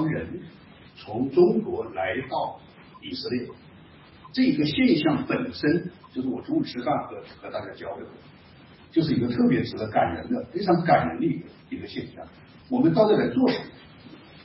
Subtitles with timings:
[0.00, 0.26] 帮人
[0.96, 2.58] 从中国来到
[3.02, 3.46] 以色列，
[4.32, 8.06] 这个现象本身就是我中午吃饭和和大家交流，
[8.90, 12.26] 就是一个特别值得感人的、非常感人的一个一个现象。
[12.70, 13.64] 我们到这来做什么？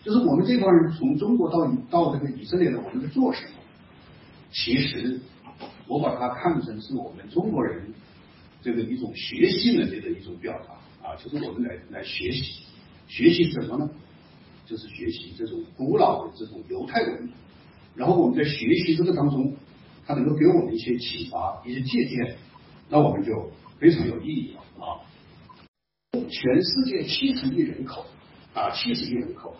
[0.04, 3.54] 就是我们这帮人从中国到到这个以色列的，我们在做什么？
[4.52, 5.22] 其实
[5.88, 7.94] 我把它看成是我们中国人
[8.62, 12.66] 这个一种学习能力的一种表达啊，就是我们来来学习，
[13.08, 13.90] 学习什么呢？
[14.66, 17.32] 就是学习这种古老的这种犹太文明，
[17.96, 19.56] 然后我们在学习这个当中，
[20.08, 22.36] 它能够给我们一些启发、一些借鉴，
[22.90, 24.98] 那我们就非常有意义了啊！
[26.14, 28.06] 全世界七十亿人口
[28.54, 29.56] 啊，七十亿人口，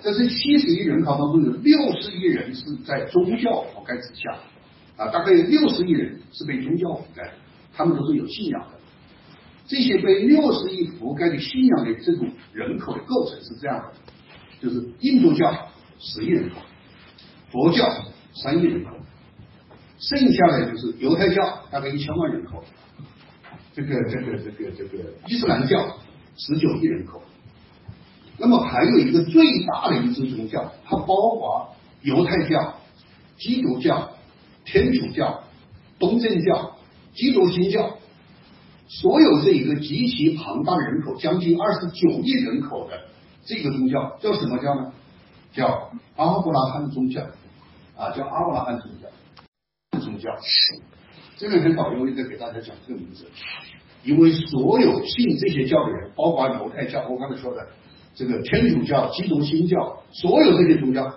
[0.00, 4.38] 在这七十亿人口当中，有六十亿人是在宗教覆盖之下
[4.96, 7.32] 啊，大概有六十亿人是被宗教覆盖，
[7.72, 8.66] 他们都是有信仰。
[9.72, 13.94] 这些被六十亿覆盖的信仰的这种人口的构成是这样的，
[14.60, 15.50] 就是印度教
[15.98, 16.56] 十亿人口，
[17.50, 17.90] 佛教
[18.34, 18.90] 三亿人口，
[19.98, 22.62] 剩下的就是犹太教大概一千万人口，
[23.72, 25.96] 这个这个这个这个伊斯兰教
[26.36, 27.22] 十九亿人口，
[28.36, 32.74] 那么还有一个最大的一支宗教，它包括犹太教、
[33.38, 34.10] 基督教、
[34.66, 35.42] 天主教、
[35.98, 36.76] 东正教、
[37.14, 37.96] 基督新教。
[39.00, 43.00] 所有这一个极其庞大的人口，将近二十九亿人口的
[43.42, 44.92] 这个宗教叫什么教呢？
[45.50, 47.22] 叫阿布拉罕宗教
[47.96, 49.98] 啊，叫阿布拉罕宗教。
[49.98, 50.30] 宗教，
[51.36, 53.26] 这两天导游一直给大家讲这个名字，
[54.04, 57.66] 因为所有信这些教的人，包括犹太教，我刚才说的
[58.14, 61.14] 这个天主教、基督新教，所有这些宗教，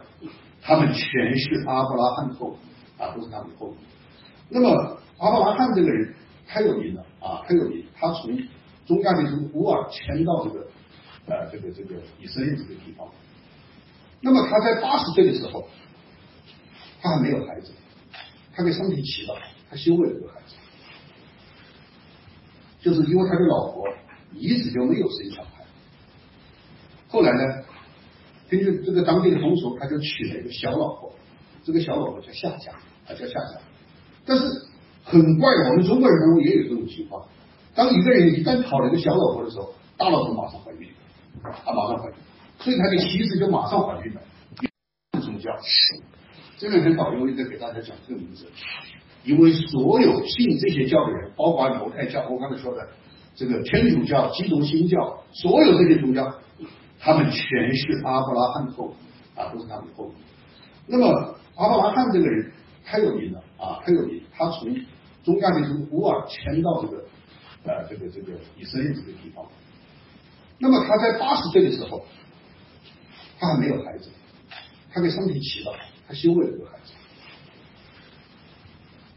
[0.61, 2.57] 他们全是阿布拉罕后
[2.97, 3.75] 啊，都是他们的后裔。
[4.47, 6.15] 那么阿布拉罕这个人
[6.47, 7.04] 太有名了。
[7.25, 7.83] 啊，很有名。
[7.95, 8.37] 他从
[8.85, 10.67] 中亚的从乌尔迁到这个
[11.25, 13.07] 呃这个这个以色列这个地方。
[14.21, 15.67] 那么他在八十岁的时候，
[17.01, 17.71] 他还没有孩子，
[18.53, 19.35] 他给上帝祈祷，
[19.67, 20.55] 他希望有个孩子，
[22.79, 23.87] 就是因为他的老婆
[24.31, 25.65] 一直就没有生小孩。
[27.07, 27.63] 后来呢，
[28.47, 31.11] 根据这个当地的风俗，他就娶了一个小老婆，
[31.63, 32.71] 这个小老婆叫夏甲，
[33.07, 33.59] 啊叫夏甲，
[34.27, 34.64] 但是。
[35.05, 37.23] 很怪，我们中国人当中也有这种情况。
[37.75, 40.89] 当一个人一旦讨了一个小老婆的时候，大老婆马上怀孕，
[41.43, 42.15] 啊，马上怀孕，
[42.59, 44.21] 所以他的妻子就马上怀孕了。
[45.21, 45.51] 宗教，
[46.57, 48.45] 这两天导游一直给大家讲这个名字，
[49.23, 52.87] 因为所有信这些教的人，包括犹太教，我刚才说的
[53.35, 56.33] 这个天主教、基督新教，所有这些宗教，
[56.99, 58.95] 他们全是阿布拉罕后
[59.35, 60.21] 啊，都是他们的后裔。
[60.87, 62.51] 那么阿布拉罕这个人
[62.85, 64.75] 太有名了啊，太有名，他从
[65.25, 67.03] 中亚的从乌尔迁到这个
[67.63, 69.43] 呃这个这个以色列这个地方，
[70.59, 72.05] 那么他在八十岁的时候，
[73.39, 74.09] 他还没有孩子，
[74.93, 75.73] 他给上帝祈祷，
[76.07, 76.93] 他希望有个孩子，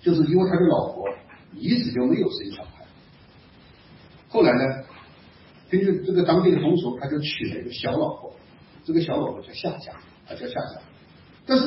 [0.01, 1.07] 就是因为他的老婆
[1.55, 2.87] 一直就没有生小孩，
[4.29, 4.85] 后来呢，
[5.69, 8.35] 根据这个当地的风俗，他就娶了一个小老婆，
[8.85, 9.93] 这个小老婆叫夏家，
[10.27, 10.55] 啊叫夏。
[10.55, 10.81] 家，
[11.45, 11.65] 但是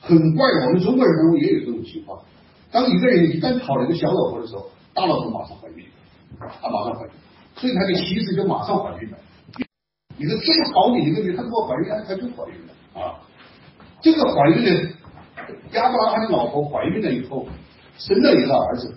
[0.00, 2.24] 很怪，我们中国人当中也有这种情况。
[2.74, 5.86] 当一个人一旦讨了一个小老婆的时候，大老婆马上怀孕，
[6.40, 7.10] 啊，马上怀孕，
[7.54, 9.18] 所以他的妻子就马上怀孕了。
[10.18, 13.14] 一个这么好的一个女，他如果怀孕，他就怀孕了啊。
[14.02, 14.90] 这个怀孕的
[15.70, 17.46] 亚伯拉罕的老婆怀孕了以后，
[17.96, 18.92] 生了一个儿子，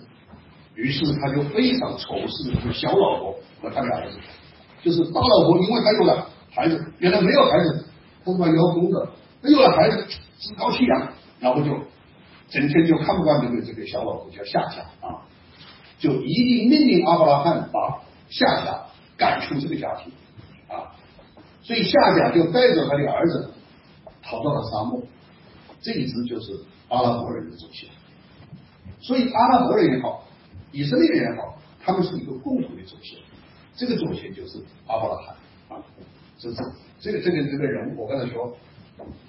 [0.74, 4.18] 于是他就非常仇视这个小老婆和他的儿子。
[4.82, 7.86] 就是大老婆，因为他有了孩子，原来没有孩子，
[8.24, 9.08] 他是把邀功的，
[9.40, 10.04] 他有了孩子
[10.40, 11.08] 趾高气扬，
[11.38, 11.78] 然后就。
[12.48, 15.20] 整天就看不惯这个这个小老婆叫夏甲啊，
[15.98, 18.00] 就一定命令阿伯拉罕把
[18.30, 18.86] 夏甲
[19.18, 20.10] 赶出这个家庭
[20.66, 20.96] 啊，
[21.62, 23.50] 所以夏甲就带着他的儿子
[24.22, 25.02] 逃到了沙漠，
[25.82, 27.90] 这一支就是阿拉伯人的祖先。
[29.00, 30.24] 所以阿拉伯人也好，
[30.72, 33.18] 以色列人也好，他们是一个共同的祖先，
[33.76, 35.36] 这个祖先就是阿伯拉罕
[35.68, 35.84] 啊，
[36.38, 36.62] 这这
[37.00, 38.56] 这个这个这个人物，我刚才说，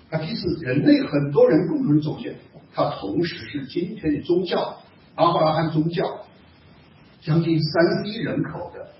[0.10, 2.34] 他既是人类很多人共同的祖先。
[2.74, 4.78] 它同时是今天的宗教
[5.16, 6.26] 阿布拉罕宗教
[7.20, 8.92] 将近三亿人口的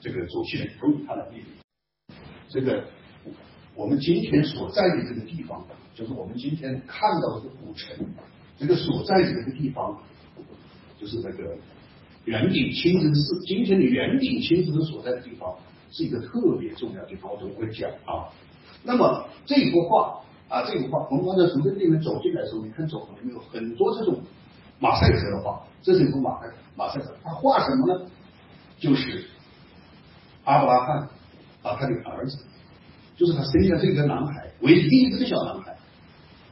[0.00, 1.44] 这个祖先都有它的地理。
[2.48, 2.84] 这个
[3.74, 5.64] 我们今天所在的这个地方，
[5.94, 7.96] 就是我们今天看到的古城，
[8.58, 9.98] 这个所在的这个地方，
[11.00, 11.56] 就是那个
[12.24, 13.40] 圆顶清真寺。
[13.46, 15.56] 今天的圆顶清真寺所在的地方
[15.90, 18.28] 是一个特别重要的地方，我等会讲啊。
[18.82, 20.25] 那么这幅画。
[20.48, 24.20] 啊，这幅画，我们刚才从这个地方走进来的时候，你看走廊里面有很多这种
[24.78, 26.46] 马赛克的画，这是一幅马赛
[26.76, 28.06] 马赛克，他画什么呢？
[28.78, 29.24] 就是
[30.44, 31.08] 阿布拉罕
[31.62, 32.38] 把他的儿子
[33.16, 35.76] 就是他生下这个男孩，唯一一个小男孩。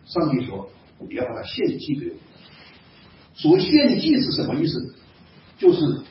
[0.06, 0.68] 上帝说
[0.98, 2.14] 你要把他献祭给我。
[3.34, 4.94] 所谓献祭是什么意思？
[5.58, 6.02] 就是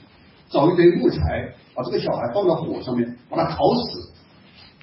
[0.50, 4.14] 找一堆木材，把这个小孩放到火上面，把他烤死，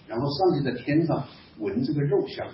[0.06, 1.24] 然后上帝在天上
[1.58, 2.46] 闻这个肉香，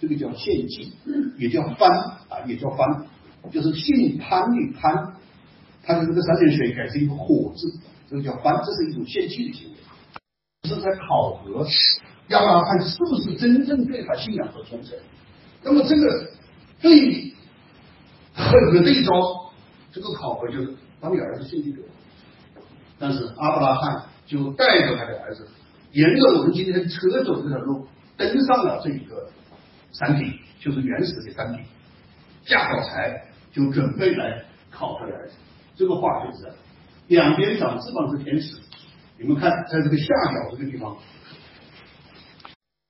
[0.00, 0.92] 这个叫献祭，
[1.36, 1.90] 也叫翻
[2.28, 3.06] 啊，也叫翻，
[3.52, 5.12] 就是姓潘的潘，
[5.82, 7.70] 他的这个三点水改成一个火字，
[8.08, 9.76] 这个叫翻，这是一种献祭的行为，
[10.68, 11.66] 是在考核
[12.28, 14.96] 亚伯拉罕是不是真正对他信仰和忠诚。
[15.62, 16.30] 那么这个
[16.80, 17.34] 最
[18.32, 19.12] 狠的这一招，
[19.92, 21.86] 这个考核就是把你儿子献祭给我。
[22.98, 25.46] 但是阿伯拉罕就带着他的儿子，
[25.92, 27.86] 沿着我们今天车走这条路，
[28.16, 29.28] 登上了这一个
[29.92, 31.64] 山顶，就是原始的山顶，
[32.44, 33.22] 架好柴，
[33.52, 35.34] 就准备来烤他的儿子。
[35.76, 36.52] 这个画就是，
[37.08, 38.56] 两边长翅膀是天使，
[39.18, 40.96] 你们看，在这个下角这个地方，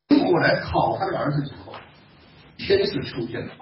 [0.09, 1.73] 用火来烤他的儿子之后，
[2.59, 3.53] 天使出现了，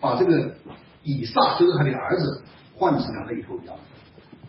[0.00, 0.54] 把这个
[1.02, 2.44] 以撒就是他的儿子
[2.74, 3.76] 换成了那头羊。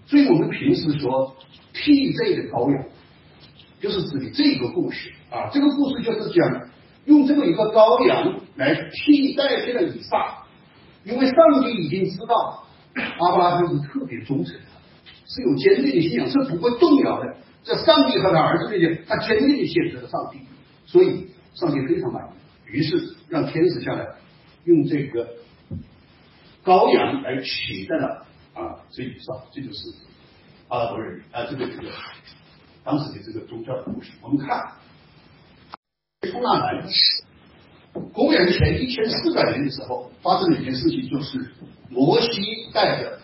[0.06, 1.36] 所以我们平时说
[1.74, 2.86] 替罪的羔羊，
[3.80, 5.50] 就是指的这个故事啊。
[5.52, 6.70] 这个故事就是讲
[7.08, 10.44] 用这么一个羔羊来替代这个以撒，
[11.04, 12.64] 因为上帝已经知道
[13.20, 14.62] 阿伯拉罕是特别忠诚的，
[15.26, 17.36] 是有坚定的信仰，是不会动摇的。
[17.64, 20.40] 在上帝和他儿子面前，他坚定的选择了上帝，
[20.86, 24.06] 所以上帝非常满意，于是让天使下来
[24.66, 25.28] 用这个
[26.64, 28.26] 羔羊来取代了。
[28.54, 29.94] 啊，这以上这就是
[30.68, 31.90] 阿拉伯人啊，这个这个
[32.84, 34.12] 当时的这个宗教的故事。
[34.22, 34.72] 我们看
[36.32, 36.84] 从哪来？
[38.14, 41.52] 公元前一千四百年的时候，发生了一件事情，就是
[41.90, 42.30] 摩西
[42.74, 43.20] 带着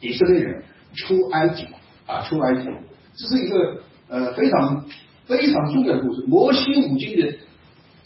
[0.00, 0.62] 以色列人
[0.94, 1.66] 出埃及
[2.06, 2.68] 啊，出埃及，
[3.16, 4.86] 这是一个呃非常
[5.26, 6.24] 非常重要的故事。
[6.28, 7.34] 摩西五经的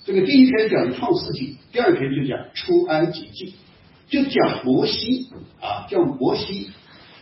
[0.05, 3.55] 这个第一篇讲创世纪，第二篇就讲出埃及记。
[4.09, 6.71] 就讲摩西啊，叫摩西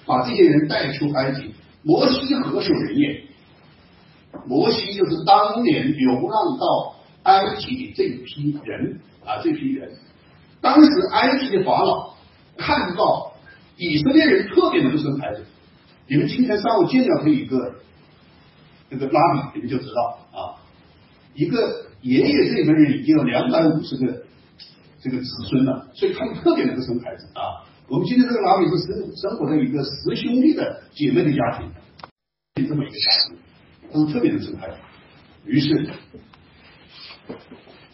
[0.06, 1.54] 把这些人带出埃及。
[1.84, 3.22] 摩西何许人也？
[4.46, 9.92] 摩西就是当年流浪到埃及的这批人啊，这批人。
[10.60, 12.14] 当时埃及的法老
[12.56, 13.32] 看到
[13.76, 15.44] 以色列人特别能生孩子，
[16.06, 17.74] 你们今天上午见到他一个
[18.88, 20.56] 这个拉比，你们就知道啊，
[21.34, 24.22] 一个爷爷这边人已经有两百五十个。
[25.02, 27.64] 这个子孙了，所以他们特别能够生孩子啊。
[27.88, 31.72] 我们今天这个拉比是生生活在一个十兄弟的姐妹的家庭，
[32.68, 33.38] 这么一个家庭，
[33.92, 34.76] 他是特别能生孩子。
[35.44, 35.90] 于是，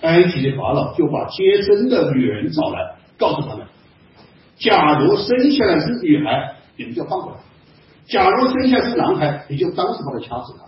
[0.02, 3.66] 埃及的法老就把接生的女人找来，告诉他们：
[4.58, 7.38] 假如生下来是女孩，你们就放过他；
[8.06, 10.66] 假如生下来是男孩，你就当时把他掐死他。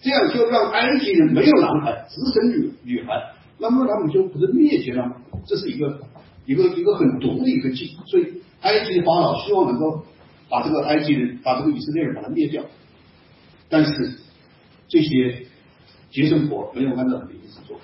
[0.00, 3.12] 这样就让埃及人没有男孩，只生女女孩。
[3.58, 5.16] 那么他们就不是灭绝了吗？
[5.46, 6.00] 这是一个
[6.46, 10.04] 一个一个很毒的一个计，所以埃及的法老希望能够
[10.48, 12.64] 把这个埃及人，把这个以色列人把他灭掉。
[13.68, 13.92] 但是
[14.92, 15.46] 这些
[16.10, 17.80] 接生婆没有按照他的意思做，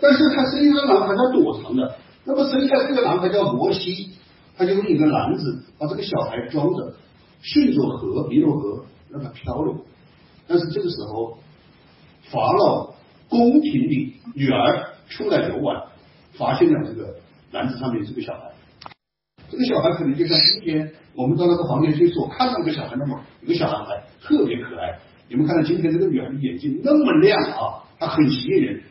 [0.00, 1.94] 但是他生一个男孩，他躲藏的。
[2.24, 4.12] 那么生下这个男孩叫摩西，
[4.56, 6.94] 他就用一个篮子把这个小孩装着，
[7.42, 9.84] 顺着河尼罗河让他漂流。
[10.48, 11.36] 但是这个时候
[12.30, 12.96] 法老。
[13.28, 15.82] 宫廷里女儿出来游玩，
[16.34, 17.16] 发现了这个
[17.50, 18.52] 篮子上面这个小孩。
[19.50, 24.96] 这个小孩可能就像今天我们到那个房间去所看到一个小孩那么，有个小男孩特别可爱。
[25.28, 28.82] 你们看到今天这个女孩的眼睛那么亮啊，她很吸引人。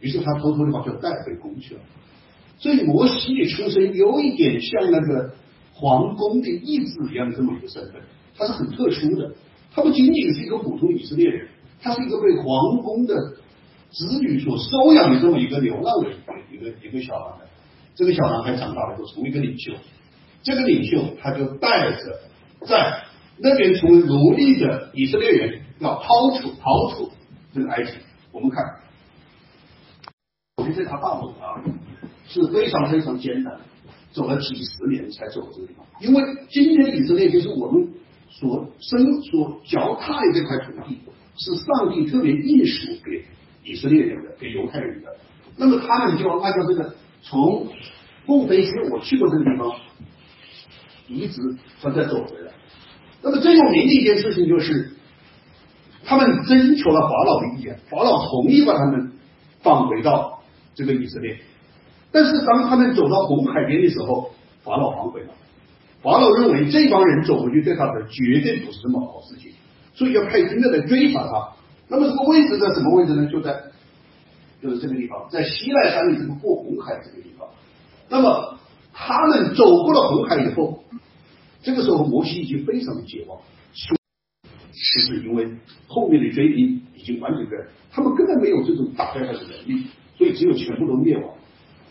[0.00, 1.80] 于是他偷偷的把她带回宫去了。
[2.58, 5.34] 所以摩西的出身有一点像那个
[5.72, 8.02] 皇宫的义子一样的这么一个身份，
[8.36, 9.32] 他是很特殊的。
[9.74, 11.48] 他不仅仅是一个普通以色列人，
[11.80, 13.14] 他是一个被皇宫的。
[13.94, 16.08] 子女所收养的这么一个流浪的
[16.50, 17.44] 一个一个小男孩，
[17.94, 19.74] 这个小男孩长大了后成为一个领袖，
[20.42, 22.20] 这个领袖他就带着
[22.66, 23.02] 在
[23.36, 27.10] 那边成为奴隶的以色列人要抛出逃出
[27.52, 27.90] 这个埃及。
[28.30, 28.64] 我们看，
[30.56, 31.60] 首先这条道路啊
[32.26, 33.60] 是非常非常艰难，
[34.12, 35.84] 走了几十年才走这个地方。
[36.00, 37.88] 因为今天以色列就是我们
[38.30, 41.00] 所生所脚踏的这块土地，
[41.36, 43.24] 是上帝特别应许给。
[43.64, 45.16] 以色列人的给犹太人的，
[45.56, 47.68] 那么他们就要按照这个从
[48.26, 49.72] 孟菲斯我去过这个地方，
[51.06, 51.40] 一直
[51.80, 52.50] 他再走回来。
[53.22, 54.91] 那么最有名的一件事情就是，
[56.12, 59.12] 他们征求了法老的意见，法老同意把他们
[59.62, 60.42] 放回到
[60.74, 61.38] 这个以色列。
[62.10, 64.30] 但是当他们走到红海边的时候，
[64.62, 65.28] 法老反悔了。
[66.02, 69.52] 法老认为这帮人走回去对他的绝对不是什么好事情，
[69.94, 71.48] 所以要派军队来追查他。
[71.88, 73.26] 那么这个位置在什么位置呢？
[73.32, 73.58] 就在
[74.62, 77.48] 就是这个地方，在西奈山的这个过红海这个地方。
[78.10, 78.58] 那么
[78.92, 80.84] 他们走过了红海以后，
[81.62, 83.40] 这个时候摩西已经非常的绝望，
[84.72, 85.48] 就是因为
[85.86, 89.86] 后面的追兵已经完全的，他们根本没有这种打败他的能力，
[90.16, 91.34] 所以只有全部都灭亡。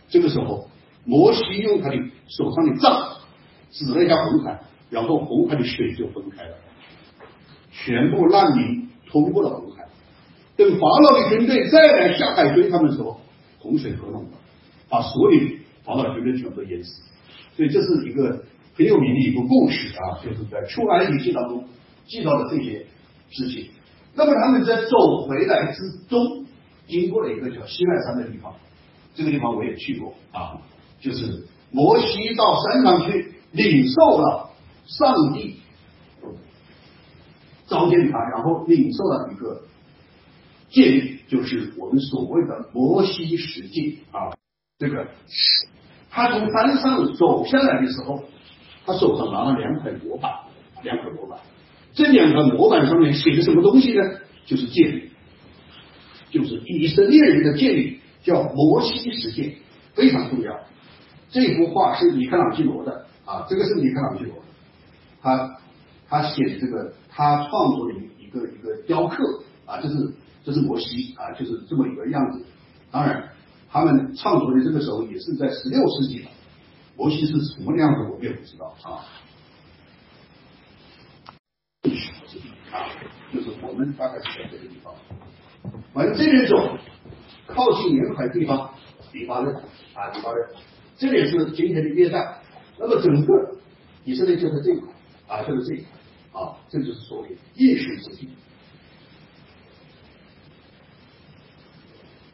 [0.09, 0.67] 这个时候，
[1.05, 1.95] 摩西用他的
[2.27, 3.17] 手上的杖
[3.69, 4.59] 指了一下红海，
[4.89, 6.55] 然后红海的水就分开了，
[7.71, 9.88] 全部难民通过了红海。
[10.57, 13.21] 等法老的军队再来下海追他们的时候，
[13.59, 14.31] 洪水合拢了，
[14.89, 15.39] 把所有
[15.83, 17.01] 法老军队全部淹死。
[17.55, 18.43] 所以这是一个
[18.75, 21.63] 很有名的一个故事啊，就是在出埃及记当中
[22.05, 22.86] 记到了这些
[23.29, 23.70] 事情。
[24.13, 26.46] 那么他们在走回来之中，
[26.88, 28.53] 经过了一个叫西奈山的地方，
[29.15, 30.60] 这个地方我也去过啊，
[31.00, 34.50] 就是摩西到山上去领受了
[34.86, 35.58] 上帝
[37.67, 39.62] 召见他，然后领受了一个
[40.70, 44.36] 戒律，就是我们所谓的摩西十诫啊，
[44.77, 45.08] 这个。
[46.10, 48.22] 他从山上走下来的时候，
[48.86, 50.29] 他手上拿了两块模板，
[50.84, 51.39] 两块模板。
[51.93, 54.01] 这两个模板上面写的什么东西呢？
[54.45, 55.12] 就是戒律，
[56.31, 59.57] 就是以色列人的戒律，叫摩西十诫，
[59.93, 60.60] 非常重要。
[61.29, 64.36] 这幅画是米开朗基罗的啊，这个是米开朗基罗，
[65.21, 65.57] 他
[66.10, 69.24] 他写的这个，他创作的一一个一个雕刻
[69.65, 72.45] 啊，这是这是摩西啊，就是这么一个样子。
[72.91, 73.29] 当然。
[73.74, 76.29] 他们创作的这个时候也是在十六世纪了，
[76.98, 79.00] 摩西是什么样子我也不知道啊。
[81.81, 82.85] 啊，
[83.33, 84.93] 就是我们大概是在这个地方，
[85.93, 86.77] 反正这边走，
[87.47, 88.69] 靠近沿海地方，
[89.11, 90.47] 黎巴嫩啊，黎巴嫩，
[90.95, 92.35] 这里是今天的约旦，
[92.77, 93.55] 那么整个
[94.05, 94.93] 以色列就在这一块
[95.27, 98.29] 啊，就在这一块啊，这就是所谓应许之地。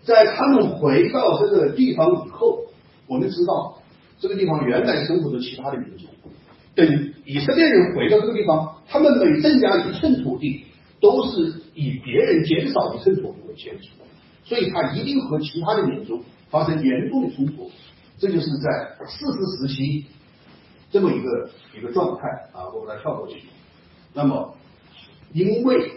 [0.04, 2.66] 在他们回到这个地方以后，
[3.08, 3.82] 我们知道
[4.20, 6.06] 这个地方原来生活着其他的民族。
[6.76, 10.64] 等以色列人回到这个地方，他们每增加一寸土地，
[11.02, 13.94] 都是以别人减少一寸土地为基础，
[14.46, 17.70] 所以他一定和其他的民族发生严重的冲突。
[18.18, 20.06] 这就是在四十时期
[20.90, 23.44] 这么一个一个状态啊，我把它跳过去。
[24.14, 24.56] 那么，
[25.34, 25.92] 因为。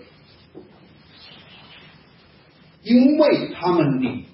[2.83, 4.25] 因为他们的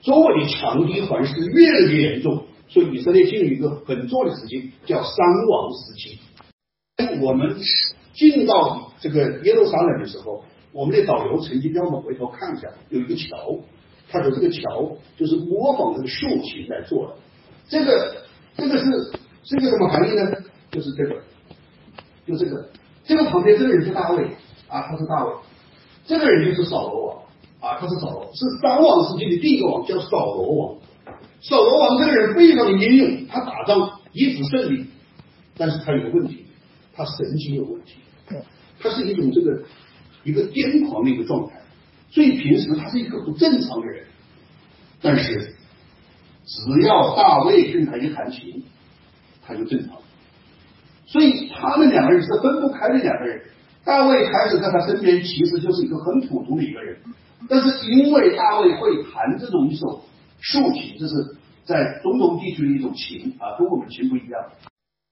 [0.00, 5.14] 周围的强敌环视越来越严重，所以以色列进入一个很重要的时期，叫三
[5.48, 6.18] 王时期。
[7.22, 7.54] 我们
[8.14, 13.60] 进到这个耶路撒冷的时候，我们的导游曾经让我们回头看一下，有一个桥，
[14.10, 17.14] 他说这个桥就是模仿这个竖琴来做的。
[17.68, 18.16] 这个
[18.56, 18.84] 这个是
[19.44, 20.32] 是一个什么含义呢？
[20.72, 21.14] 就是这个，
[22.26, 22.68] 就这个，
[23.04, 24.24] 这个旁边这个人是大卫
[24.66, 25.32] 啊，他是大卫。
[26.04, 27.22] 这个人就是扫罗王
[27.60, 30.76] 啊，他是扫罗，是三王时期的第一个王，叫扫罗王。
[31.46, 34.86] 扫罗王这个人非常的英勇，他打仗一直胜利，
[35.58, 36.46] 但是他有个问题，
[36.94, 37.96] 他神经有问题，
[38.80, 39.62] 他是一种这个
[40.22, 41.60] 一个癫狂的一个状态，
[42.10, 44.06] 所以平时他是一个不正常的人，
[45.02, 45.54] 但是
[46.46, 48.64] 只要大卫跟他一弹琴，
[49.46, 49.98] 他就正常，
[51.04, 53.42] 所以他们两个人是分不开的两个人。
[53.84, 56.96] 大卫开始在他身边，其实就是一个很普通的一个人，
[57.50, 60.02] 但是因为大卫会弹这种一首
[60.44, 61.14] 竖琴，这是
[61.64, 64.44] 在中东地区的一种琴啊，跟我们琴不一样。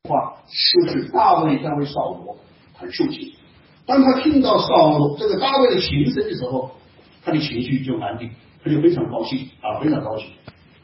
[0.07, 0.35] 话
[0.75, 2.37] 就是大卫在为扫罗
[2.79, 3.33] 弹竖琴，
[3.87, 6.73] 当他听到扫这个大卫的琴声的时候，
[7.25, 8.31] 他的情绪就安定，
[8.63, 10.29] 他就非常高兴啊，非常高兴。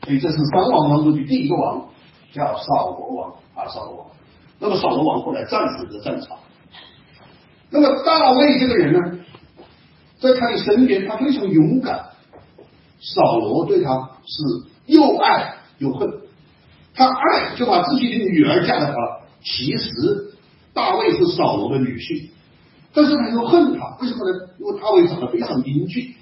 [0.04, 1.86] 所以这是三王当中的第一个王，
[2.32, 4.06] 叫扫罗王啊，扫罗王。
[4.58, 6.38] 那么扫罗王后来战死在战场。
[7.70, 9.18] 那么大卫这个人呢，
[10.18, 12.06] 在他的身边，他非常勇敢。
[13.00, 14.42] 扫罗对他是
[14.86, 16.08] 又爱又恨，
[16.94, 18.94] 他爱就把自己的女儿嫁给他。
[19.42, 20.34] 其实
[20.74, 22.28] 大卫是扫罗的女婿，
[22.92, 24.48] 但是他又恨他，为什么呢？
[24.58, 26.12] 因为大卫长得非常英俊，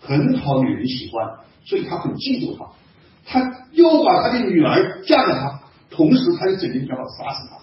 [0.00, 1.28] 很讨女人喜欢，
[1.64, 2.66] 所以他很嫉妒他。
[3.24, 5.60] 他又把他的女儿嫁给他，
[5.90, 7.58] 同时他又整天想要杀死他。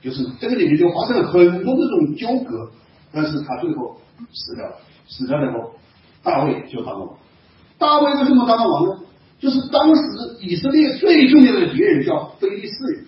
[0.00, 2.70] 就是这个里面就发生了很多这种纠葛，
[3.10, 3.96] 但是他最后
[4.32, 4.76] 死掉了，
[5.08, 5.72] 死掉以后，
[6.22, 7.16] 大卫就当了王。
[7.78, 9.04] 大卫为什么当了王呢？
[9.38, 10.02] 就是当时
[10.40, 13.06] 以色列最重要的敌人叫菲利士人，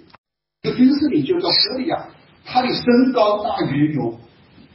[0.62, 2.07] 这个军事领袖叫哥利亚，
[2.45, 4.19] 他的身高大约有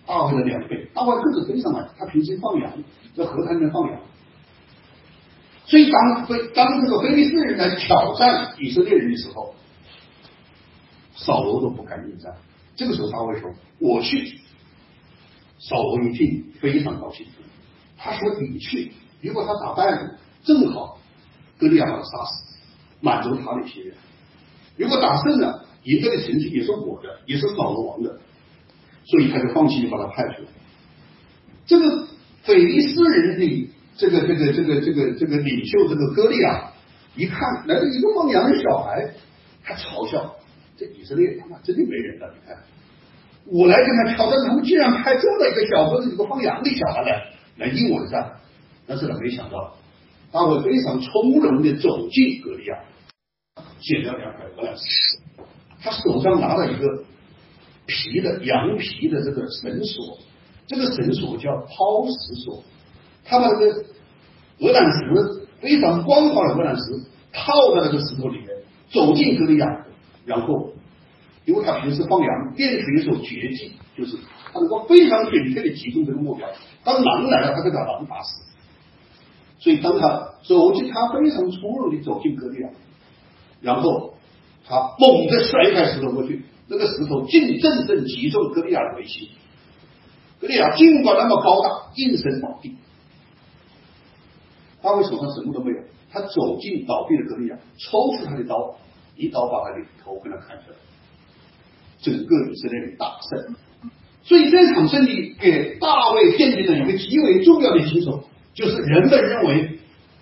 [0.06, 2.72] 大卫的两倍，大卫个子非常矮，他平时放羊，
[3.16, 4.00] 在河滩里面放羊。
[5.66, 9.56] 所以当菲当这个菲利士人来挑战以色列人的时候。
[11.18, 12.34] 扫罗都不敢应战，
[12.76, 13.50] 这个时候大卫说
[13.80, 14.38] ：“我去。”
[15.58, 17.26] 扫罗一听非常高兴，
[17.98, 18.92] 他说你去，
[19.22, 21.00] 如果他打败了，正好
[21.58, 22.56] 歌利亚把他杀死，
[23.02, 23.94] 满足他的心愿；
[24.78, 28.20] 如果打胜了，赢得的成绩也是我的，也是扫罗王的，
[29.06, 30.48] 所以他就放心的把他派出来。
[31.66, 32.08] 这个
[32.44, 36.72] 腓利斯人的这个这个这个这个这个领袖这个歌利亚，
[37.16, 39.14] 一看来了一个放羊的小孩，
[39.64, 40.36] 他嘲笑
[40.78, 42.58] 这以色列他妈真的没人了，你看。
[43.48, 47.24] 我来跟他挑战，他们竟然派这么一个小伙子，一个放羊的小孩来
[47.58, 48.32] 来应我的战。
[48.88, 49.76] 但是呢，没想到
[50.32, 52.80] 大卫非常从容的走进格利亚，
[53.80, 55.20] 捡了两块鹅卵石，
[55.82, 57.04] 他手上拿了一个
[57.86, 60.18] 皮的羊皮的这个绳索，
[60.68, 62.64] 这个绳索叫抛石索，
[63.24, 63.86] 他把这个
[64.60, 66.84] 鹅卵石非常光滑的鹅卵石
[67.34, 68.50] 套在那个石头里面，
[68.92, 69.86] 走进格利亚，
[70.26, 70.72] 然后。
[71.48, 74.18] 因为他平时放羊，练成一种绝技，就是
[74.52, 76.50] 他能够非常准确的击中这个目标。
[76.84, 78.42] 当狼来了，他就把狼打死。
[79.66, 82.70] 所以当他走进，他非常从容的走进格利亚，
[83.62, 84.14] 然后
[84.64, 89.28] 他猛地甩开石头过去，那个石头竟正正击中格利亚的眉心。
[90.40, 92.76] 格利亚尽管那么高大，应声倒地。
[94.84, 95.78] 他为什么他什么都没有？
[96.12, 98.76] 他走进倒地的格利亚，抽出他的刀，
[99.16, 100.76] 一刀把他的头给他砍下来。
[102.02, 103.56] 整个以色列人大胜，
[104.22, 108.22] 所以这场胜利给大卫奠定了一个极为重要的基础，
[108.56, 109.80] 就是人们认为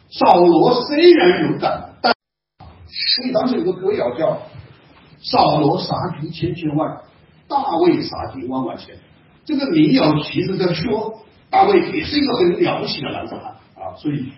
[0.10, 2.13] 扫罗虽然勇敢，但
[2.60, 4.42] 所以当时有个歌谣叫
[5.24, 7.02] “扫罗杀敌千千万，
[7.48, 8.98] 大卫杀敌万万千”。
[9.46, 13.44] 这个民谣其实在说大卫也是一个很了不起的男子汉
[13.75, 13.96] 啊。
[13.96, 14.34] 所以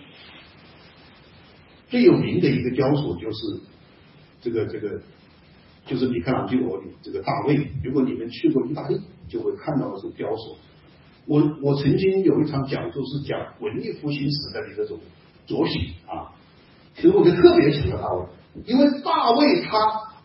[1.90, 3.38] 最有名的一个雕塑就是
[4.42, 5.02] 这个这个。
[5.88, 9.00] 就是米开朗基罗的这个大卫，如果你们去过意大利，
[9.30, 10.58] 就会看到的是雕塑。
[11.26, 15.00] 我我曾经有一场讲座是讲文艺复兴时代的这种
[15.48, 16.30] 作品啊，
[16.96, 18.26] 其实我就特别喜欢大卫，
[18.66, 19.78] 因为大卫他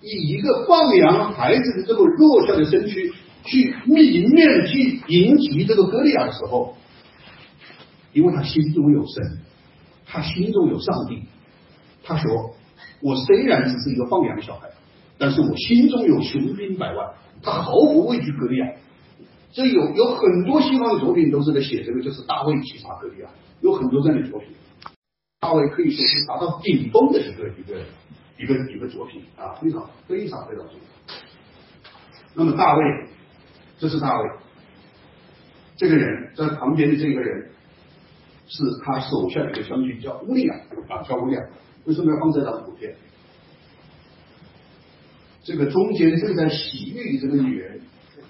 [0.02, 3.12] 以一个放羊孩子的这么弱小的身躯
[3.44, 6.76] 去迎面去迎击这个歌利亚的时候，
[8.12, 9.38] 因为他心中有神，
[10.06, 11.22] 他心中有上帝，
[12.02, 12.54] 他说
[13.00, 14.68] ：“我虽然只是一个放羊小孩。”
[15.16, 18.66] 但是我心中有雄兵百万，他毫不畏惧格利亚。
[19.52, 24.48] 这有有很多西方的作品都是在写这个，就是大卫击杀格利啊，有很多这样的作品。
[25.40, 27.80] 大卫可以说是达到顶峰的一个一个
[28.38, 31.14] 一个一个作品啊，非常非常非常重要。
[32.34, 32.84] 那么大卫，
[33.78, 34.30] 这是大卫，
[35.76, 37.50] 这个人在旁边的这个人
[38.46, 40.54] 是他手下的一个将军，叫乌利亚
[40.88, 41.42] 啊，叫乌利亚。
[41.86, 42.94] 为什么要放这张图片？
[45.42, 47.80] 这个中间正在洗浴的这个女人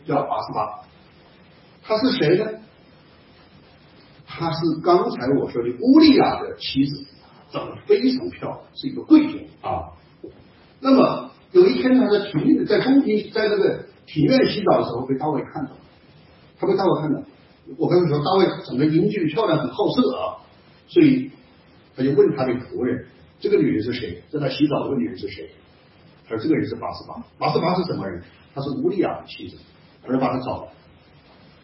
[0.07, 0.81] 叫阿斯巴，
[1.91, 2.47] 她是谁呢？
[4.25, 7.05] 她是刚才我说的乌利亚的妻子，
[7.51, 9.91] 长得非常漂亮，是一个贵族啊。
[10.79, 15.73] 那么有一天，他在庭在宫廷在那个庭院洗澡的时候，被大卫看到，
[16.61, 17.21] 他被大卫看到。
[17.77, 20.39] 我跟你说，大卫长得英俊漂亮，很好色啊，
[20.87, 21.33] 所以
[21.97, 23.05] 他就问他的仆人
[23.41, 24.23] ：“这个女人是谁？
[24.31, 25.51] 在他洗澡这个女人是谁？”
[26.29, 28.23] 他说这个人是八十八，八十八是什么人？
[28.55, 29.57] 他是乌利亚的妻子，
[30.07, 30.69] 而把他找来，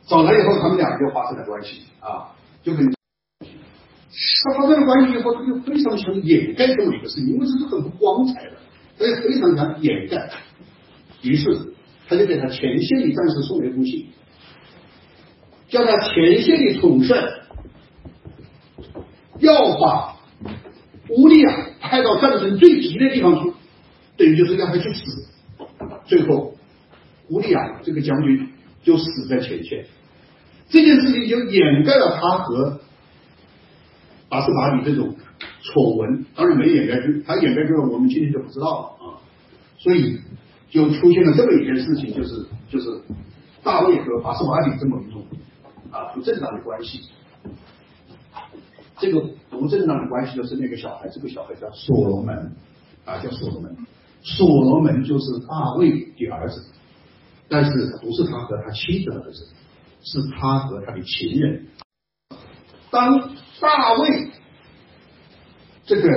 [0.06, 2.86] 找来以后，他们两个就发生了关系啊，就很。
[4.44, 8.52] 他发生了关系以后，他就非常想掩盖这么一个事情，因为这是很不光彩的，
[8.96, 10.30] 所以非常想掩盖。
[11.22, 11.74] 于是
[12.08, 14.06] 他就给他前线的战士送了一封信，
[15.68, 17.16] 叫他前线的统帅
[19.40, 20.16] 要把
[21.08, 23.52] 乌利亚派到战争最急的地方去。
[24.16, 25.28] 等于就是让他去死，
[26.06, 26.54] 最后
[27.28, 28.48] 乌利亚这个将军
[28.82, 29.84] 就死在前线，
[30.68, 32.80] 这件事情就掩盖了他和
[34.28, 35.14] 八十八里这种
[35.62, 39.18] 丑闻，当然没掩盖住，他掩盖住了，我们今天就不知道了啊。
[39.78, 40.18] 所以
[40.68, 43.00] 就出现了这么一件事情，就是就是
[43.62, 45.24] 大卫和八十八里这么一种
[45.90, 47.00] 啊不正当的关系。
[48.98, 52.52] 这个不正当的关系就是那个小孩，这个小孩叫所罗门
[53.04, 53.76] 啊，叫所罗门。
[54.22, 56.64] 所罗门就是大卫的儿子，
[57.48, 57.70] 但是
[58.02, 59.46] 不是他和他妻子的儿子，
[60.02, 61.66] 是他和他的情人。
[62.90, 63.18] 当
[63.60, 64.30] 大卫
[65.84, 66.08] 这个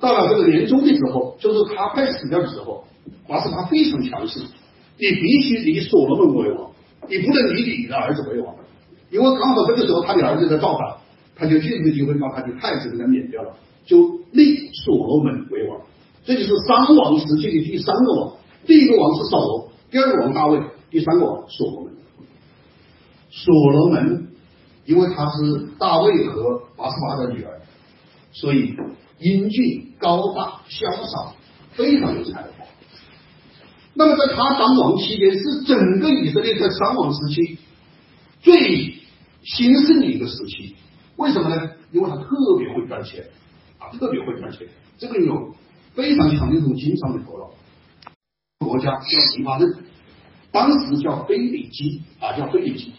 [0.00, 2.84] 到了这个年终的时候，就是他快死掉的时候，
[3.26, 6.70] 八十他非常强势，你必须立所罗门为王，
[7.08, 8.54] 你不能立你的儿子为王，
[9.10, 10.96] 因为刚好这个时候他的儿子在造反，
[11.34, 13.54] 他就借这个机会把他的太子给他免掉了。
[13.84, 15.80] 就立所罗门为王，
[16.24, 18.36] 这就是三王时期的第三个王。
[18.66, 21.94] 第一个王是扫罗，第二个王大卫，第三个王所罗门。
[23.30, 24.28] 所罗门，
[24.86, 27.60] 因为他是大卫和拔示巴的女儿，
[28.32, 28.74] 所以
[29.18, 31.34] 英俊高大潇洒，
[31.72, 32.48] 非常有才华。
[33.94, 37.58] 那么在他当王期间，是整个以色列在三王时期
[38.40, 38.94] 最
[39.42, 40.76] 兴盛的一个时期。
[41.16, 41.70] 为什么呢？
[41.90, 43.26] 因为他特别会赚钱
[43.78, 44.68] 啊，特别会赚钱。
[44.98, 45.54] 这个有
[45.94, 47.50] 非常强的一种经商的头脑。
[48.64, 49.84] 国家叫黎巴嫩，
[50.50, 52.92] 当时叫菲利基啊，叫菲利基。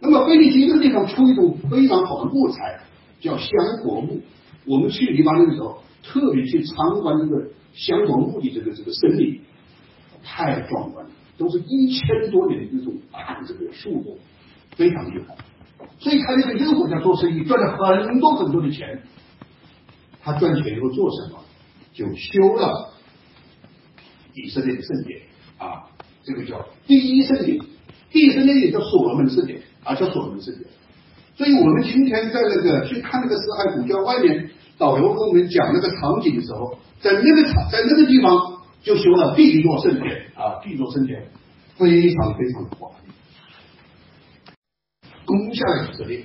[0.00, 2.80] 那么菲利基这个地方出一种非常好的木材，
[3.20, 3.50] 叫香
[3.82, 4.20] 柏木。
[4.66, 9.40] 我们去黎巴嫩的时候，特别去参观这个香柏木的这个这个森林。
[10.22, 14.18] 太壮观了，都是一千多年的这种啊，这个树木
[14.76, 15.34] 非常厉害。
[15.98, 19.02] 所以他就跟这个国家做生意，赚了很多很多的钱。
[20.22, 21.38] 他赚钱以后做什么？
[21.94, 22.92] 就修了
[24.34, 25.22] 以色列的圣殿
[25.58, 25.88] 啊，
[26.22, 27.58] 这个叫第一圣殿。
[28.10, 30.66] 第一圣殿也叫所罗门圣殿啊，叫所罗门圣殿。
[31.36, 38.58] 所以我们今天在那个去看那个死海古教外面，导游跟我们讲那个场景的时候，在那个场，在那个地方。
[38.82, 41.28] 就修了第一座圣殿啊，第一座圣殿
[41.76, 43.12] 非常非常的华丽，
[45.26, 46.24] 攻下了以色列，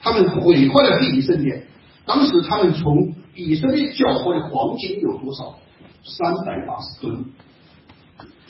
[0.00, 1.68] 他们毁坏了第一圣殿。
[2.04, 5.56] 当时他们从以色列缴获的黄金有多少？
[6.02, 7.24] 三百八十吨，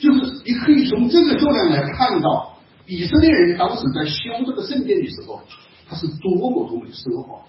[0.01, 5.39] 就是你可以从这个数量来看到，以色列人当时在修这个圣殿的时候，
[5.87, 7.39] 他是多么多么的奢华，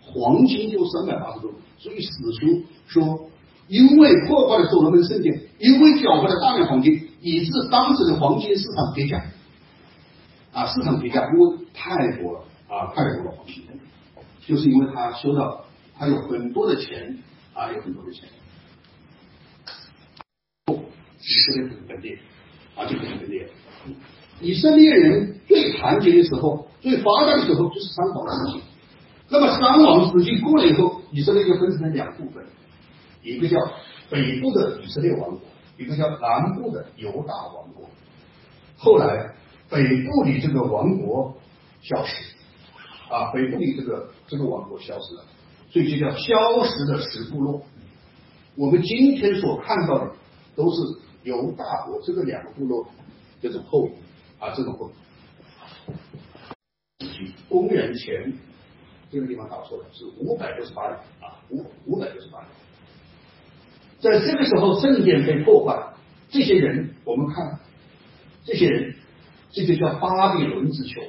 [0.00, 3.28] 黄金就三百八十吨，所以史书说。
[3.70, 9.22] 因为破坏了所罗门圣殿，因为缴获了大量黄金，以致当时的黄金市场跌价，
[10.54, 13.62] 啊，市场跌价，因为太多了啊，太多了黄金，
[14.46, 15.66] 就是因为他收到，
[15.98, 17.18] 他有很多的钱
[17.52, 18.26] 啊，有很多的钱。
[21.28, 22.18] 以色列很分裂，
[22.74, 23.46] 啊，就很分裂。
[24.40, 28.62] 以色列人最团结的时候，最发达的时候，就是三王时期。
[29.28, 32.44] 那么三王时期过了以后，以色列就分成了两部分。
[33.22, 33.58] 一个叫
[34.08, 35.40] 北部的以色列王国，
[35.76, 37.90] 一个叫南部的犹大王国。
[38.78, 39.34] 后来
[39.68, 41.36] 北部的这个王国
[41.82, 42.14] 消失，
[43.10, 45.24] 啊，北部的这个这个王国消失了，
[45.70, 47.60] 所以就叫消失的十部落。
[48.54, 50.12] 我们今天所看到的
[50.56, 50.78] 都是
[51.28, 52.88] 犹大国这个两个部落
[53.42, 53.90] 这种后裔
[54.42, 54.92] 啊，这种后裔。
[57.50, 58.32] 公元前
[59.10, 62.48] 这个地方打错了，是五百六十八年啊，五五百六十八年。
[64.00, 65.76] 在这个时候，圣殿被破坏，
[66.30, 67.58] 这些人，我们看，
[68.46, 68.94] 这些人，
[69.50, 71.02] 这就叫巴比伦之囚。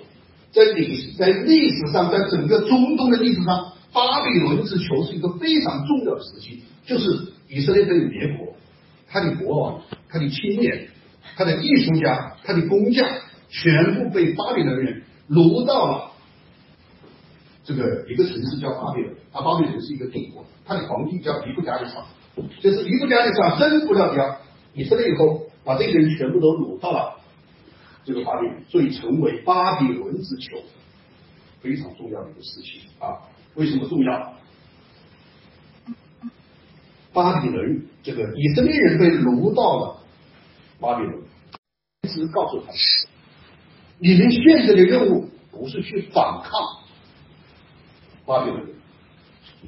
[0.52, 8.56] 在历史，在历史上，在整个中东的历史上，巴比伦之囚是一个非常重要的时期，就是以色列被灭国，
[9.08, 10.90] 他的国王、他的青年、
[11.36, 13.08] 他的艺术家、他的工匠，
[13.50, 16.12] 全部被巴比伦人掳到了
[17.64, 19.16] 这个一个城市叫巴比伦。
[19.32, 22.04] 啊，巴比伦是一个帝国，他的皇帝叫尼布甲尼撒。
[22.60, 24.38] 就是尼布加尼撒征服了家
[24.74, 27.20] 以色列以后，把这些人全部都掳到了
[28.04, 30.58] 这个巴比伦，所以成为巴比伦之囚，
[31.62, 33.22] 非常重要的一个事情啊。
[33.56, 34.34] 为什么重要？
[37.12, 39.99] 巴比伦这个以色列人被掳到了
[40.80, 41.20] 巴比伦，
[42.04, 42.76] 一直告诉他们，
[44.00, 46.52] 你们现在的任务不是去反抗
[48.26, 48.66] 巴比伦。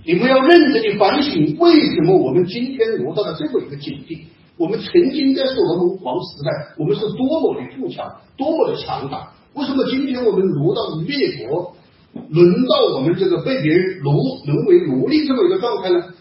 [0.05, 4.25] 你们要认真的反省，为什么我们今天落到了这么一个境地？
[4.55, 9.33] 我们曾经在所罗门王时代，我们是多么的富强，多么的强大。
[9.53, 11.75] 为什么今天我们落到灭国，
[12.13, 14.11] 轮到我们这个被别人奴
[14.45, 16.13] 沦为奴隶这么一个状态呢？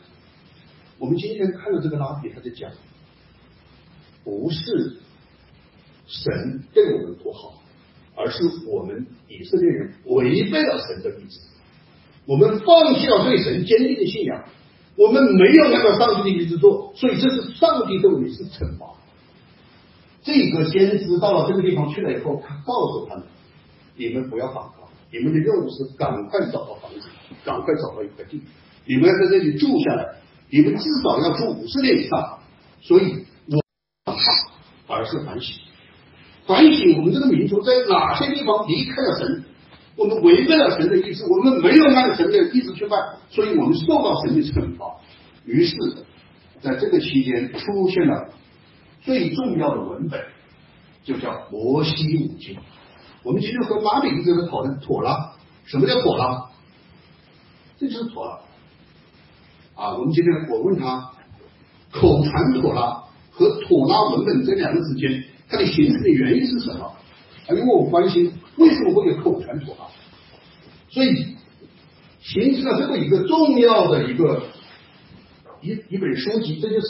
[0.99, 2.69] 我们今天看到这个拉比他在讲，
[4.31, 4.97] 不是
[6.07, 7.61] 神对我们不好，
[8.17, 11.41] 而是我们以色列人违背了神的意志。
[12.27, 14.45] 我们放弃了对神坚定的信仰，
[14.97, 18.87] 我们没有按照上帝的意志做，所以这是上帝对我们是惩罚。
[20.23, 23.25] 这个先知到了这个地方去了以后，他告诉他们：
[23.97, 27.09] 你们不要反抗，你们的任务是赶快找到房子，
[27.45, 28.41] 赶快找到一块地，
[28.87, 30.07] 你们要在这里住下来，
[30.51, 32.39] 你们至少要住五十年以上。
[32.83, 33.27] 所以，
[34.21, 35.57] 我反抗，而是反省，
[36.47, 39.45] 反省我们这个民族在哪些地方离开了神。
[39.97, 44.87] 我们违背了神的意思，我们没有按神的意思去办，所以我们受到神的惩罚。
[45.45, 45.77] 于是，
[46.61, 48.29] 在这个期间出现了
[49.03, 50.23] 最重要的文本，
[51.05, 52.57] 就叫摩西五经。
[53.23, 55.33] 我们今天和马比一直在讨论妥拉，
[55.65, 56.49] 什么叫妥拉？
[57.79, 58.39] 这就是妥拉。
[59.75, 61.11] 啊，我们今天我问他，
[61.91, 63.03] 口传妥拉
[63.41, 66.85] 和妥拉文本这两个之间，它的形成的原因是什么？
[66.85, 66.93] 啊，
[67.49, 68.31] 因为我关心。
[68.57, 69.89] 为什么会有口传图啊？
[70.91, 71.35] 所以
[72.21, 74.43] 形成了这么一个重要的一个
[75.63, 76.89] 一一本书籍，这就是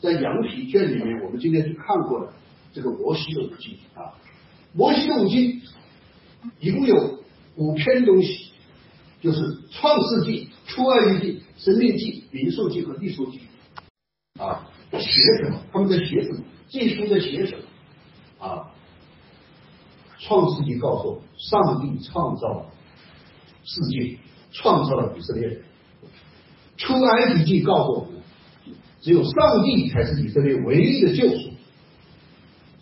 [0.00, 2.32] 在羊皮卷里面我们今天去看过的
[2.72, 4.16] 这个摩西的五经啊。
[4.72, 5.60] 摩西的五经
[6.60, 7.20] 一共有
[7.56, 8.52] 五篇东西，
[9.20, 9.38] 就是
[9.70, 13.40] 创世纪、出埃及记、生命记、民数记和历数记
[14.38, 14.65] 啊。
[14.92, 15.60] 写什么？
[15.72, 16.40] 他们在写什么？
[16.68, 18.46] 这书在写什么？
[18.46, 18.70] 啊？
[20.18, 22.66] 创世纪告诉我们，上帝创造了
[23.64, 24.18] 世界，
[24.50, 25.62] 创造了以色列人。
[26.76, 28.10] 出埃及记告诉我们，
[29.00, 31.50] 只有上帝才是以色列唯一的救赎。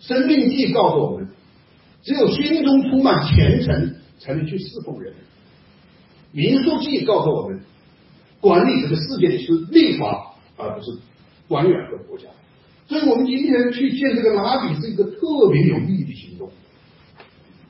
[0.00, 1.28] 生命记告诉我们，
[2.02, 5.14] 只有心中充满虔诚，才能去侍奉人。
[6.32, 7.60] 民数记告诉我们，
[8.40, 10.98] 管理这个世界的是立法，而不是
[11.54, 12.24] 官员和国家。
[12.88, 15.20] 所以我们今天去见这个拉比，是一个特
[15.52, 16.50] 别有意义的行动。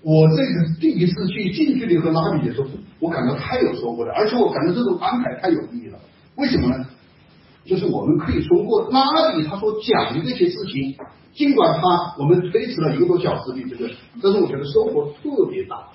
[0.00, 2.68] 我这个第一次去近距离和拉比的时候，
[2.98, 5.98] 我感到太有收获了，而且我感到这种安排太有意义了。
[6.36, 6.86] 为什么呢？
[7.66, 10.96] 就是我们可以通过拉比他所讲的这些事情，
[11.34, 13.90] 尽管他我们推迟了一个多小时的这个，
[14.22, 15.90] 但是我觉得收获特别大。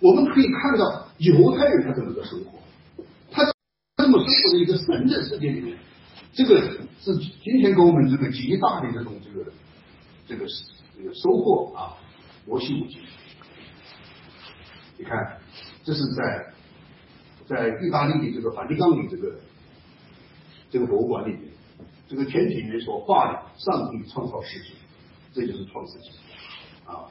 [0.00, 2.58] 我们可以看到犹太人他怎么个生活，
[3.30, 3.44] 他
[3.96, 5.76] 这么生活在一个神的世界里面，
[6.36, 6.60] 这个
[7.00, 9.50] 是今天给我们这个极大的这种这个
[10.28, 10.44] 这个
[10.94, 11.96] 这个收获啊，
[12.46, 13.00] 摩西五经。
[14.98, 15.38] 你看，
[15.82, 16.52] 这是在
[17.46, 19.34] 在意大利的这个梵蒂冈的这个
[20.70, 21.44] 这个博物馆里面，
[22.06, 24.72] 这个天体里面所画的上帝创造世界，
[25.32, 26.10] 这就是创世纪
[26.84, 27.08] 啊。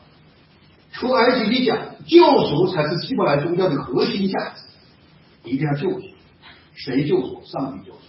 [0.92, 6.08] 出埃及记讲救赎才是希伯来宗教的核心价值，一定要救赎，
[6.76, 7.42] 谁救赎？
[7.44, 8.00] 上帝救赎。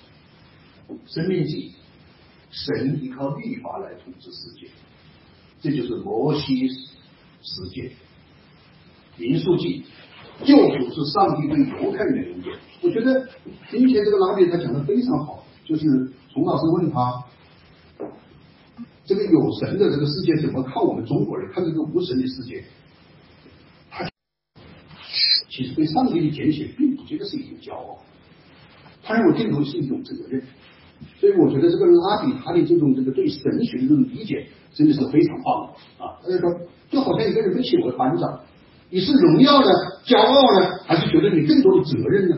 [1.06, 1.72] 生命记，
[2.50, 4.68] 神依靠律法来统治世界，
[5.60, 7.92] 这就是摩西世界。
[9.16, 9.84] 民数记，
[10.44, 12.56] 救赎是上帝对犹太人的恩典。
[12.82, 13.28] 我觉得
[13.70, 15.82] 今天这个拉比他讲的非常好，就是
[16.30, 17.24] 丛老师问他，
[19.04, 22.64] 这个有神的这个世界怎么看我们中国人看这个无神的世界？
[23.90, 24.06] 他
[25.48, 27.98] 其实对上帝的拣选并不觉得是一种骄傲，
[29.02, 30.42] 他认为更多是一种责任。
[31.18, 36.16] 所以我觉得这个拉比他的这种这个对神学的这种理解真的是非常棒啊！
[36.22, 38.40] 他就说，就好像一个人被写为班长。
[38.90, 39.66] 你是荣耀呢、
[40.04, 42.36] 骄傲呢，还是觉得你更多的责任呢？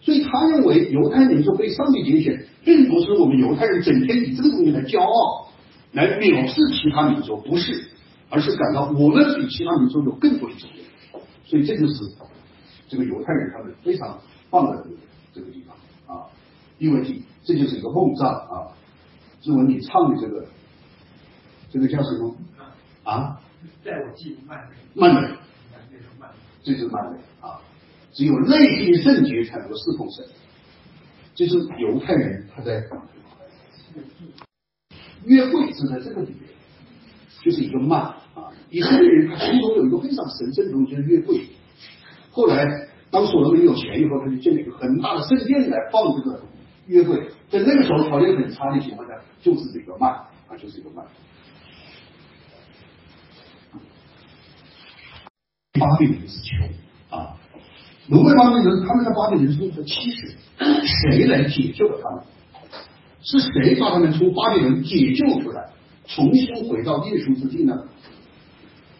[0.00, 5.48] 所以他认为犹太民族被上帝拣选，并不是我们犹太人整天以这个东西来骄傲、
[5.92, 7.88] 来藐视其他民族，不是，
[8.30, 11.22] 而是感到我们比其他民族有更多的责任。
[11.44, 11.94] 所以这就是
[12.88, 14.18] 这个犹太人他们非常
[14.50, 14.86] 棒的
[15.34, 15.76] 这个地方
[16.16, 16.26] 啊，
[16.78, 17.02] 因为
[17.46, 18.74] 这就是一个梦障啊。
[19.40, 20.44] 志文，你唱的这个
[21.70, 22.36] 这个叫什么
[23.04, 23.40] 啊？
[23.82, 25.28] 在我记慢慢美。
[26.62, 27.62] 这就是慢美啊！
[28.12, 30.26] 只有内心圣洁才能够侍奉神。
[31.32, 32.82] 这是犹太人他在
[35.24, 36.50] 约会是在这个里面，
[37.44, 38.00] 就是一个慢
[38.34, 38.50] 啊。
[38.68, 41.46] 以色列人他心中有一个非常神圣的东西，就是约会。
[42.32, 46.42] 后来当所罗门有钱以后，他就建了一个很大的圣殿来放这个
[46.86, 47.28] 约会。
[47.48, 50.10] 在那个时候条件很差的情况下，就是这个慢
[50.48, 51.04] 啊，就是一个慢。
[55.78, 56.68] 巴比伦是穷
[57.10, 57.36] 啊，
[58.08, 62.24] 挪威巴比伦，他们的巴比伦人数七十，谁来解救了他们？
[63.22, 65.68] 是谁把他们从巴比伦解救出来，
[66.06, 67.76] 重新回到耶稣之地呢？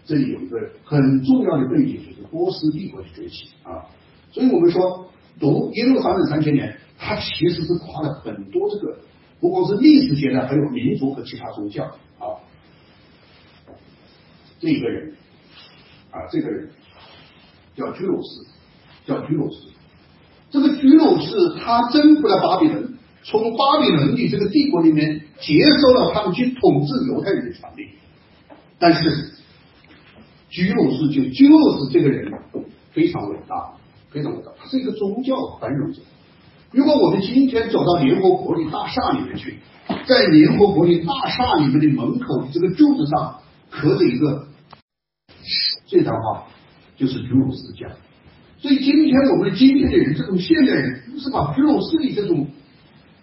[0.05, 3.87] 这里有一个很重要的背景，就是波斯帝国的崛起啊。
[4.31, 8.99] 所以我们说读耶路撒冷三千年，它其实是夸了很多这个，
[9.41, 11.85] 不光是历史阶段，还有民族和其他宗教
[12.19, 12.41] 啊。
[14.59, 15.13] 这个人。
[16.13, 16.71] 啊，这个人
[17.77, 18.47] 叫居鲁士，
[19.05, 19.59] 叫居鲁士。
[20.51, 27.91] 这个居鲁士他征服了巴比伦，从巴比伦的这个帝国里面接收了他们去统治犹太人的权利。
[28.79, 29.35] 但是
[30.49, 32.33] 居鲁士就居鲁士这个人
[32.93, 33.75] 非常伟大，
[34.09, 34.51] 非常伟大。
[34.57, 36.01] 他是一个宗教繁荣者。
[36.71, 39.59] 如果我们今天走到联合国的大厦里面去，
[40.07, 44.47] 在联合国的大厦里面的门口这个柱子上刻着一个。
[45.89, 46.43] 这张画
[46.97, 47.89] 就是居鲁士讲，
[48.59, 52.49] 所以今天我们的今天的人，这种现代人，是把居鲁士的这种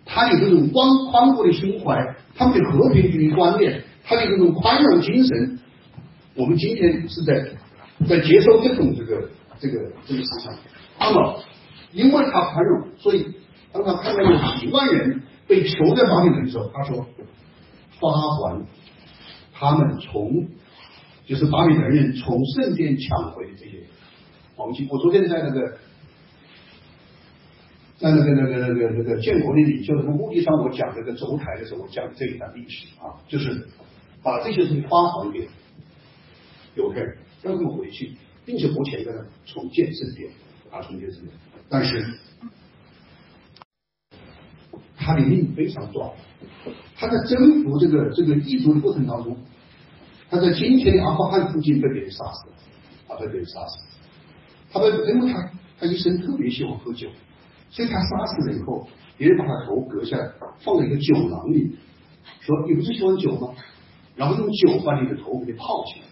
[0.06, 5.60] 他有这种宽宽阔的胸怀，他们的和平主义观念，他的这种宽容精神，
[6.36, 7.45] 我们今天是在
[8.08, 9.29] 在接受这种这个
[9.60, 10.53] 这个这个思想。
[10.97, 11.43] 那么，
[11.93, 13.27] 因为他宽容，所以
[13.71, 17.08] 当他看到有几万人被囚在巴比伦的时候，他说
[17.99, 18.65] 发还
[19.53, 20.47] 他们从。
[21.25, 23.84] 就是巴比伦人从圣殿抢回这些
[24.58, 24.86] 黄金。
[24.91, 25.77] 我昨天在那个
[27.97, 33.69] 在那个那个那个那个建国的领袖那个墓地上，我讲这个轴台的时候，我讲这一段历史啊，就是
[34.21, 35.47] 把这些东西发还给
[36.75, 38.12] 犹太人，让他们回去，
[38.45, 40.29] 并且目前一个重建圣殿
[40.71, 41.34] 啊，重建圣殿，
[41.69, 42.19] 但是
[44.95, 46.12] 他的命非常短，
[46.95, 49.38] 他在征服这个这个异族的过程当中。
[50.30, 52.56] 他在今天的阿富汗附近被别人杀死了，
[53.08, 53.78] 啊，被别人杀死。
[54.71, 57.08] 他被因为他他一生特别喜欢喝酒，
[57.69, 61.76] 所以他杀死了以后，别人把他头割下来，放在一个酒囊里，
[62.39, 63.54] 说你不是喜欢酒吗？
[64.15, 66.06] 然后用酒把你的头给泡起来。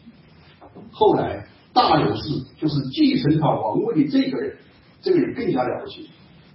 [0.92, 2.22] 后来大流士
[2.60, 4.56] 就是继承他王位的这个人，
[5.02, 6.10] 这个人更加了不起，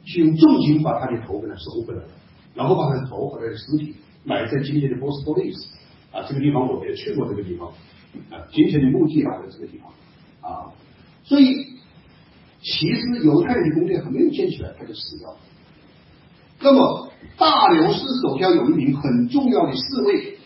[0.05, 2.09] 去用重金把他的头给他收回来了，
[2.55, 5.67] 然后把他的头和他的尸体埋在今天的波斯波利斯。
[6.13, 7.69] 啊，这个地方我也去过，这个地方
[8.31, 9.93] 啊，今天的墓地啊，在这个地方
[10.41, 10.73] 啊，
[11.25, 11.67] 所以
[12.63, 15.37] 其实犹太人的宫殿还没有建起来，他就死掉了。
[16.61, 20.39] 那么大流士手下有一名很重要的侍卫，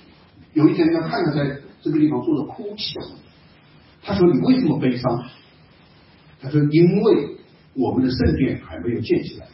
[0.55, 2.99] 有一天他看他在这个地方坐着哭泣，
[4.03, 5.25] 他说：“你为什么悲伤？”
[6.43, 7.37] 他说：“因为
[7.75, 9.47] 我们的圣殿还没有建起来。”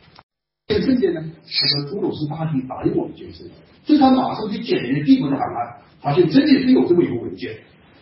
[0.69, 1.23] 建圣殿呢？
[1.23, 5.83] 他说：“朱鲁斯大帝答应我们建圣殿。”所以他马上去检阅帝国的档案。
[5.99, 7.59] 发现真的是有这么一个文件，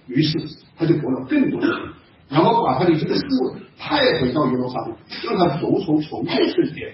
[0.08, 0.36] 于是
[0.76, 1.92] 他就拨了更多的人，
[2.28, 6.92] 然后把他的这个思维派回到耶路撒冷，让他着手重建圣殿。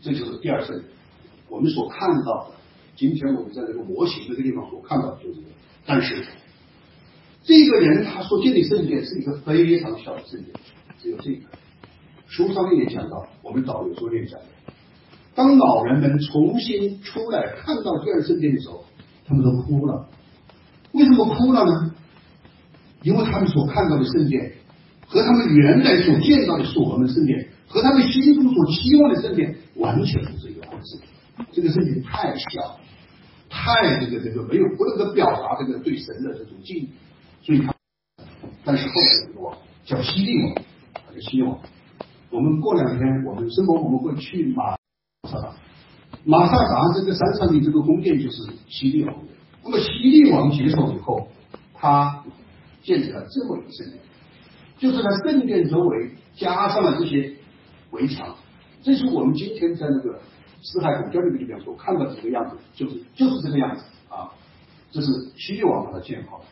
[0.00, 0.80] 这就是第二圣。
[1.48, 2.54] 我们所看到的，
[2.94, 5.40] 今天我们在这个模型这个地方所看到的就是。
[5.86, 6.24] 但是
[7.50, 10.54] 这个人他所建的圣殿是一个非常小的圣殿，
[11.02, 11.40] 只有这个。
[12.28, 14.46] 书上面也讲到，我们导游昨天讲的。
[15.34, 18.84] 当老人们重新出来看到第二圣殿的时候，
[19.26, 20.08] 他们都哭了。
[20.92, 21.92] 为什么哭了呢？
[23.02, 24.52] 因为他们所看到的圣殿
[25.08, 31.00] 和他们原来所见到的所罗门圣殿和他们心中所期望的圣殿完全不是一个回事。
[31.50, 32.78] 这个圣殿太小，
[33.48, 36.88] 太这个这个没有不能够表达这个对神的这种敬意，
[37.42, 37.74] 所以他。
[38.64, 41.58] 但是后来有个王叫西利王，叫西利王。
[42.30, 44.76] 我们过两天我们生活我们会去马
[45.28, 45.54] 萨达。
[46.24, 49.32] 马萨达这个山上的这个宫殿就是西利王的。
[49.64, 51.28] 那么西利王接手以后，
[51.74, 52.22] 他
[52.82, 53.98] 建起了这么一个圣殿，
[54.78, 57.34] 就是在圣殿周围加上了这些
[57.90, 58.36] 围墙。
[58.82, 60.20] 这是我们今天在那个
[60.62, 64.30] 四海古教那个地方所看到这个样子，就是就是这个样子啊。
[64.90, 66.44] 这是西利王把它建好的。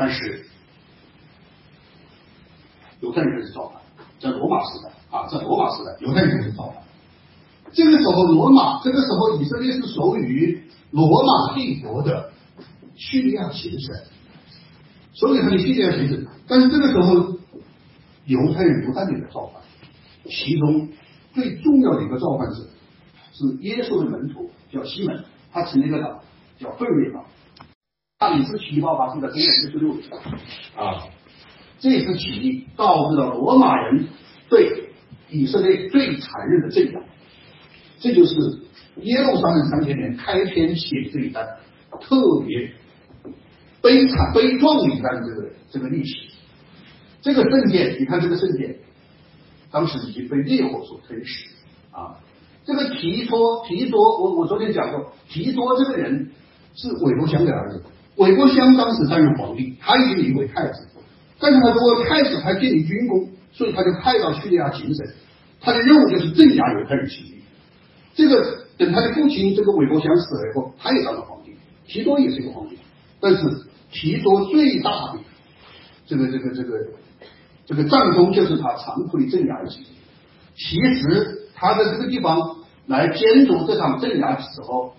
[0.00, 0.46] 但是。
[3.00, 3.80] 犹太人开始造反，
[4.18, 6.82] 在罗马时代啊，在罗马时代，犹太人开始造反。
[7.72, 12.30] 这个时候，罗马这个时候，以色列是属于罗马帝国的
[12.96, 13.96] 叙利亚行省，
[15.14, 16.26] 所以他的叙利亚行省。
[16.46, 17.38] 但是这个时候，
[18.26, 19.62] 犹太人不断的在造反，
[20.24, 20.88] 其中
[21.32, 22.56] 最重要的一个造反者
[23.32, 26.20] 是耶稣的门徒，叫西门，他成立一个党，
[26.58, 27.24] 叫奋锐党。
[28.30, 30.04] 大理石起义爆发是在公元四十六年
[30.76, 31.02] 啊。
[31.80, 34.06] 这次起义导致了罗马人
[34.48, 34.90] 对
[35.28, 37.00] 以色列最残忍的镇压，
[37.98, 38.34] 这就是
[39.02, 41.44] 耶路撒冷三千年开篇写这一段
[42.00, 42.70] 特别
[43.82, 46.30] 悲惨悲壮的一段这个这个历史。
[47.22, 48.76] 这个圣殿，你看这个圣殿，
[49.72, 51.48] 当时已经被烈火所吞噬
[51.90, 52.16] 啊。
[52.64, 56.30] 这个提托提多，我我昨天讲过，提多这个人
[56.76, 57.82] 是韦伯香的儿子，
[58.20, 60.86] 韦伯香当时担任皇帝，他已经立为太子。
[61.38, 65.06] 但是他作为太子他建立军功，所以他就派到叙利亚行省，
[65.58, 67.34] 他的任务就是镇压犹太人起义。
[68.14, 71.54] 这个等他的父亲这个韦伯祥死了以后，他也当了皇帝，
[71.86, 72.76] 提多也是一个皇帝。
[73.20, 73.40] 但是
[73.90, 75.18] 提多最大的
[76.06, 76.78] 这个这个这个
[77.64, 79.86] 这个战功就是他残酷的镇压的起义。
[80.54, 84.92] 其实他在这个地方来监督这场镇压的时候，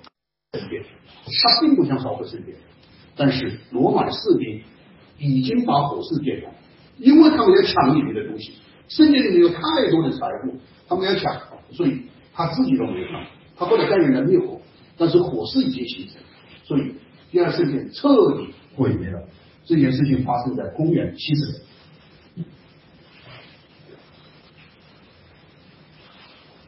[0.52, 2.58] 他并不想烧毁身边，
[3.16, 4.62] 但是罗马士兵。
[5.24, 6.52] 已经把火势点燃，
[6.98, 8.54] 因为他们要抢里面的东西，
[8.88, 10.58] 圣殿里面有太多的财物，
[10.88, 11.40] 他们要抢，
[11.72, 12.02] 所以
[12.34, 13.08] 他自己都没有，
[13.56, 14.60] 他后来带人来灭火，
[14.98, 16.20] 但是火势已经形成，
[16.64, 16.96] 所以
[17.30, 18.10] 第二圣殿彻
[18.40, 19.22] 底毁灭了。
[19.64, 21.46] 这件事情发生在公元七十
[22.34, 22.46] 年，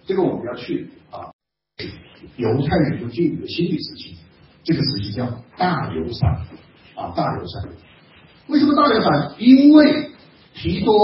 [0.05, 1.33] 这个我们要去啊，
[2.37, 4.15] 犹太人就进入了新的时期，
[4.63, 6.29] 这个时期叫大流散
[6.95, 7.69] 啊，大流散。
[8.47, 9.35] 为什么大流散？
[9.37, 10.09] 因为
[10.53, 10.95] 提多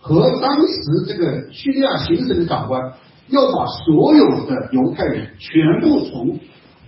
[0.00, 2.94] 和当时这个叙利亚行省的长官
[3.28, 6.38] 要把所有的犹太人全部从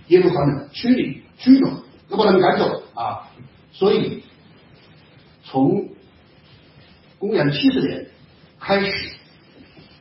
[0.07, 1.67] 耶路撒冷驱离驱走，
[2.09, 3.29] 要把他们赶走啊！
[3.71, 4.23] 所以
[5.43, 5.89] 从
[7.17, 8.07] 公元七十年
[8.59, 9.17] 开始，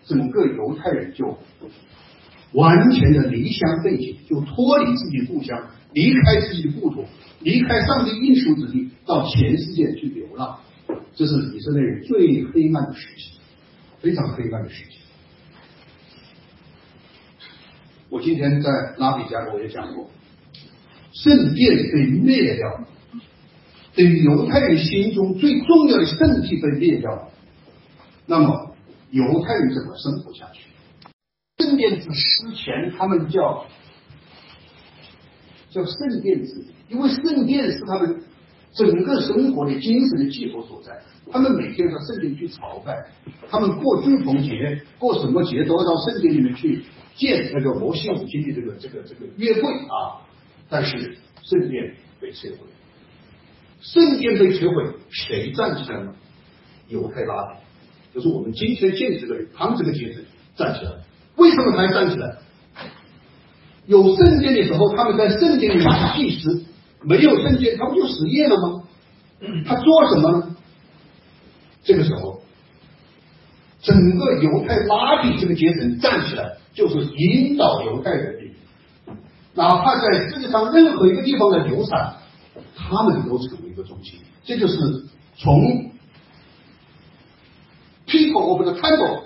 [0.05, 1.39] 整个犹太人就
[2.55, 5.61] 完全的离乡背井，就脱离自己故乡，
[5.93, 7.05] 离开自己的故土，
[7.41, 10.59] 离开上帝应许之地，到全世界去流浪。
[11.17, 13.39] 这是以色列人最黑暗的时期，
[14.01, 14.99] 非常黑暗的时期。
[18.09, 20.09] 我今天在拉比加我也讲过，
[21.13, 22.89] 圣殿被灭掉了，
[23.97, 27.29] 对于犹太人心中最重要的圣地被灭掉了，
[28.27, 28.77] 那么
[29.11, 30.64] 犹太人怎么生活下去？
[31.75, 33.67] 圣殿之之前，他们叫
[35.71, 38.23] 叫圣殿之，因为圣殿是他们
[38.73, 41.03] 整个生活的精神的寄托所在。
[41.33, 42.95] 他们每天到圣殿去朝拜，
[43.51, 46.85] 他们过祝逢节，过什么节都要到圣殿里面去。
[47.17, 50.19] 建那个摩西五经的这个这个这个约会啊，
[50.69, 52.59] 但是圣殿被摧毁，
[53.81, 56.15] 圣殿被摧毁，谁站起来了？
[56.89, 60.25] 犹太拉比，就是我们今天见这个人，他们这个阶层
[60.57, 61.04] 站起来。
[61.45, 62.37] 为什么他站起来？
[63.87, 66.65] 有圣殿的时候，他们在圣殿里面是祭司；
[67.03, 68.83] 没有圣殿，他不就失业了吗？
[69.67, 70.57] 他做什么呢？
[71.83, 72.41] 这个时候，
[73.83, 76.57] 整个犹太拉比这个阶层站起来。
[76.75, 79.15] 就是引导犹太人的，
[79.55, 82.17] 哪怕在世界上任何一个地方的流产，
[82.75, 84.19] 他们都成为一个中心。
[84.45, 84.77] 这就是
[85.37, 85.93] 从
[88.09, 89.23] people of the temple，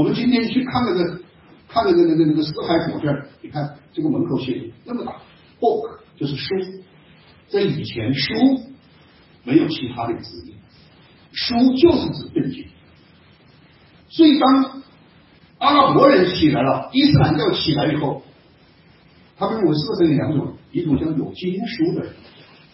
[0.00, 1.20] 我们今天去看那个
[1.68, 5.12] 看那个那个那个四海古卷，你看这个门口写的那么大
[5.60, 6.54] ，book 就是书，
[7.50, 8.34] 在以前书
[9.44, 10.54] 没有其他的字义，
[11.32, 12.64] 书就是指圣经，
[14.08, 14.80] 所以当。
[15.58, 18.22] 阿拉伯人起来了，伊斯兰教起来以后，
[19.36, 22.14] 他们认为是分两种，一种叫有经书的人，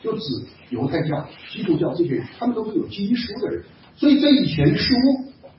[0.01, 0.22] 就指
[0.70, 3.64] 犹太教、基督教这些，他们都是有经书的人。
[3.97, 4.95] 所以在以前书，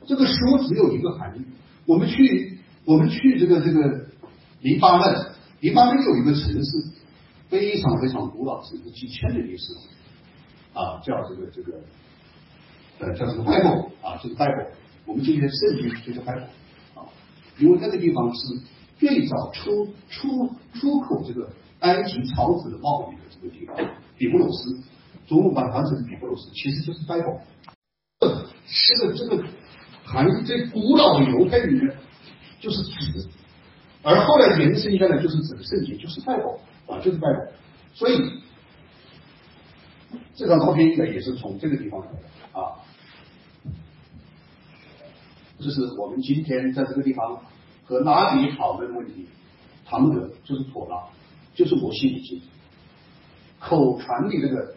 [0.08, 0.34] 这个书
[0.68, 1.42] 只有一个含义。
[1.86, 4.08] 我们去，我们去这个这个
[4.62, 6.72] 黎巴嫩，黎巴嫩有一个城市，
[7.50, 9.74] 非常非常古老，是几千年历史，
[10.74, 11.80] 啊，叫这个这个，
[13.00, 14.68] 呃，叫这个 Bible 啊，这个 Bible，
[15.06, 16.48] 我们今天圣经就是 Bible
[16.96, 17.04] 啊。
[17.58, 18.60] 因为那个地方是
[18.98, 21.50] 最早出出出口这个
[21.80, 23.76] 埃及草纸的贸易的这个地方，
[24.18, 24.78] 比布鲁斯，
[25.28, 27.42] 中文把它成比布鲁斯，其实就是 Bible。
[28.20, 29.44] 这个这个
[30.10, 31.94] 含义在古老的犹太里面
[32.62, 33.28] 就是指，
[34.04, 37.46] 而后来延伸下来就是指圣经，就是拜火啊，就是拜火。
[37.94, 38.18] 所以
[40.34, 42.80] 这张照片应该也是从这个地方来的啊。
[45.60, 47.42] 这是我们今天在这个地方
[47.84, 49.28] 和拉比讨论问题，
[49.86, 51.04] 他们的就是妥拉，
[51.54, 52.42] 就是摩西五经，
[53.60, 54.74] 口传的这个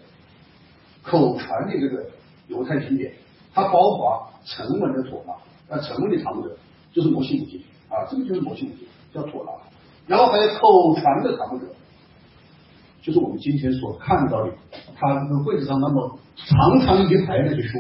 [1.03, 2.11] 口传的这个
[2.49, 3.15] 犹太经典，
[3.55, 5.35] 它包括沉稳的妥拉，
[5.69, 6.57] 那沉稳的他们的
[6.93, 9.53] 就是摩西五经啊，这个就是摩西五经，叫妥拉，
[10.07, 11.67] 然后还有口传的他们的，
[13.03, 14.53] 就是我们今天所看到的，
[14.99, 17.79] 他那个柜子上那么长长一排那些书，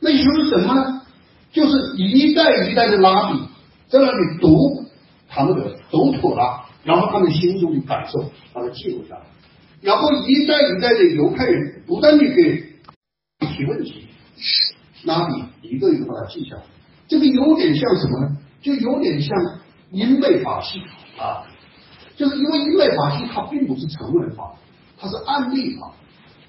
[0.00, 1.02] 那些书是什么呢？
[1.52, 3.40] 就是一代一代的拉比
[3.88, 4.84] 在那里读
[5.28, 9.22] 他们的读妥拉，然后他们心中的感受把它记录下来，
[9.80, 12.62] 然后一代一代的犹太人不断的给
[13.46, 14.06] 提问题，
[15.04, 16.62] 拉比一个一个把它记下来。
[17.08, 18.36] 这个有点像什么呢？
[18.60, 19.36] 就有点像
[19.90, 20.80] 英美法系
[21.18, 21.46] 啊，
[22.16, 24.54] 就是因为英美法系它并不是成文法，
[24.98, 25.92] 它是案例法。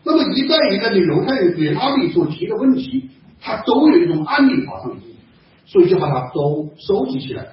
[0.04, 3.10] 那么一代一代的犹太人给拉比所提的问题。
[3.40, 5.16] 它都有一种案例法上的意义，
[5.68, 7.50] 所以就把它都收集起来，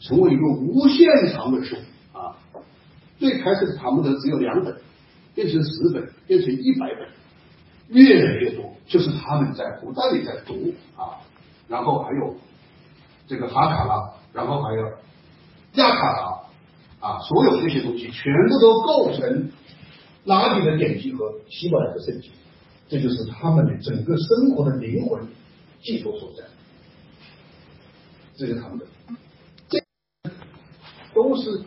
[0.00, 1.76] 成为一个无限长的书
[2.12, 2.34] 啊。
[3.16, 4.74] 最开始的塔木德只有两本，
[5.32, 7.08] 变成十本，变成一百本，
[7.94, 11.16] 越来越多，就是他们在不断的在读啊。
[11.66, 12.36] 然后还有
[13.26, 14.82] 这个哈卡拉，然后还有
[15.74, 19.50] 亚卡拉啊，所有这些东西全部都构成
[20.24, 22.30] 拉比的典籍和希伯来的圣经。
[22.86, 25.26] 这就是他们的整个生活的灵魂
[25.80, 26.44] 寄托所在，
[28.36, 28.86] 这是他们的，
[29.70, 29.78] 这
[31.14, 31.62] 都是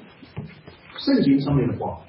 [0.99, 2.01] 圣经上面的话，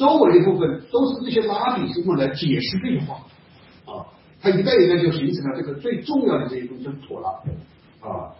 [0.00, 3.16] 周围的部分都是这些拉比是用来解释这句话。
[3.84, 4.06] 啊，
[4.40, 7.28] 它一代一代就形成了这个最重要的这一部分妥拉
[8.08, 8.32] 啊，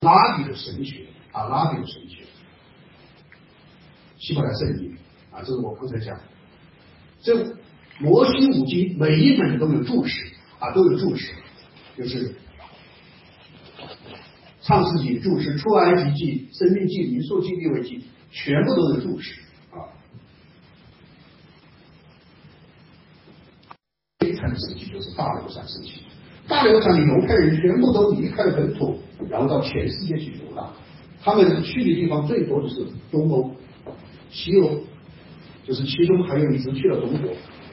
[0.00, 2.24] 拉比的神学啊，拉比的神学，
[4.18, 4.96] 希伯来圣经
[5.30, 6.18] 啊，这是我刚才讲。
[7.22, 7.54] 这
[8.00, 10.26] 摩西五经每一本都有注释
[10.58, 11.32] 啊，都有注释，
[11.96, 12.34] 就是
[14.60, 19.40] 创世纪注释，出埃及记、生命记、民数记、利未记，全部都是注释。
[24.54, 24.58] 啊。
[24.58, 26.02] 第一层时期就是大流散时期，
[26.46, 28.96] 大流散的犹太人全部都离开了本土，
[29.28, 30.72] 然后到全世界去流浪。
[31.22, 33.50] 他们去的地方最多的是东欧、
[34.30, 34.78] 西欧，
[35.64, 37.30] 就是其中还有一支去了中国，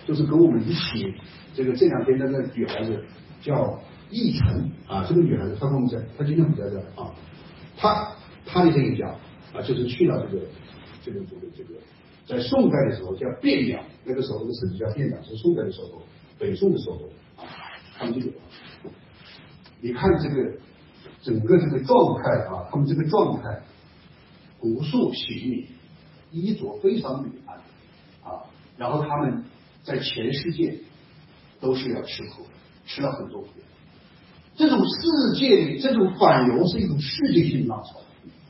[0.07, 1.13] 就是跟我们一起
[1.53, 3.03] 这个这两天的那女孩子
[3.41, 3.79] 叫
[4.09, 7.11] 易晨啊，这个女孩子她跟我们在，她今天不在这儿啊，
[7.77, 8.11] 她
[8.45, 9.07] 她的这一家
[9.53, 10.45] 啊，就是去了这个
[11.03, 11.73] 这个这个这个，
[12.25, 16.01] 在宋代的时候叫汴梁，那个时候那个城市叫汴梁，是宋代的时候，
[16.41, 16.97] 北宋的时候，
[17.95, 18.33] 他们就有，
[19.79, 20.59] 你看这个。
[21.23, 23.61] 整个这个状态啊，他们这个状态，
[24.59, 25.67] 无数行礼，
[26.31, 27.55] 衣着非常女安
[28.23, 28.41] 啊，
[28.75, 29.43] 然后他们
[29.83, 30.79] 在全世界
[31.59, 32.47] 都是要吃苦，
[32.87, 33.49] 吃了很多苦。
[34.55, 38.01] 这种世界这种反犹是一种世界性浪潮，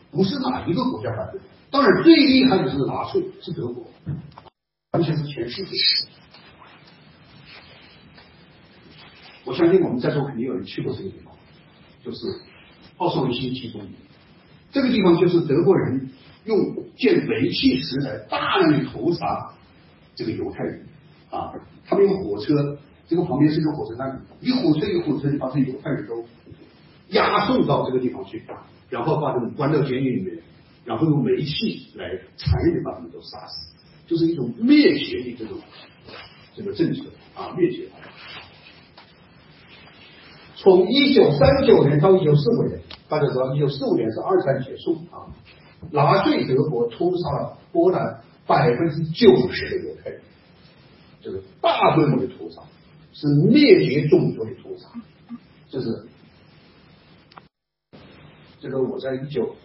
[0.09, 1.41] 不是哪一个国家反对。
[1.69, 3.85] 当然最厉害的是纳粹，是德国，
[4.93, 5.71] 完全是全世界。
[9.51, 11.33] 我相信我们在座肯定有人去过这个地方，
[12.05, 12.19] 就是。
[12.97, 13.89] 奥斯维辛集中营，
[14.71, 16.11] 这个地方就是德国人
[16.45, 16.55] 用
[16.95, 19.51] 建煤气石来大量的屠杀
[20.15, 20.85] 这个犹太人
[21.31, 21.51] 啊，
[21.83, 22.77] 他们用火车，
[23.07, 26.23] 这个旁边是一个火车站，一火车一火车把这犹太人都
[27.09, 28.43] 押送到这个地方去，
[28.91, 30.37] 然后把他们关到监狱里面，
[30.85, 33.73] 然后用煤气来残忍的把他们都杀死，
[34.05, 35.57] 就是一种灭绝的这种
[36.55, 37.87] 这个政策啊，灭绝。
[40.61, 42.79] 从一九三九年到一九四五年。
[43.09, 45.25] 大家知道，一九四五年是二战结束啊，
[45.89, 50.21] 纳粹德国屠杀了波兰百分之九十的犹太人，
[51.19, 52.61] 这个大规模的屠杀，
[53.11, 54.87] 是灭绝种族的屠杀。
[55.67, 56.05] 就是
[58.59, 59.55] 这个我在一九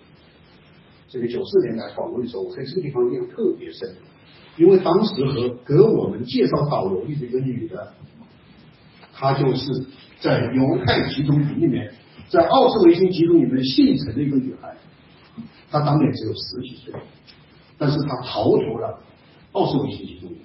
[1.08, 3.94] 这个九四年来访问的时候，我在这个地方印象特别深，
[4.56, 7.92] 因为当时和给我们介绍导游的这个女的，
[9.12, 9.85] 她就是
[10.20, 11.92] 在犹太集中营里面。
[12.28, 14.74] 在奥斯维辛集中营里面幸存的一个女孩，
[15.70, 16.92] 她当年只有十几岁，
[17.78, 18.98] 但是她逃脱了
[19.52, 20.38] 奥斯维辛集中营，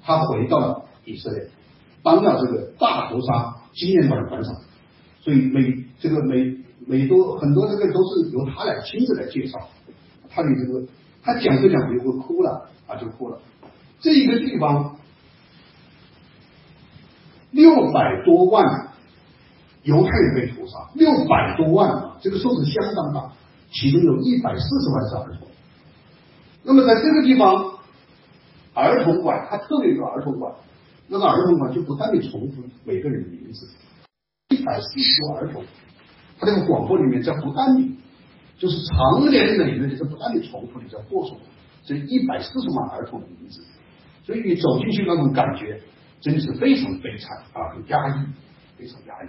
[0.00, 1.48] 她回到了以色列，
[2.04, 4.54] 当了这个大屠杀纪念馆的馆长，
[5.20, 6.56] 所以每这个每
[6.86, 9.58] 每多很多这个都是由她来亲自来介绍，
[10.30, 10.86] 她的这个
[11.20, 13.40] 她讲着讲着就会哭了啊就哭了，
[13.98, 14.98] 这一个地方
[17.50, 18.87] 六百多万。
[19.82, 23.32] 犹太人被屠杀六百多万啊，这个数字相当大，
[23.70, 25.48] 其中有一百四十万是儿童。
[26.62, 27.78] 那么在这个地方，
[28.74, 30.52] 儿童馆它特别有个儿童馆，
[31.06, 33.66] 那个儿童馆就不断的重复每个人的名字，
[34.50, 35.64] 一百四十万儿童，
[36.38, 37.96] 他这个广播里面在不断的，
[38.58, 41.38] 就是长年累月的在不断的重复的在播送
[41.84, 43.62] 这一百四十万儿童的名字，
[44.26, 45.80] 所以你走进去那种感觉
[46.20, 48.26] 真的是非常悲惨啊，很压抑，
[48.76, 49.28] 非常压抑。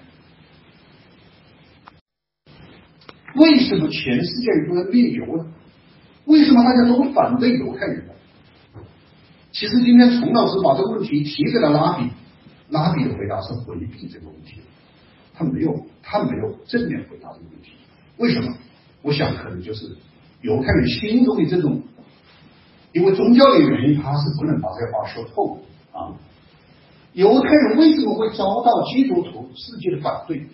[3.35, 5.45] 为什么全世界人都在灭犹呢？
[6.25, 8.13] 为什么大家都反对犹太人呢？
[9.51, 12.09] 其实今天崇老师把这个问题提给了拉比，
[12.69, 14.61] 拉比的回答是回避这个问题，
[15.33, 17.71] 他没有他没有正面回答这个问题。
[18.17, 18.53] 为什么？
[19.01, 19.95] 我想可能就是
[20.41, 21.81] 犹太人心中的这种，
[22.93, 26.13] 因为宗教的原因，他是不能把这话说透的啊。
[27.13, 30.45] 犹太人为什么会遭到基督徒世界的反对？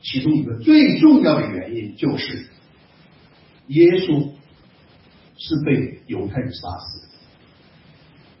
[0.00, 2.46] 其中一个最重要的原因就是，
[3.66, 4.30] 耶稣
[5.36, 7.08] 是被犹太人杀死的，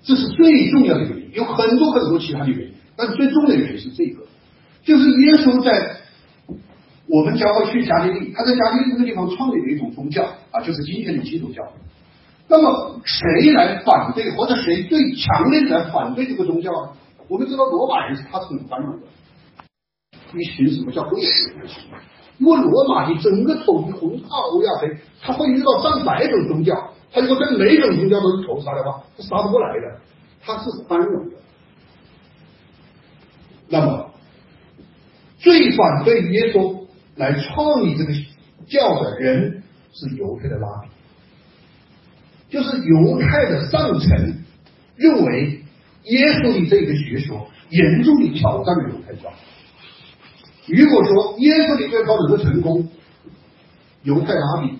[0.02, 1.30] 这是最重要的原因。
[1.34, 4.22] 有很多很多其他的原因，但是最重要的原因是这个，
[4.84, 5.96] 就是耶稣在
[7.06, 11.62] 我们教会去加利利，他在加利利这个地方创立了一种宗教啊，就是今天的基督教。
[12.48, 16.92] 那么谁来反对，或者谁最强烈的来反对这个宗教呢？
[17.28, 19.06] 我们知道罗马人他是很宽容的。
[20.34, 21.70] 一群什么叫多元的人？
[22.38, 30.00] 因为罗马的整个统治红大欧亚非，他会遇到上百种宗教，他如果对每种宗教都是仇杀的话，他杀不过来的。
[30.40, 31.36] 他是宽容的。
[33.68, 34.10] 那么，
[35.38, 38.12] 最反对耶稣来创立这个
[38.68, 40.88] 教的人是犹太的拉比，
[42.56, 44.44] 就是犹太的上层
[44.94, 45.60] 认为
[46.04, 49.28] 耶稣的这个学说严重的挑战了犹太教。
[50.68, 52.88] 如果说耶稣的这套能够成功，
[54.02, 54.78] 犹太拉比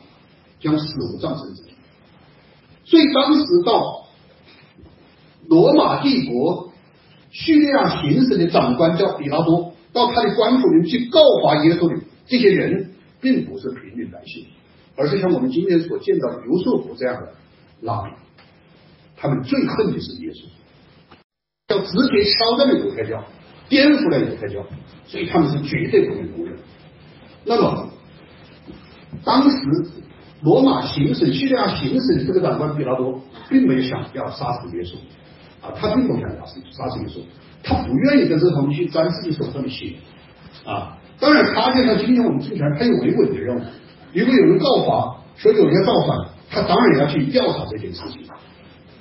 [0.61, 1.71] 将死无葬身之地。
[2.85, 4.07] 所以当时到
[5.47, 6.73] 罗马帝国
[7.31, 14.47] 叙利亚行省的长官叫比拉多，到他的官府里面去告发耶稣的这些人，并不是平民百姓，
[14.97, 17.35] 而是像我们今天所见到的刘寿福这样的
[17.81, 18.11] 拉比，
[19.17, 23.25] 他们最恨的是耶稣，要直接挑战了犹太教，
[23.69, 24.65] 颠覆了犹太教，
[25.07, 26.57] 所以他们是绝对不会容忍。
[27.45, 27.89] 那么，
[29.25, 29.57] 当时
[30.43, 34.97] 罗马行省、叙利亚行省这个长官比拉多，并没有想要杀死耶稣，
[35.61, 37.21] 啊，他并不想杀杀死耶稣，
[37.63, 39.95] 他不愿意跟这东西沾自己手上的血，
[40.65, 40.97] 啊。
[41.21, 43.61] 当然，他见到今天我们政权，他有维稳的任务。
[44.13, 46.17] 如果有人造反，说有人要造反，
[46.49, 48.23] 他当然要去调查这件事情。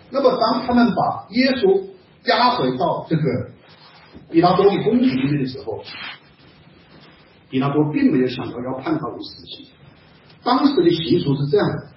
[0.10, 1.84] 那么，当他们把耶稣
[2.26, 3.22] 押回到这个
[4.30, 5.84] 比拉多的宫廷里面的时候，
[7.50, 9.68] 比拉多并没有想到要判他为死刑。
[10.44, 11.92] 当时的习俗是这样的，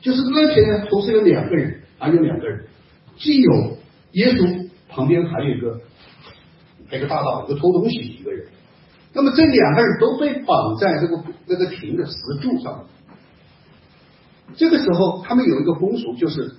[0.00, 2.66] 就是那天，同时有两个人，还有两个人，
[3.16, 3.78] 既有
[4.12, 5.80] 耶稣，旁边还有一个，
[6.90, 8.48] 一个大盗，一个偷东西一个人。
[9.12, 12.84] 那么这两个人都被绑在这个那个亭的石柱上。
[14.56, 16.52] 这个时候，他们有一个风俗，就是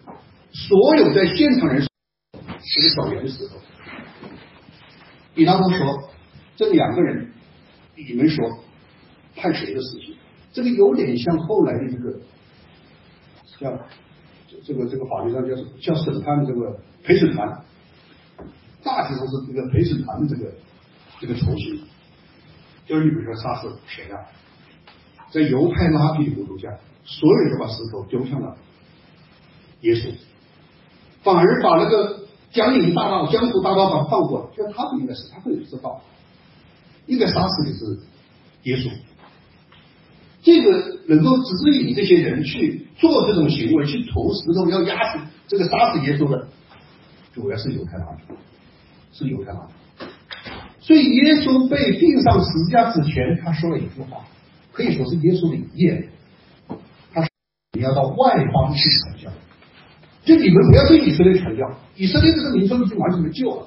[0.51, 1.88] 所有在现场人
[2.75, 3.55] 这个小圆石头。
[5.38, 6.10] 比拉多说
[6.58, 7.32] ：“这两个人，
[7.96, 8.44] 你们说
[9.36, 10.16] 判谁的死刑？”
[10.52, 12.20] 这个有点像后来的这个
[13.60, 13.80] 叫
[14.66, 17.64] 这个这个法律上叫叫审判的这个陪审团，
[18.84, 20.52] 大体上是这个陪审团的这个
[21.22, 21.82] 这个酬刑。
[22.88, 24.26] 就是你比如说杀死谁啊？
[25.30, 26.70] 在犹太拉比的鼓动下，
[27.04, 28.58] 所有人都把石头丢向了
[29.82, 30.12] 耶稣，
[31.22, 32.22] 反而把那个
[32.58, 34.49] 江陵大道、江湖大道上放过。
[34.58, 36.01] 就他不应该是，他不知道，
[37.05, 37.99] 应该杀死的是
[38.64, 38.89] 耶稣。
[40.41, 46.47] 这个能够指引这些人去做这种行为，去投石头要压死这个杀死耶稣的，
[47.36, 48.08] 主要是犹太拉，
[49.14, 49.68] 是犹太拉。
[50.80, 54.26] 所以耶稣被钉上十字架之前，他说了一句话，
[54.72, 56.10] 可以说是耶稣的遗言。
[57.14, 57.30] 他说
[57.78, 59.30] ：“你要到外邦去传教，
[60.28, 61.63] 就你们不要对以色列传教，
[61.95, 63.65] 以色列这个民族已经完全没救了。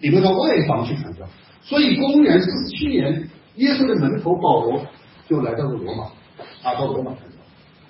[0.00, 1.24] 你们到外邦去传教。”
[1.64, 4.82] 所以公元四十七年，耶稣的门徒保罗
[5.26, 6.04] 就来到了罗马，
[6.62, 7.36] 啊，到罗马传教。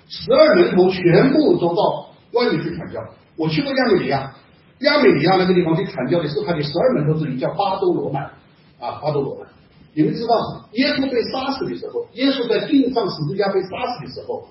[0.07, 3.01] 十二门徒全部都到外面去传教。
[3.35, 4.33] 我去过亚美尼亚，
[4.79, 8.21] 亚美尼亚那个地方去传教的是他的十二门徒之一，叫巴多罗买。
[8.79, 9.47] 啊，巴多罗曼，
[9.93, 10.35] 你们知道，
[10.71, 14.47] 耶稣被杀死的时候，耶稣在钉上十字架被杀死的时候，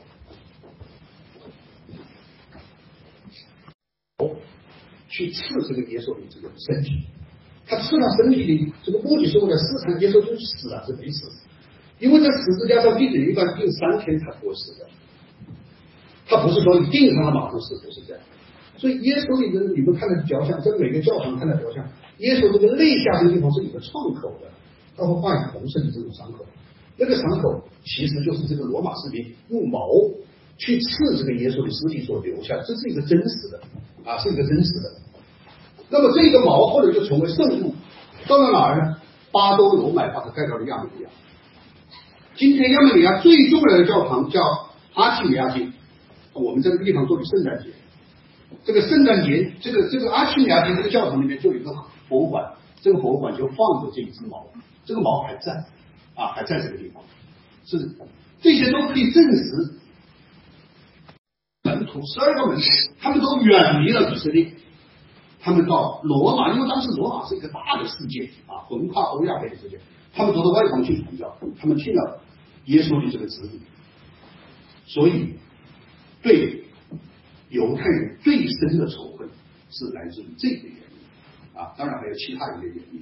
[5.14, 5.38] 去刺
[5.68, 7.06] 这个耶稣的这个身体，
[7.68, 11.30] 他刺了身体的这个目的是为了试探耶稣就死了还是没死，
[12.00, 14.90] 因为在十字架上钉人一般钉三天才会死的，
[16.26, 18.20] 他不是说你钉上了马上死，不是这样。
[18.76, 21.86] 所以耶稣的人，你们看的雕像，在每个教堂看的雕像，
[22.18, 24.50] 耶稣这个肋下这个地方是有个创口的，
[24.96, 26.44] 他会画红色的这种伤口，
[26.98, 29.86] 那个伤口其实就是这个罗马士兵用矛
[30.58, 33.62] 去刺这个耶稣的尸体所留下，这是一个真实的
[34.04, 35.03] 啊，是一个真实的。
[35.94, 37.72] 那么这个毛后来就成为圣物，
[38.26, 38.96] 到了哪儿呢？
[39.30, 41.10] 巴多罗买把它盖到了亚美尼亚。
[42.34, 44.42] 今天亚美尼亚最重要的教堂叫
[44.94, 45.72] 阿提米亚经，
[46.32, 47.68] 我们这个地方做的圣诞节。
[48.64, 51.72] 这个圣诞节，这个这个阿奇米亚金这个教堂里面就有一个
[52.08, 52.44] 博物馆，
[52.82, 54.44] 这个博物馆就放着这一只猫，
[54.84, 55.52] 这个猫还在，
[56.16, 57.00] 啊，还在这个地方，
[57.64, 57.78] 是
[58.42, 59.74] 这些都可以证实，
[61.62, 62.62] 门徒十二个门徒，
[63.00, 64.50] 他们都远离了以色列，
[65.44, 69.78] 他们到罗马，因为当时罗马是一个大的世界啊，横跨欧亚非的世界，
[70.14, 72.20] 他们都到外邦去传教，他们听了
[72.64, 73.60] 耶稣的这个指引，
[74.86, 75.34] 所以
[76.22, 76.62] 对。
[77.50, 79.28] 犹太人最深的仇恨
[79.70, 83.00] 是来自于这个原因啊，当然还有其他一些原因。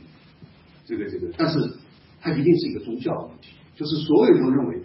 [0.85, 1.59] 这个这个，但是
[2.21, 4.83] 它一定是一个宗教的问题，就是所有人都认为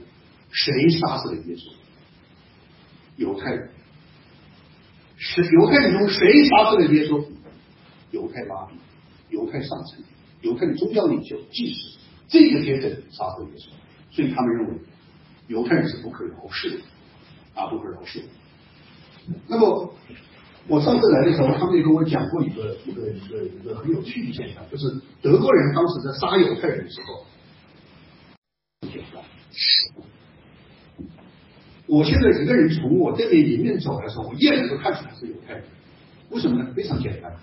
[0.52, 1.74] 谁杀死了耶稣？
[3.18, 3.70] 犹太人
[5.18, 7.26] 是犹太人中谁杀死了耶稣？
[8.12, 8.76] 犹太拉比、
[9.30, 10.04] 犹太上层、
[10.42, 11.98] 犹太的宗教领袖、祭司
[12.28, 13.70] 这个阶层杀死了耶稣，
[14.16, 14.74] 所以他们认为
[15.48, 16.84] 犹太人是不可饶恕的
[17.54, 18.22] 啊，不可饶恕。
[19.48, 19.94] 那么，
[20.68, 24.90] 我上次来的时候，他们也跟我讲过一个一个一个一个很有趣的现象，就是
[25.22, 27.26] 德国人当时在杀犹太人的时候，
[31.88, 35.64] 我现在一个人从我这边迎面走的时候，我一眼就看出来是犹太人，
[36.30, 36.70] 为什么呢？
[36.76, 37.34] 非常简单，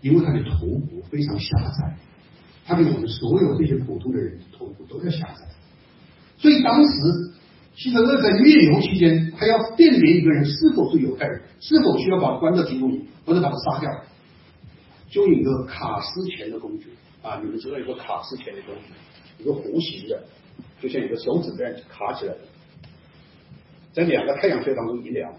[0.00, 1.96] 因为他的头骨非常狭窄，
[2.66, 5.46] 他比我们所有这些普通的人头骨都要狭窄，
[6.36, 7.34] 所以当时。
[7.78, 13.88] 希特勒在灭犹期间，他要辨别一个人是否是犹太人，是否需要把他关到集中营，或者把他杀掉，
[15.08, 16.88] 就有一个卡斯钳的工具
[17.22, 20.24] 啊，你们知道有个卡斯钳的工具，一个弧形的
[20.80, 22.40] 就像一个手指这样卡起来的，
[23.92, 25.32] 在两个太阳穴当中一量，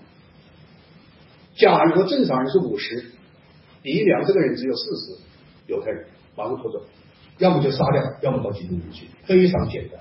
[1.57, 3.11] 假如正常人是五十，
[3.89, 5.17] 一量这个人只有四十，
[5.67, 6.83] 犹太人马上拖走，
[7.37, 9.99] 要么就杀掉，要么到集中营去，非常简单。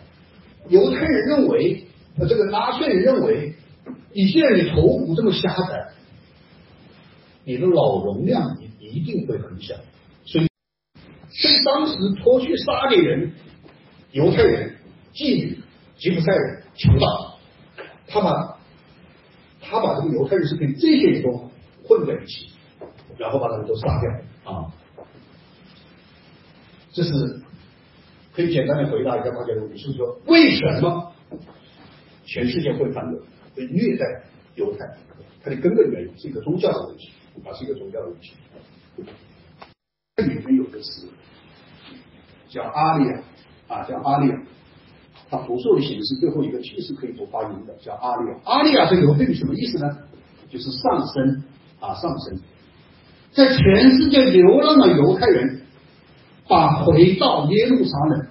[0.68, 1.84] 犹太人认为，
[2.18, 3.54] 呃，这个纳粹人认为，
[4.12, 5.88] 你现在你头骨这么狭窄，
[7.44, 9.74] 你的脑容量一一定会很小，
[10.24, 10.48] 所以，
[11.30, 13.32] 所以当时拖去杀的人，
[14.12, 14.76] 犹太人、
[15.14, 15.58] 妓女、
[15.96, 17.38] 吉普赛人、强盗，
[18.06, 18.58] 他把，
[19.60, 21.50] 他把这个犹太人是跟这些人都
[21.86, 22.50] 混在一起，
[23.18, 24.72] 然后把他们都杀掉啊，
[26.92, 27.42] 这是。
[28.34, 31.12] 可以简单的回答一下大家的问题，就是说为什么
[32.24, 33.18] 全世界会反对、
[33.56, 34.04] 会虐待
[34.54, 34.86] 犹太？
[35.42, 37.10] 它的根本原因是一个宗教的问题
[37.44, 38.34] 啊，是一个宗教的问题。
[40.14, 41.08] 这里面有个词
[42.48, 43.22] 叫阿利亚
[43.66, 44.40] 啊，叫阿利亚，
[45.28, 48.38] 它复数的形式最后一个其实可以不发音的，叫阿利亚。
[48.44, 49.98] 阿利亚这个犹太语什么意思呢？
[50.48, 51.42] 就是上升
[51.80, 52.38] 啊，上升，
[53.32, 55.62] 在全世界流浪的犹太人。
[56.50, 58.26] 把回到耶路撒冷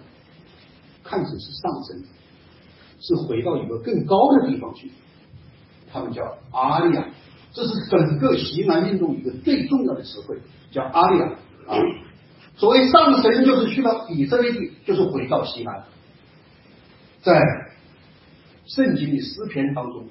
[1.04, 2.04] 看成是上升，
[3.00, 4.92] 是回到一个更高的地方去。
[5.94, 7.06] 他们叫阿利亚，
[7.54, 10.40] 这是整个西南运动一个最重要的词汇，
[10.72, 11.26] 叫阿利亚
[11.68, 11.78] 啊。
[12.56, 15.84] 所谓上升，就是去到以色列地，就是回到西南。
[17.22, 17.40] 在
[18.66, 20.08] 圣经的诗篇当中，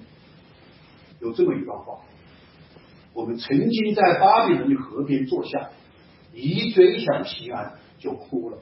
[1.21, 1.99] 有这么一段话：
[3.17, 5.71] 我们曾经在巴比伦的河边坐下，
[6.35, 7.73] 一追向西安。
[7.99, 8.59] 就哭了，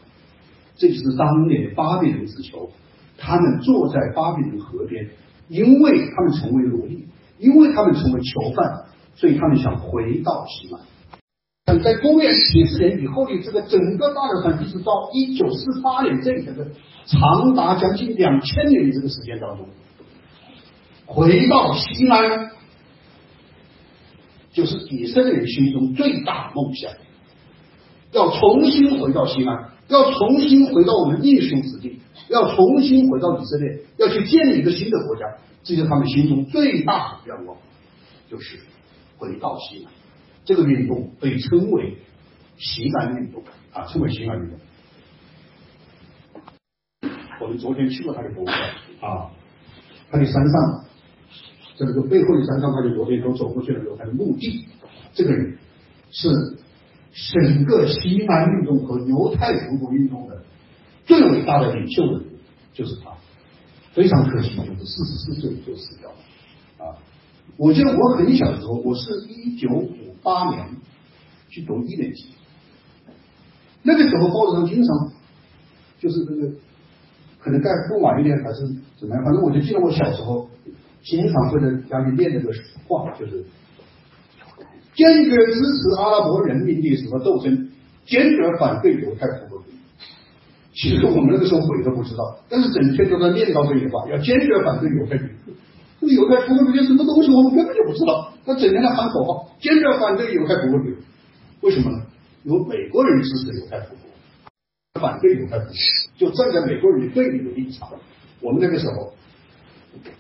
[0.77, 2.71] 这就是当年的巴比伦之囚，
[3.19, 5.11] 他们坐在巴比伦河边，
[5.49, 7.09] 因为他们成为奴隶，
[7.41, 8.85] 因为他们成为囚犯，
[9.17, 11.83] 所以他们想回到西南。
[11.83, 16.53] 在公元七十年以后的这个整个大流传，一直到一九四八年这一个
[17.05, 19.67] 长达将近两千年的这个时间当中，
[21.07, 22.53] 回到西安，
[24.55, 26.91] 就是以色列人心中最大的梦想。
[28.13, 31.99] 要重新回到西安，要重新回到我们英雄之地，
[32.29, 35.25] 要重新回到以色列，要去建立一个新的国家，
[35.65, 37.57] 这是他们心中最大的愿望，
[38.31, 38.61] 就是
[39.19, 39.93] 回到西安。
[40.45, 41.97] 这个运动被称为
[42.57, 43.43] 西安运动
[43.73, 44.61] 啊，称为西安运动。
[47.41, 48.57] 我们昨天去过他的博物馆
[49.01, 49.33] 啊，
[50.09, 50.84] 他的山上，
[51.77, 54.67] 这个背后的山上，他就昨天都走过去了，有他的墓地。
[55.13, 55.57] 这个人
[56.11, 56.29] 是。
[57.33, 60.43] 整个西南运动和犹太复国运动的
[61.07, 62.25] 最伟大的领袖人物
[62.73, 63.13] 就是他，
[63.93, 66.99] 非常可惜，就是四十四岁就死掉了啊！
[67.57, 70.67] 我记得我很小的时候，我是一九五八年
[71.49, 72.31] 去读一年级，
[73.85, 75.13] 那个时候报纸上经常
[76.01, 76.51] 就是这个，
[77.39, 78.67] 可能再更晚一点还是
[78.99, 80.51] 怎么样，反正我就记得我小时候
[81.05, 82.51] 经常会在家里念那个
[82.89, 83.45] 话，就是。
[84.95, 87.69] 坚决支持阿拉伯人民的什么斗争，
[88.07, 89.75] 坚决反对犹太复国主义。
[90.73, 95.55] 其实我们那个时候鬼都不知道，但是整天都在念叨这句话，要坚决反对犹太主义。
[96.01, 98.33] 这个犹太复国主义什么东西，我们根本就不知道。
[98.47, 100.95] 他整天在喊口号，坚决反对犹太复国主义。
[101.63, 102.07] 为什么呢？
[102.45, 105.75] 有美国人支持犹太复国，反对犹太复国，
[106.19, 107.89] 就站在美国人对立的立场。
[108.41, 109.13] 我们那个时候，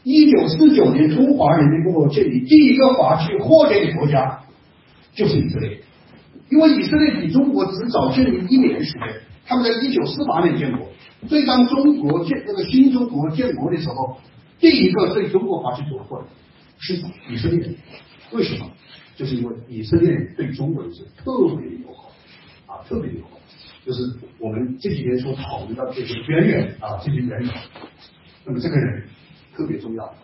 [0.02, 4.40] 一九四九年中华人民共和国建立第一个法区获建的国家。
[5.16, 5.78] 就是以色列，
[6.50, 9.02] 因为以色列比中国只早建立一年时间，
[9.46, 10.88] 他们在一九四八年建国，
[11.28, 14.18] 所以当中国建那个新中国建国的时候，
[14.58, 16.26] 第一个对中国发起突破的
[16.78, 16.94] 是
[17.30, 17.64] 以色列，
[18.32, 18.68] 为什么？
[19.14, 22.10] 就是因为以色列对中国是特别友好
[22.66, 23.38] 啊，特别友好，
[23.86, 24.02] 就是
[24.40, 27.48] 我们这几天所讨论到这些渊源啊，这些渊源，
[28.44, 29.04] 那么这个人
[29.56, 30.14] 特别重要。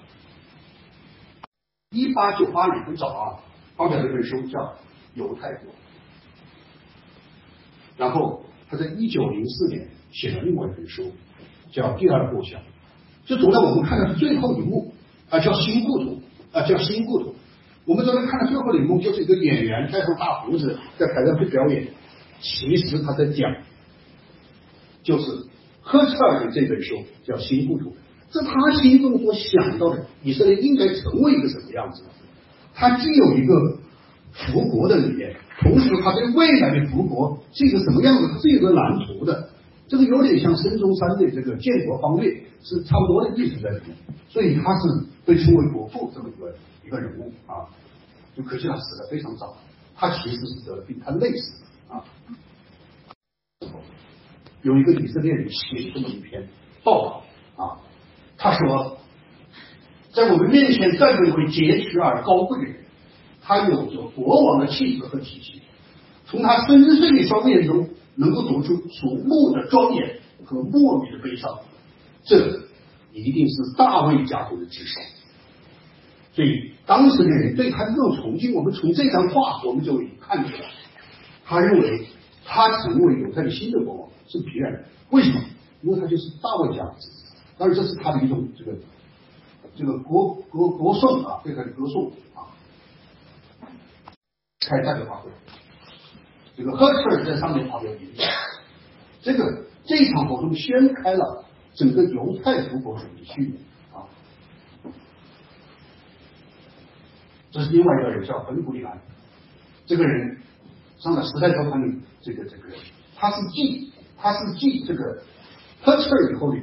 [1.90, 3.40] 一八九八年很早啊。
[3.76, 4.58] 发表了一本书叫
[5.14, 5.72] 《犹太国》，
[7.96, 11.10] 然后他在一九零四年写了另外一本书
[11.72, 12.60] 叫《第二故乡》，
[13.24, 14.92] 这昨天我们看到的最后一幕
[15.30, 16.20] 啊，叫新故土
[16.52, 17.34] 啊，叫新故土。
[17.86, 21.88] 我们昨天看的最后一幕就是一个演员戴上大胡子在台上去表演，
[22.40, 23.50] 其实他在讲
[25.02, 25.24] 就是
[25.80, 27.92] 赫茨尔的这本书叫《新故土》，
[28.32, 32.02] 是他心中所想到的以色列应该成为一个什么样子。
[32.74, 33.76] 他既有一个
[34.32, 39.50] 复国的理念，同时他对未来的复国是一个什么样子，他是一个蓝图的。
[39.88, 43.96] 这个有点像孙中山的这个建国方略，是差不多的意思在里面。
[44.28, 44.82] 所以他是
[45.26, 46.54] 被称为国父这么一个
[46.86, 47.66] 一个人物啊。
[48.36, 49.56] 就可惜他死的非常早，
[49.96, 51.52] 他其实是得了病，他累死
[51.88, 52.04] 啊。
[54.62, 56.46] 有一个以色列人写这么一篇
[56.84, 57.24] 报道，
[58.42, 58.96] 他说，
[60.14, 62.76] 在我们面前站着一位杰出而高贵的人，
[63.42, 65.60] 他有着国王的气质和体系，
[66.24, 71.58] 从他深邃的双眼中能够读出肃穆的庄严和莫名的悲伤，
[72.24, 72.62] 这
[73.12, 74.98] 一定是大卫家族的知识。
[76.32, 80.70] 所以当时的人对他这种崇敬，我们从这张画我们就看出来，
[81.44, 82.06] 他认为
[82.46, 84.84] 他成为犹太的新的国王是必然的。
[85.10, 85.40] 为什么？
[85.82, 87.10] 因为他就是大卫家的子，
[87.60, 88.72] 当然这是他的一种这个
[89.76, 92.48] 这个国国国颂啊，对他的歌颂啊。
[94.66, 95.28] 开代表大会，
[96.56, 98.26] 这个赫特尔在上面发表演讲，
[99.20, 101.44] 这个这场活动掀开了
[101.74, 103.58] 整个犹太复国主义序幕
[103.98, 104.08] 啊。
[107.50, 108.98] 这是另外一个人叫本古里安，
[109.84, 110.38] 这个人
[110.96, 112.70] 上了《时代周刊》里，这个这个
[113.16, 115.22] 他是继他是继这个
[115.82, 116.58] 赫切尔以后的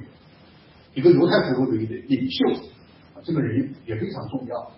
[0.97, 2.59] 一个犹太复国主义的领袖，
[3.23, 4.71] 这个人也非常重要。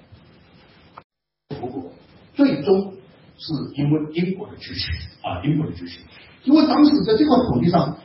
[1.57, 1.89] 复国
[2.33, 2.93] 最终
[3.37, 4.91] 是因为英国的支持
[5.21, 6.01] 啊，英国的支持，
[6.43, 7.95] 因为当时在这块土地上，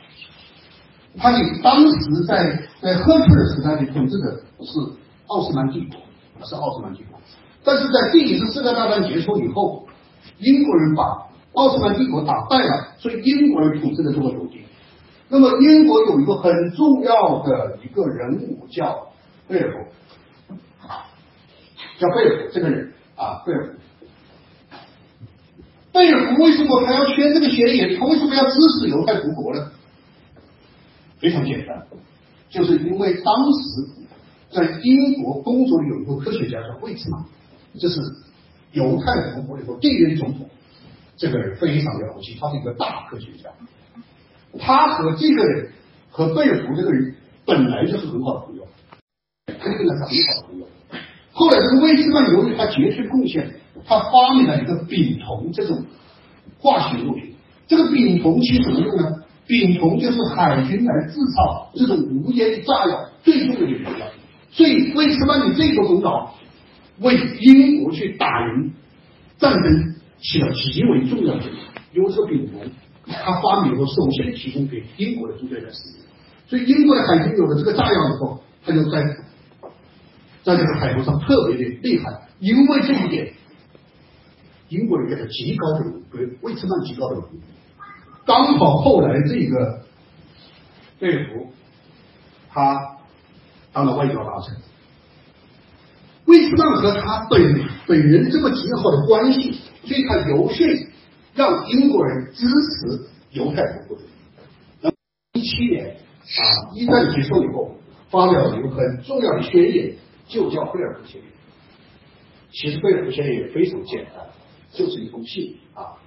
[1.17, 4.31] 他的当时在在赫切尔时代的统治的
[4.63, 4.79] 是
[5.27, 5.99] 奥斯曼帝国，
[6.45, 7.19] 是奥斯曼帝国。
[7.65, 9.85] 但是在第一次世界大战结束以后，
[10.39, 11.03] 英国人把
[11.51, 14.61] 奥斯曼帝国打败了，所以英国人统治的这个土地。
[15.35, 19.09] 那么英国有一个很重要的一个人物叫
[19.49, 20.57] 贝尔福，
[21.99, 23.73] 叫贝尔福这个人啊，贝尔福。
[25.91, 27.97] 贝尔福为什么他要签这个协议？
[27.97, 29.69] 他为什么要支持犹太复国呢？
[31.19, 31.85] 非常简单，
[32.49, 33.89] 就是因为当时
[34.51, 37.21] 在英国工作的有一个科学家叫惠茨曼。
[37.77, 37.99] 这是
[38.71, 40.49] 犹太复国以后第一任总统，
[41.17, 43.49] 这个人非常了不起，他是一个大科学家。
[44.59, 45.69] 他和这个人
[46.09, 48.67] 和贝尔福这个人本来就是很好的朋友，
[49.47, 50.67] 可以跟他是很好的朋友。
[51.31, 53.49] 后来这个威斯曼由于他杰出贡献，
[53.85, 55.85] 他发明了一个丙酮这种
[56.59, 57.35] 化学物品。
[57.67, 59.23] 这个丙酮起什么用呢？
[59.47, 64.07] 丙酮就是海军来制造这种无烟炸药最重要的原料。
[64.51, 66.33] 所以威斯曼的这个功劳。
[66.99, 68.71] 为英国去打赢
[69.37, 71.59] 战争起了极为重要的作用。
[71.93, 72.61] 因为这个丙酮，
[73.07, 76.05] 他发明后首先提供给英国的军队来使用，
[76.47, 79.03] 所以英国的海军有了这个炸药以后，他就在
[80.43, 82.21] 在这个海上特别的厉害。
[82.39, 83.33] 因为这一点，
[84.69, 87.39] 英国人给他极高的荣誉，为斯曼极高的荣誉。
[88.25, 89.81] 刚好后来这个
[90.99, 91.53] 贝福，
[92.49, 92.97] 他
[93.71, 94.57] 当了外交大臣。
[96.25, 100.67] 威斯曼和他本本人这么极好的关系，所以他游说
[101.35, 103.97] 让英国人支持犹太复国。
[104.81, 104.89] 那
[105.33, 107.75] 一七年啊，一战结束以后，
[108.09, 109.93] 发表了一个很重要的宣言，
[110.27, 111.29] 就叫贝尔福宣言。
[112.51, 114.25] 其实贝尔福宣言也非常简单，
[114.71, 115.99] 就是一封信啊，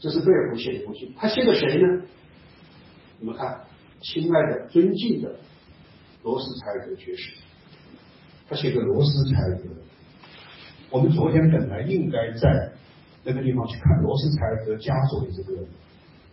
[0.00, 1.14] 这是贝尔福写的一封信。
[1.14, 2.02] 他写给谁呢？
[3.18, 3.60] 你们看，
[4.00, 5.36] 亲爱的、尊敬的
[6.22, 7.32] 罗斯柴尔德爵士。
[8.48, 9.64] 他写给罗斯柴尔德，
[10.88, 12.72] 我们昨天本来应该在
[13.24, 15.60] 那个地方去看罗斯柴尔德家族的这个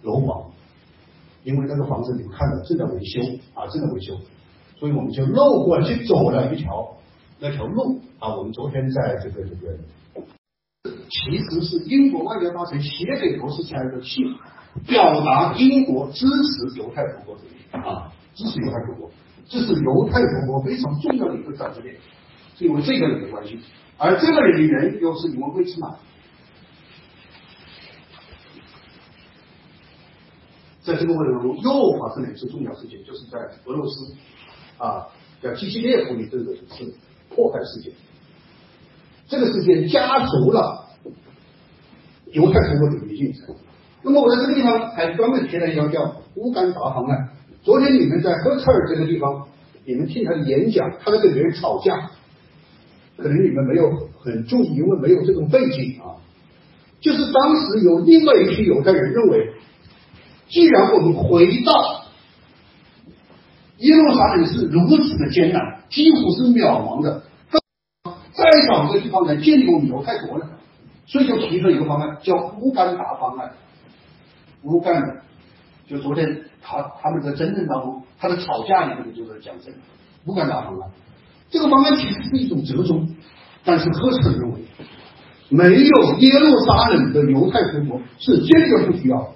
[0.04, 0.52] 楼房，
[1.44, 3.22] 因为那个房子你们看到正在维修
[3.54, 4.16] 啊，正在维修，
[4.80, 6.98] 所以我们就绕过去走了一条
[7.40, 8.36] 那条路啊。
[8.36, 9.78] 我们昨天在这个这个，
[11.10, 14.24] 其实是英国外交大臣写给罗斯柴尔德信，
[14.88, 19.12] 表达英国支持犹太复国主义啊，支持犹太复国。
[19.50, 21.96] 这是犹太复国非常重要的一个转折点，
[22.58, 23.58] 是因为这个人的关系，
[23.98, 25.90] 而这个人的人又是因为威斯曼，
[30.88, 34.14] 在这个过程当中又发生了一次重要事件，就是在俄罗斯
[34.78, 35.06] 啊
[35.42, 36.96] 叫基西列夫的这个一次
[37.30, 37.92] 迫害事件，
[39.28, 40.86] 这个事件加速了
[42.32, 43.54] 犹太复国主义进程。
[44.02, 47.32] 那么我在这个地方还专门提了一条叫乌干达方案。
[47.64, 49.46] 昨天你们在赫特尔这个地方，
[49.84, 52.12] 你们听他的演讲，他在跟别人吵架，
[53.18, 56.16] 可能你们没有很注意，因为没有这种背景啊。
[57.02, 59.54] 就是当时有另外一批犹太人认为，
[60.50, 61.74] 既然我们回到
[63.78, 67.24] 耶路撒冷是如此的艰难，几乎是渺茫的，
[68.34, 70.46] 再找一个地方来建立我们犹太国呢？
[71.06, 73.52] 所以就提出一个方案，叫乌干达方案。
[74.64, 75.22] 乌干，
[75.88, 76.44] 就昨天。
[76.70, 79.78] 他他们在争论当中，他的吵架里面就是讲这个
[80.26, 80.90] 乌干达方案。
[81.50, 83.08] 这个方案其实是一种折中，
[83.64, 84.60] 但是赫特认为，
[85.48, 89.30] 没有耶路撒冷的犹太复国是坚决不需要的，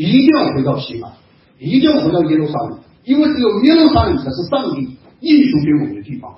[0.00, 1.12] 一定要回到西安，
[1.58, 6.34] 一定要回到耶路撒冷，因为只有耶路撒冷才是上帝印输给我们的地方。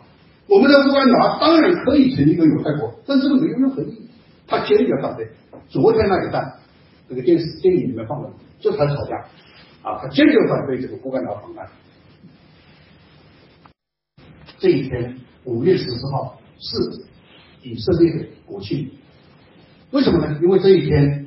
[0.48, 4.08] 我们的乌干达当然可以成立一个犹太国，但这个没有任何意义。
[4.48, 5.28] 他坚决反对。
[5.68, 6.54] 昨天那一段，
[7.08, 9.16] 这个电视电影里面放的，这才吵架
[9.82, 10.00] 啊！
[10.02, 11.68] 他坚决反对这个乌干达方案。
[14.58, 17.06] 这一天，五月十四号是
[17.62, 18.90] 以色列的国庆。
[19.92, 20.36] 为什么呢？
[20.42, 21.21] 因为这一天，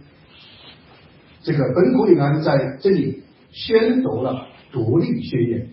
[1.46, 3.22] 这个本古里安在这里
[3.52, 5.70] 宣读了独立宣言。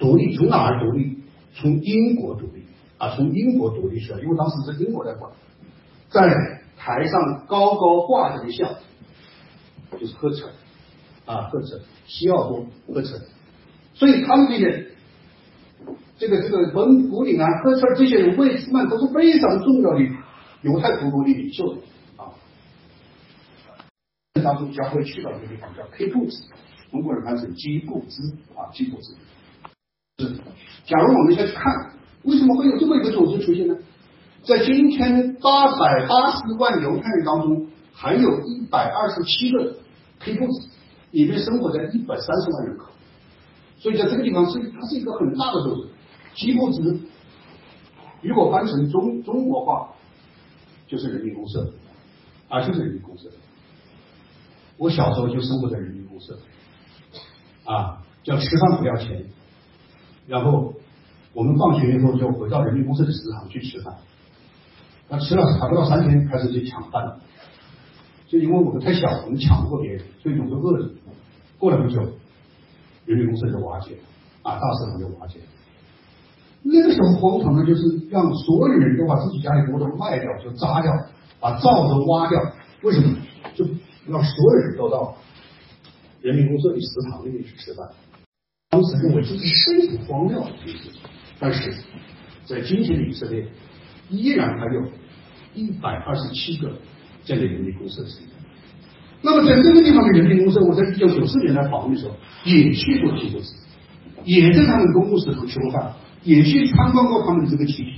[0.00, 1.18] 独立从哪儿独立？
[1.54, 2.64] 从英国独立
[2.98, 5.30] 啊，从英国独立出来，因为当时是英国在管，
[6.10, 6.26] 在
[6.76, 8.68] 台上高高挂着的像，
[10.00, 10.48] 就是赫城
[11.24, 11.78] 啊，赫城，
[12.08, 13.20] 西奥多赫城，
[13.94, 14.86] 所以他们这些
[16.18, 20.00] 这个这个本古里安、赫城这些人，魏斯曼都是非常重要的
[20.62, 21.76] 犹太部落的领袖
[24.42, 26.44] 当中将会去到一个地方叫 K 布兹，
[26.90, 28.22] 中国人翻译成基布兹
[28.54, 29.14] 啊，基布兹。
[30.18, 30.34] 是，
[30.84, 31.92] 假如我们再去看，
[32.24, 33.76] 为什么会有这么一个组织出现呢？
[34.44, 39.76] 在今天八百八十万犹太人当中，还有一百二十七个
[40.18, 40.68] 黑布子，
[41.12, 42.90] 里面生活在一百三十万人口，
[43.78, 45.88] 所以在这个地方是它是一个很大的组织。
[46.34, 46.98] 基布子
[48.20, 49.92] 如果翻成中中国话，
[50.86, 51.72] 就是人民公社，
[52.48, 53.28] 啊，就是人民公社。
[54.76, 56.38] 我小时候就生活在人民公社，
[57.64, 59.24] 啊，叫吃饭不要钱。
[60.26, 60.74] 然后
[61.32, 63.94] 我们放学以后就回到人民公社的食堂去吃饭，
[65.08, 67.18] 那吃了还不到三天，开始就抢饭。
[68.26, 70.90] 就因为我们太小，我们抢不过别人，所以总是饿着。
[71.58, 72.00] 过了不久，
[73.04, 74.00] 人民公社就瓦解了，
[74.42, 75.44] 啊，大食堂就瓦解了。
[76.62, 80.90] 那个时候荒唐的就是让所有人都把自己家里锅都卖掉，就砸掉，
[81.40, 82.40] 把灶都挖掉。
[82.82, 83.16] 为什么？
[84.06, 85.16] 让所有人都到
[86.20, 87.88] 人民公社的食堂里面去吃饭。
[88.70, 91.00] 当时认为这是非常荒谬的一件事情，
[91.38, 91.74] 但是
[92.44, 93.46] 在今天的以色列，
[94.08, 94.82] 依然还有
[95.54, 96.72] 一百二十七个
[97.24, 98.30] 这样的人民公社成员。
[99.20, 103.54] 那么在这个地方的人民公社，我在一九九四年来访问的时候，也去过基督寺，
[104.24, 105.92] 也在他们公共食堂吃过饭，
[106.24, 107.92] 也去参观过他们的这个集体，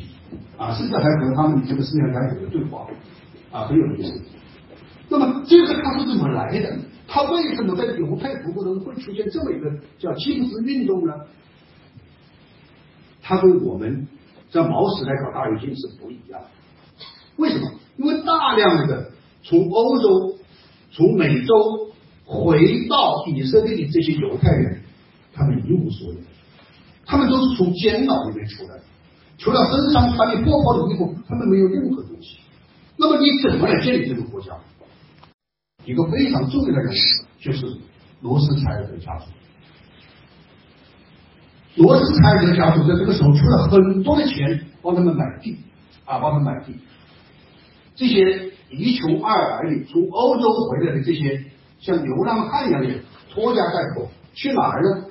[0.58, 2.86] 啊，甚至还和他们这个思想家有了对话，
[3.50, 4.20] 啊，很有意思。
[5.16, 6.76] 那么这个它是怎么来的？
[7.06, 11.12] 他为什么在犹太部落中会出现这么一个叫基布斯运动呢？
[13.22, 14.08] 他跟我们
[14.50, 16.40] 在毛时代搞大跃进是不一样。
[17.36, 17.70] 为什么？
[17.98, 19.10] 因为大量的
[19.42, 20.36] 从欧洲、
[20.90, 21.92] 从美洲
[22.24, 24.80] 回到以色列的这些犹太人，
[25.32, 26.18] 他们一无所有，
[27.04, 28.82] 他们都是从监牢里面出来的，
[29.38, 32.38] 除了身上穿的破破的衣服，他们没有任何东西。
[32.96, 34.56] 那么你怎么来建立这个国家？
[35.84, 36.94] 一个非常重要的人
[37.38, 37.66] 就是
[38.20, 39.26] 罗斯柴尔德家族。
[41.76, 45.58] 罗斯柴尔德家族在这个时候出了很多的钱帮他们买地
[46.04, 46.74] 啊，帮他们买地。
[47.96, 51.44] 这些一穷二白的从欧洲回来的这些
[51.80, 52.88] 像流浪汉一样的
[53.30, 55.06] 拖家带口去哪儿呢？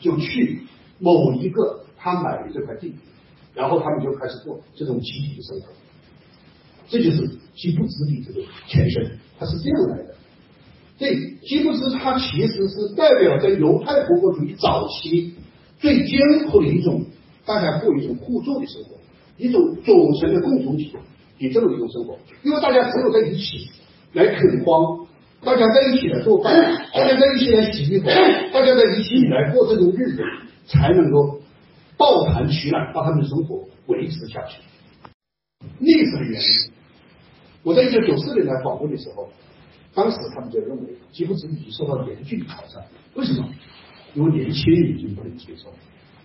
[0.00, 0.62] 就去
[0.98, 2.94] 某一个他买的这块地，
[3.54, 5.66] 然后他们就开始过这种集体的生活。
[6.90, 9.18] 这就是基布兹的这个前身。
[9.38, 10.14] 它是这样来的，
[10.98, 11.14] 这
[11.46, 15.34] 基布斯它其实是代表着犹太国国主义早期
[15.78, 16.20] 最艰
[16.50, 17.06] 苦的一种，
[17.46, 18.98] 大家过一种互助的生活，
[19.38, 20.92] 一种组成的共同体
[21.38, 22.18] 的这么一种生活。
[22.42, 23.70] 因为大家只有在一起
[24.12, 25.06] 来垦荒，
[25.42, 26.54] 大家在一起来做饭，
[26.92, 28.04] 大家在一起来洗衣服，
[28.52, 30.22] 大家在一起来过这种日子，
[30.66, 31.40] 才能够
[31.96, 34.60] 抱团取暖，把他们的生活维持下去。
[35.78, 36.79] 历史的原因。
[37.62, 39.28] 我在一九九四年来访问的时候，
[39.94, 42.82] 当时他们就认为基布兹已经受到严峻的挑战。
[43.14, 43.46] 为什么？
[44.14, 45.70] 因为年轻人已经不能接受，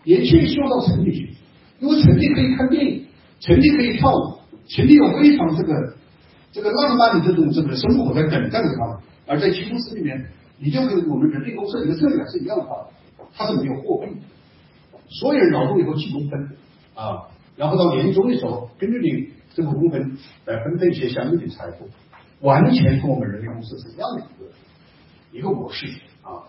[0.04, 1.30] 年轻人希望到城里去，
[1.80, 3.06] 因为城里可以看电影，
[3.40, 5.94] 城里可以跳舞，城里有非常这个
[6.52, 8.98] 这个浪漫的这种这个生活在等待着他们。
[9.28, 10.26] 而在基布斯里面，
[10.58, 12.66] 你就跟我们人力公社里的社员是一样的，
[13.34, 14.12] 他是没有货币，
[15.10, 16.50] 所有人劳动以后计工分
[16.94, 17.28] 啊，
[17.58, 19.35] 然后到年终的时候根据你。
[19.56, 21.90] 这个部分来分配一些相应的财富，
[22.42, 24.52] 完全跟我们人类公司是一样的一个
[25.32, 25.88] 一个模式
[26.22, 26.44] 啊。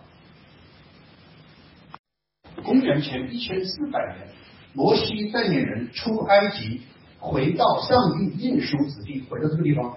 [2.65, 4.27] 公元前一千四百年，
[4.73, 6.81] 摩西带领人出埃及，
[7.17, 9.95] 回到上帝印书之地，回到这个地方。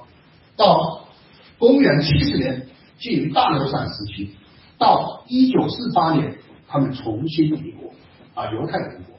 [0.56, 1.08] 到
[1.58, 4.36] 公元七十年，进入大流散时期，
[4.78, 6.38] 到一九四八年，
[6.68, 7.92] 他们重新立国
[8.34, 9.16] 啊，犹太人国，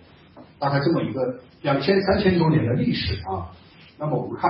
[0.59, 3.51] 大概这么一个两千三千多年的历史啊。
[4.01, 4.49] 那么我们看，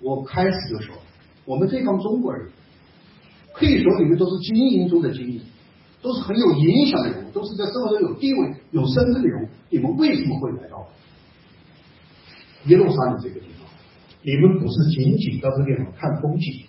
[0.00, 0.94] 我开始就说，
[1.44, 2.48] 我们这帮中国人，
[3.52, 5.40] 可以说你们都是精英中的精英，
[6.00, 9.48] 都是很有影响的人物，都是在社会上有地位、有身份的人。
[9.68, 10.86] 你们为什么会来到
[12.66, 13.68] 耶路撒冷这个地方？
[14.22, 16.66] 你们不是仅仅到这个地方看风景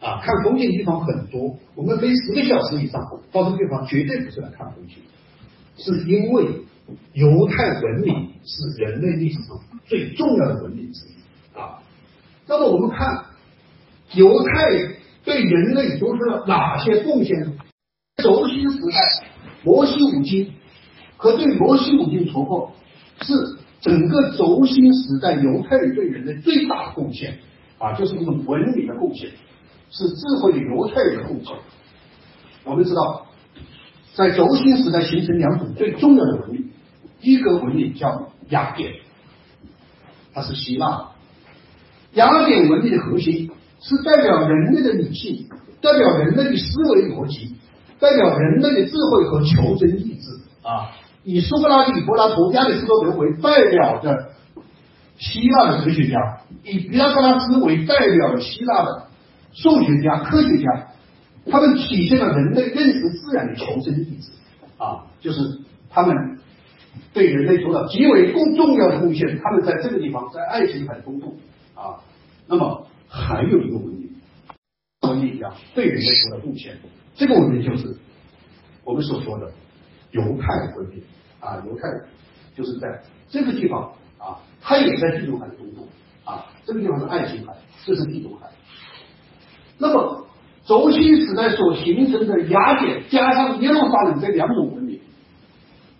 [0.00, 0.20] 啊？
[0.20, 3.00] 看风景的地方很多，我们飞十个小时以上
[3.30, 4.96] 到这个地方，绝对不是来看风景，
[5.76, 6.64] 是因为
[7.12, 11.82] 犹太文明是人类历史上最重要的文明之一啊。
[12.46, 13.26] 那么我们看
[14.14, 14.70] 犹太
[15.24, 17.52] 对人类做出了哪些贡献呢？
[18.16, 19.26] 轴心时代，
[19.64, 20.52] 摩西五经
[21.16, 22.72] 和对摩西五经突破，
[23.20, 23.32] 是
[23.80, 27.38] 整个轴心时代犹太人对人类最大的贡献
[27.78, 29.30] 啊，就是一种文明的贡献，
[29.90, 31.54] 是智慧的犹太人的贡献。
[32.64, 33.26] 我们知道，
[34.14, 36.70] 在轴心时代形成两种最重要的文明，
[37.22, 38.92] 一个文明叫雅典，
[40.34, 41.08] 它是希腊。
[42.12, 43.50] 雅典文明的核心
[43.80, 45.48] 是代表人类的理性，
[45.80, 47.56] 代表人类的思维逻辑。
[47.98, 50.28] 代表人类的智慧和求真意志
[50.66, 50.90] 啊，
[51.22, 54.30] 以苏格拉底、柏拉图、亚里士多德为代表的
[55.18, 59.06] 希腊的哲学家，以毕达哥拉斯为代表的希腊的
[59.52, 60.88] 数学家、科学家，
[61.48, 64.32] 他们体现了人类认识自然的求真意志
[64.78, 66.40] 啊，就是他们
[67.12, 69.38] 对人类做了极为重重要的贡献。
[69.42, 71.36] 他们在这个地方，在爱情很丰富
[71.74, 72.00] 啊。
[72.46, 74.10] 那么还有一个文明，
[75.02, 76.76] 文明家对人类做了贡献。
[77.14, 77.94] 这个文明就是
[78.84, 79.50] 我们所说的
[80.10, 81.02] 犹太文明
[81.40, 81.82] 啊，犹太
[82.56, 85.88] 就是在这个地方啊，它也在地中海的东部
[86.24, 87.54] 啊，这个地方是爱琴海，
[87.84, 88.48] 这是地中海。
[89.78, 90.26] 那么
[90.64, 94.81] 轴心时代所形成的雅典加上耶路撒冷这两种文明，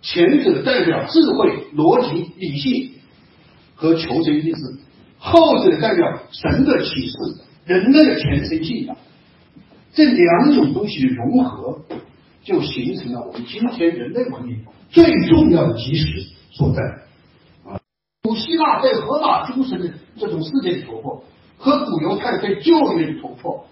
[0.03, 2.91] 前者代表智慧、逻辑、理性
[3.73, 4.59] 和求真意志，
[5.17, 7.15] 后者代表神的启示、
[7.65, 8.97] 人类的虔诚信仰。
[9.93, 11.79] 这两种东西的融合，
[12.43, 16.81] 就形成了我们今天人类文明最重要的基石所在。
[17.63, 17.79] 啊，
[18.23, 21.23] 古希腊在荷马诸神的这种世界的突破，
[21.57, 23.65] 和古犹太对旧约的突破，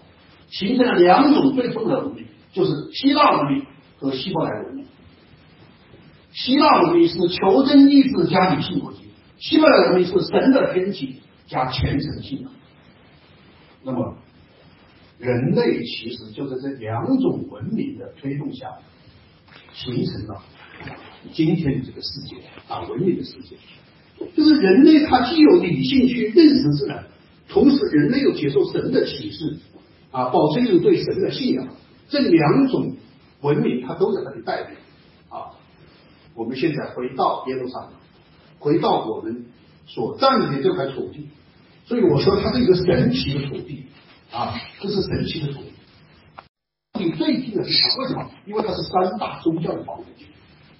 [0.48, 2.24] 形成了两种最重要的文明，
[2.54, 3.66] 就是希腊文明
[3.98, 4.86] 和希伯来文明。
[6.32, 9.02] 希腊文明是求真意志加理性逻辑，
[9.38, 12.50] 希伯来文明是神的天启加虔诚信仰。
[13.84, 14.16] 那么。
[15.18, 18.66] 人类其实就在这两种文明的推动下，
[19.72, 20.42] 形成了
[21.32, 23.54] 今天的这个世界啊，文明的世界。
[24.34, 27.04] 就是人类他既有理性去认识自然，
[27.48, 29.58] 同时人类又接受神的启示
[30.10, 31.68] 啊，保持一种对神的信仰。
[32.08, 32.96] 这两种
[33.42, 34.74] 文明，它都在那里代表。
[36.34, 37.90] 我们现在回到耶路撒冷，
[38.58, 39.46] 回到我们
[39.86, 41.28] 所占领的这块土地，
[41.84, 43.86] 所以我说它是一个神奇的土地。
[44.30, 45.72] 啊，这是神奇的土地。
[46.98, 47.88] 你最近的是啥？
[47.98, 48.30] 为什么？
[48.46, 50.26] 因为它是三大宗教的保护区。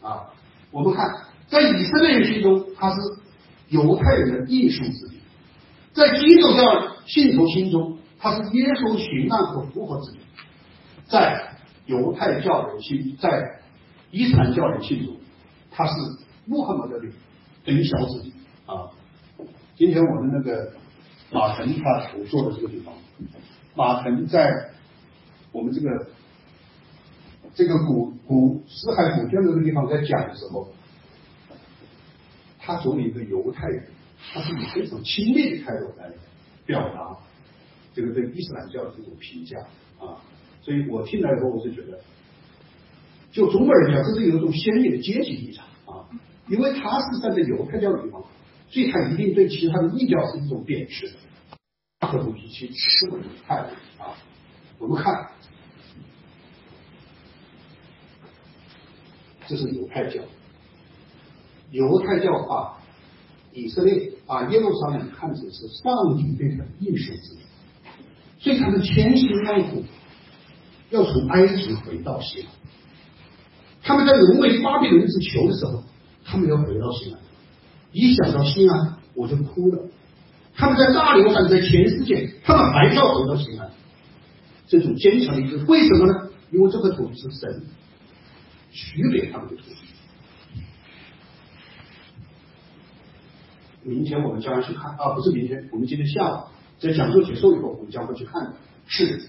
[0.00, 0.30] 啊，
[0.70, 1.10] 我们看，
[1.48, 2.96] 在以色列人心中，它是
[3.68, 5.16] 犹太人的艺术之地；
[5.92, 10.18] 在基督教信徒心中，它是耶稣行难和复活之地；
[11.06, 13.60] 在犹太教人心，在
[14.10, 15.16] 伊斯兰教人心中，
[15.72, 15.92] 他是
[16.46, 17.06] 穆罕默德的
[17.64, 18.32] 等小之地。
[18.66, 18.90] 啊，
[19.76, 20.72] 今天我们那个
[21.32, 22.94] 马腾他所做的这个地方。
[23.74, 24.70] 马腾在
[25.50, 26.06] 我们这个
[27.54, 30.68] 这个古古死海古卷这个地方在讲的时候，
[32.58, 33.88] 他作为一个犹太人，
[34.32, 36.10] 他是以非常轻蔑的态度来
[36.64, 37.16] 表达
[37.94, 39.58] 这个对伊斯兰教的这种评价
[39.98, 40.20] 啊，
[40.60, 42.00] 所以我听来以后我是觉得，
[43.32, 46.04] 就中国人讲，这是有一种鲜明的阶级立场啊，
[46.48, 48.22] 因为他是站在犹太教的地方，
[48.68, 51.14] 所以他一定对其他的异教是一种贬斥的。
[52.12, 54.14] 这种脾气是不太啊。
[54.78, 55.28] 我们看，
[59.46, 60.20] 这是犹太教，
[61.70, 62.78] 犹太教把
[63.52, 67.40] 以色列把耶路撒冷看成是上帝对他的应许之地，
[68.40, 69.84] 所以他们千辛万苦
[70.90, 72.48] 要从埃及回到西安。
[73.82, 75.82] 他们在沦为巴比伦之囚的时候，
[76.24, 77.18] 他们要回到西安，
[77.90, 79.88] 一想到西安我就哭了。
[80.54, 83.70] 他们在大流散在全世界，他们还是要回到西安。
[84.68, 86.30] 这种坚强的意志，为什么呢？
[86.50, 87.62] 因为这个土地是神
[88.70, 89.76] 许给他们的土地。
[93.82, 96.44] 明天我们将要去看啊，不是明天，我们今天下午
[96.78, 98.54] 在讲座结束以后，我们将会去看的，
[98.86, 99.28] 是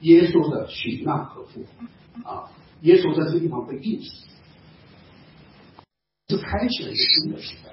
[0.00, 2.48] 耶稣的殉难和复活啊！
[2.82, 4.26] 耶稣在这个地方被钉死，
[6.28, 7.72] 是开启了一个新的时代。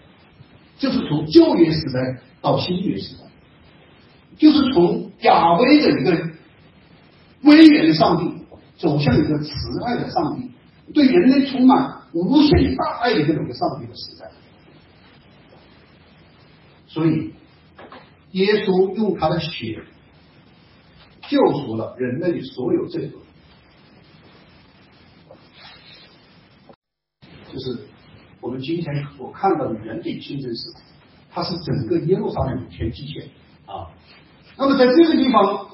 [0.77, 3.23] 就是从旧约时代到新约时代，
[4.37, 6.29] 就是从亚威的一个
[7.43, 8.45] 威严的上帝，
[8.77, 9.53] 走向一个慈
[9.85, 10.51] 爱的上帝，
[10.93, 14.31] 对人类充满无限大爱的这么一个上帝的时代。
[16.87, 17.33] 所以，
[18.31, 19.83] 耶稣用他的血
[21.29, 23.21] 救赎了人类所有罪恶。
[27.53, 27.77] 就是
[28.41, 30.75] 我们今天所看到的原点清真寺，
[31.29, 33.29] 它是整个耶路撒冷的天际线
[33.67, 33.93] 啊。
[34.57, 35.67] 那么在这个地方，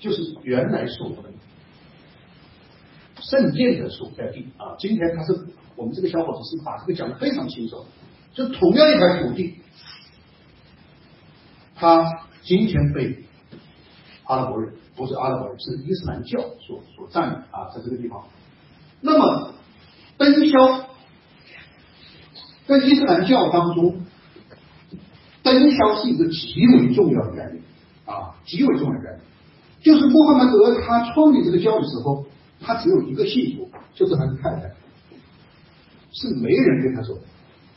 [0.00, 1.16] 就是原来所的
[3.20, 4.74] 圣殿的所在地啊。
[4.78, 5.46] 今天他是
[5.76, 7.84] 我们这个小伙子是把这个讲的非常清楚，
[8.32, 9.56] 就同样一块土地，
[11.74, 12.02] 他
[12.42, 13.24] 今天被
[14.24, 18.24] 阿拉伯人不是阿拉伯人，是伊斯兰教所所占的啊，在这个地方，
[19.02, 19.52] 那么。
[20.32, 20.88] 灯销
[22.66, 24.00] 在伊斯兰教当中，
[25.42, 27.62] 灯销是一个极为重要的概念
[28.04, 29.20] 啊，极为重要的概念。
[29.82, 32.26] 就是穆罕默德他创立这个教的时候，
[32.60, 34.62] 他只有一个信徒，就是他的太太，
[36.12, 37.16] 是没人跟他说。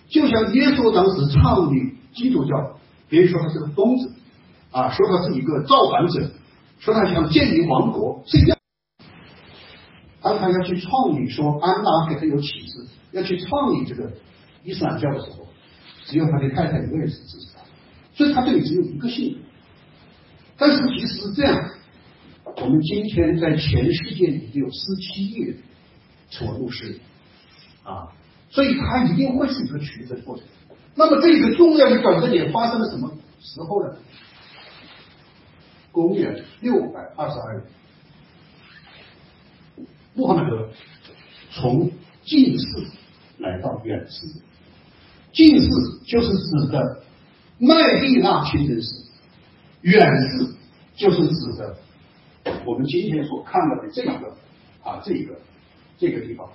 [0.10, 4.12] 就像耶稣当时创立基督教，别人说他是个疯子
[4.72, 6.32] 啊，说他是一个造反者，
[6.80, 8.59] 说他想建立王国，是一样。
[10.30, 14.12] 当他要去创立，说安拉给他有启示，要去创立这个
[14.64, 15.48] 伊斯兰教的时候，
[16.06, 17.64] 只有他的太太一个人是支持他，
[18.14, 19.40] 所以他这里只有一个信徒。
[20.56, 21.72] 但是即使是这样，
[22.58, 25.58] 我们今天在全世界已经有十七亿人
[26.30, 27.00] 成为牧师
[27.82, 28.14] 啊，
[28.52, 30.46] 所以他一定会是一个曲折的过程。
[30.94, 33.96] 那么这个重要的转折点发生了什么时候呢？
[35.92, 37.66] 公元六百二十二年。
[40.20, 40.70] 穆罕默德
[41.50, 41.90] 从
[42.26, 42.66] 近视
[43.38, 44.28] 来到远视，
[45.32, 45.70] 近视
[46.06, 47.02] 就是指的
[47.58, 49.06] 麦地那清真寺，
[49.82, 50.54] 远视
[50.94, 51.78] 就是指的
[52.66, 54.12] 我们今天所看到的这个
[54.84, 55.40] 啊这个
[55.98, 56.50] 这个地方。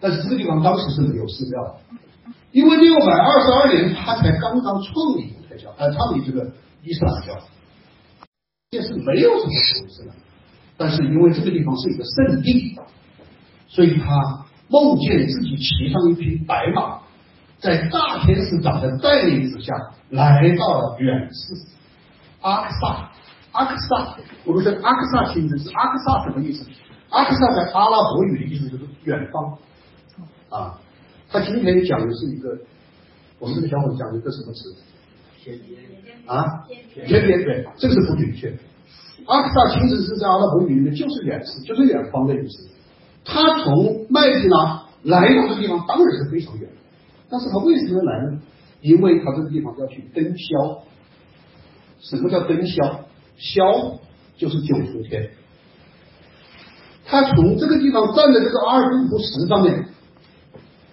[0.00, 1.76] 但是这个地方当时是没有寺庙的，
[2.52, 6.52] 因为六百二十二年他才刚刚创立犹太教，呃，创立这个
[6.84, 7.42] 伊斯兰教，
[8.70, 10.12] 这是没有什么所谓寺庙。
[10.78, 12.78] 但是因为这个地方是一个圣地。
[13.70, 17.00] 所以他梦见自己骑上一匹白马，
[17.58, 19.74] 在大天使长的带领之下，
[20.08, 21.54] 来到了远寺
[22.40, 23.10] 阿克萨。
[23.52, 26.64] 阿克萨，我们说阿克萨清真寺，阿克萨什么意思？
[27.10, 29.58] 阿克萨在阿拉伯语的意思就是远方
[30.48, 30.80] 啊。
[31.28, 32.56] 他今天讲的是一个，
[33.38, 34.74] 我们这个小伙子讲的一个什么词？
[35.42, 35.78] 天边
[36.26, 36.64] 啊，
[36.94, 38.58] 天边对，这个是不准确。
[39.28, 42.68] 阿克萨清真寺在阿拉伯语里面就是远寺，就是远方的意思。
[43.24, 46.68] 他从麦地那来到这地方当然是非常远，
[47.28, 48.40] 但是他为什么来呢？
[48.80, 50.78] 因为他这个地方要去登霄。
[52.00, 53.00] 什么叫登霄？
[53.38, 53.98] 霄
[54.36, 55.30] 就是九重天。
[57.04, 59.88] 他从这个地方站在这个阿尔卑斯石上面，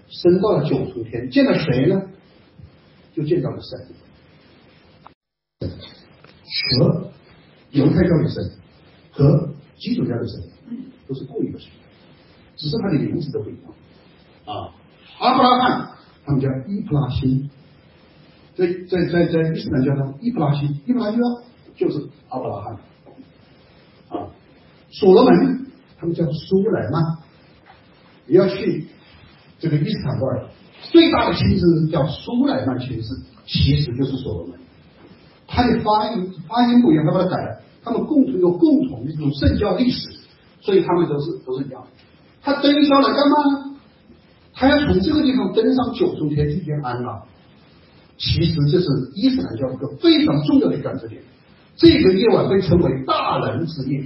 [0.10, 2.02] 升到了九重天，见了谁呢？
[3.16, 3.88] 就见到了神。
[5.62, 7.05] 蛇
[7.76, 8.52] 犹太教的神
[9.11, 10.41] 和基督教的神
[11.07, 11.69] 都是共一个神。
[12.57, 13.73] 只是他的名字都不一样
[14.45, 14.72] 啊，
[15.19, 15.89] 阿布拉罕
[16.26, 17.49] 他们叫伊布拉辛，
[18.56, 21.19] 在在在在伊斯兰教中，伊布拉辛伊布拉辛
[21.76, 22.77] 就是阿布拉罕。
[24.07, 24.31] 啊，
[24.89, 25.68] 所罗门
[25.99, 27.18] 他们叫苏莱曼，
[28.26, 28.88] 你要去
[29.60, 30.45] 这个伊斯坦布尔
[30.91, 34.60] 最大的亲子叫苏莱曼亲子，其实就是所罗门，
[35.45, 40.10] 他的发音发音不一样，他把它改了，他们共同有共同的这种圣教历史，
[40.60, 41.88] 所以他们都是都是一样的。
[42.41, 43.76] 他登上来干嘛呢？
[44.53, 47.22] 他要从这个地方登上九重天去见安拉。
[48.18, 51.22] 其实这是伊斯兰教一个非常重要的转折点。
[51.76, 54.03] 这个夜晚被称为大人之夜，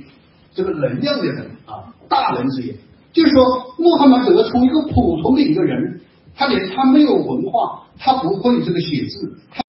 [0.54, 2.76] 这个能量的人啊，大人之夜，
[3.14, 3.44] 就是说
[3.78, 6.02] 穆罕默德从一个普通的一个人，
[6.36, 9.62] 他连他没有文化，他不会这个写字，他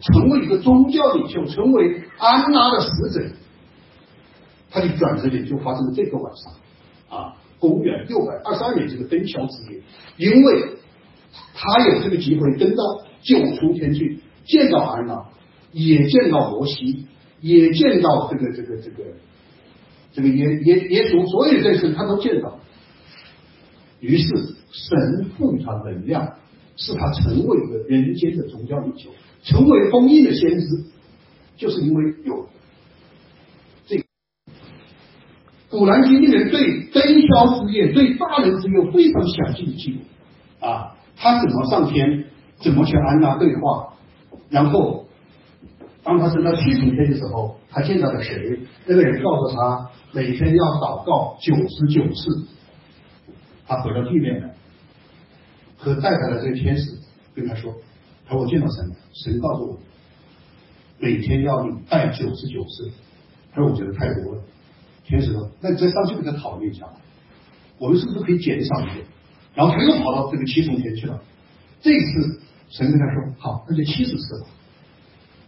[0.00, 3.26] 成为一个宗教领袖，成为安拉的使者，
[4.74, 6.52] 他的转折点就发生了这个晚上
[7.08, 7.36] 啊。
[7.60, 9.80] 公元六百二十二年这个登桥之夜，
[10.16, 10.74] 因为
[11.54, 12.82] 他有这个机会登到
[13.22, 15.24] 九重天去见到安娜，
[15.72, 17.06] 也见到摩西，
[17.40, 19.04] 也见到这个这个这个
[20.12, 22.58] 这个耶耶耶稣，所有这些他都见到。
[24.00, 24.28] 于是
[24.70, 26.34] 神赋予他能量，
[26.76, 29.08] 使他成为一个人间的宗教领袖，
[29.42, 30.84] 成为封印的先知，
[31.56, 32.46] 就是因为有。
[35.76, 39.98] 古兰经里面对登霄之夜、对大人之夜非常详细的记录
[40.64, 42.26] 啊，他怎么上天，
[42.58, 43.92] 怎么去安拉对话，
[44.50, 45.04] 然后
[46.04, 48.60] 当他升到七重天的时候，他见到了谁？
[48.86, 52.46] 那个人告诉他，每天要祷告九十九次。
[53.66, 54.54] 他回到地面来，
[55.76, 56.92] 和带他的这个天使
[57.34, 57.74] 跟他说
[58.28, 59.78] ：“他说我见到神，神告诉我，
[61.00, 62.92] 每天要你拜九十九次。”
[63.52, 64.42] 他说：“我觉得太多了。”
[65.06, 66.86] 天使说：“那你再上去跟他讨论一下，
[67.78, 69.04] 我们是不是可以减少一点？”
[69.54, 71.20] 然后他又跑到这个七重天去了。
[71.80, 72.40] 这次
[72.70, 74.46] 神跟他说：“好，那就七十次吧。”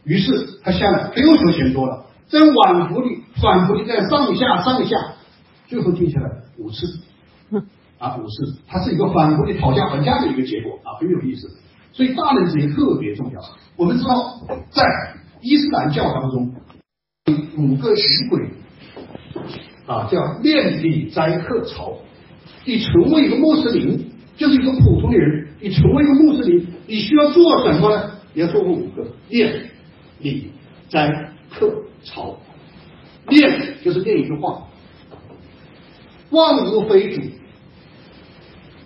[0.04, 3.08] 于是他下来，他又说嫌多了，在往复的
[3.42, 4.96] 反复的在上下上下，
[5.66, 6.86] 最后定下来五次。
[7.98, 11.50] 啊，五次，它是一个反复的讨价还价的一个结果啊，很有意思。
[11.92, 13.40] 所以大人之间特别重要。
[13.74, 14.38] 我们知道，
[14.70, 14.84] 在
[15.40, 16.54] 伊斯兰教当中，
[17.56, 18.50] 五个仪轨
[19.86, 21.96] 啊，叫念礼斋客朝。
[22.64, 28.10] 你成为一个穆斯林，就是一个普通的人，你成为一个穆斯林，你需要做什么呢？
[28.34, 29.70] 你要做五个念
[30.18, 30.50] 礼
[30.88, 31.72] 斋客
[32.02, 32.36] 朝。
[33.28, 34.68] 念就是念一句话：
[36.30, 37.20] 万物非主。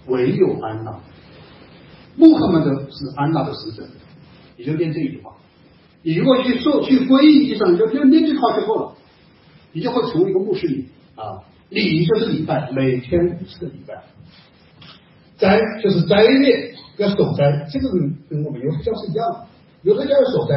[0.07, 0.99] 唯有安娜，
[2.17, 3.87] 穆罕默德是安娜的使者，
[4.57, 5.33] 你就念这一句话。
[6.03, 8.95] 你如果去做去皈依上，你就念这句话就够了，
[9.73, 10.87] 你就会成为一个穆斯林
[11.21, 11.45] 啊。
[11.69, 13.95] 礼就是礼拜，每天五次礼拜。
[15.39, 19.47] 斋就是斋月，要守斋，这个跟跟我们犹太教是一样的，
[19.83, 20.55] 犹太教要守斋，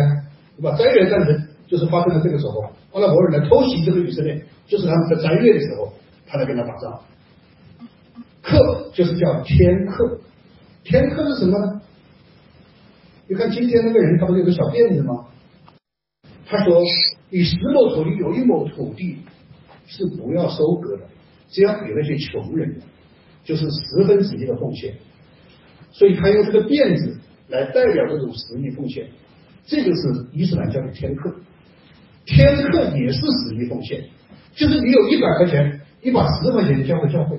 [0.58, 0.76] 对吧？
[0.76, 2.64] 斋月战争就是发生在这个时候，
[2.94, 5.94] 阿拉伯人来偷袭这个以色列，就是他们在斋月的时候，
[6.26, 7.00] 他来跟他打仗。
[8.42, 10.20] 克就是叫天克，
[10.84, 11.82] 天克是什么呢？
[13.30, 15.28] 你看今天那个人，他不是有个小辫子吗？
[16.46, 16.82] 他说，
[17.30, 19.20] 你十亩土地有一亩土地
[19.86, 21.04] 是不要收割的，
[21.50, 22.82] 只要给那些穷人的，
[23.44, 24.96] 就是十分之一的奉献。
[25.92, 27.20] 所以他用这个辫子
[27.50, 29.08] 来代表这种十亿奉献，
[29.66, 31.34] 这就是伊斯兰教的天课。
[32.26, 34.06] 天课也是十亿奉献，
[34.56, 37.38] 就是你有一百块钱，你把十块钱交给教会。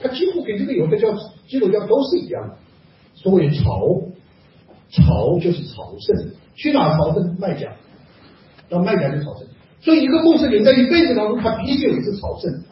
[0.00, 1.12] 他几乎跟这个犹太教、
[1.48, 2.56] 基督教都是一样的。
[3.14, 4.12] 所谓朝，
[4.90, 7.36] 朝就是朝圣，去哪朝圣？
[7.40, 7.72] 麦加，
[8.68, 9.47] 到麦加去朝圣。
[9.80, 12.62] 所以一个穆斯林在一辈子当中，他必须有一次朝圣。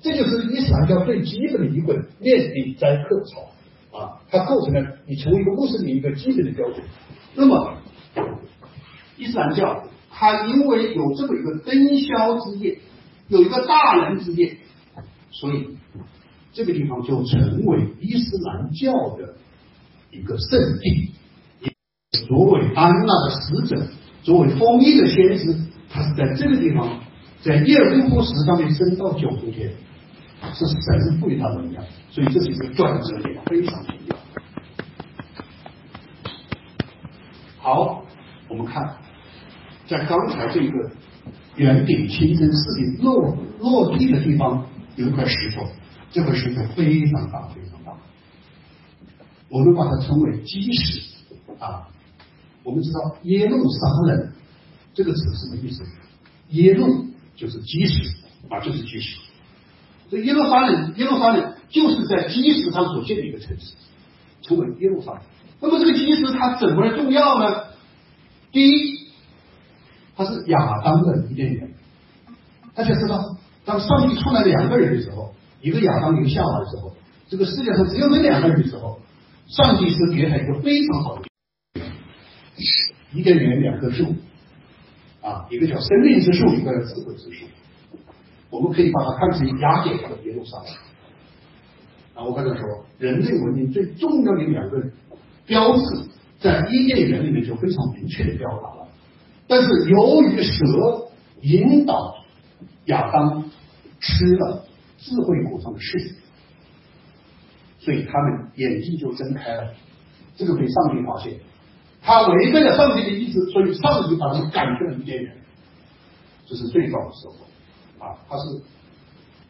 [0.00, 6.84] 这就是伊斯兰教最基本的一个念礼斋客朝啊，它构成了你成为一个穆斯林一个基本的标准。
[7.34, 7.78] 那么，
[9.16, 12.78] 伊斯兰教它因为有这么一个灯宵之夜，
[13.28, 14.56] 有一个大人之夜，
[15.30, 15.76] 所以。
[16.56, 19.34] 这个地方就成为伊斯兰教的
[20.12, 21.10] 一个圣地。
[22.28, 23.82] 作为安娜的使者，
[24.22, 25.52] 作为封印的先知，
[25.94, 26.98] 他是在这个地方，
[27.40, 29.72] 在耶路布斯石上面升到九重天，
[30.52, 34.16] 是神赋予他能量，所以这是一个转折点，非常重要。
[37.58, 38.04] 好，
[38.48, 38.96] 我们看，
[39.86, 40.90] 在刚才这个
[41.54, 44.66] 圆顶清真寺的落落地的地方，
[44.96, 45.64] 有一块石头。
[46.10, 47.92] 这块石头非常大，非常大，
[49.48, 51.02] 我们把它称为基石
[51.60, 51.88] 啊。
[52.64, 54.32] 我们知道耶路撒冷
[54.94, 55.84] 这个词什么意思？
[56.50, 57.06] 耶路
[57.36, 58.14] 就是基石
[58.48, 59.18] 啊，就是基石。
[60.10, 63.74] 这耶路撒冷，耶路撒冷就是在基石上所建的一个城市，
[64.42, 65.20] 称为耶路撒冷。
[65.60, 67.64] 那么这个基石它怎么的重要呢？
[68.52, 69.08] 第一，
[70.16, 71.70] 它是亚当的伊甸园。
[72.74, 75.34] 大家知道，当上帝创造两个人的时候。
[75.62, 76.94] 一个亚当，一个夏娃的时候，
[77.26, 79.00] 这个世界上只有这两个人的时候，
[79.46, 81.22] 上帝是给他一个非常好的
[83.14, 84.14] 伊甸园两棵树
[85.24, 87.46] 啊，一个叫生命之树，一个叫智慧之树。
[88.50, 90.66] 我们可以把它看成雅典和耶路撒冷。
[92.14, 94.80] 啊，我刚才说，人类文明最重要的两个
[95.46, 95.82] 标志，
[96.38, 98.86] 在伊甸园里面就非常明确的表达了。
[99.48, 101.08] 但是由于蛇
[101.40, 102.14] 引导
[102.84, 103.50] 亚当
[103.98, 104.64] 吃了。
[104.96, 106.14] 智慧果上的事，
[107.78, 109.74] 所以他们眼睛就睁开了。
[110.34, 111.34] 这个被上帝发现，
[112.04, 115.34] 他违背了上帝的意志，所以上帝把他赶出了伊甸园。
[116.46, 118.62] 这是最早的时候啊，他是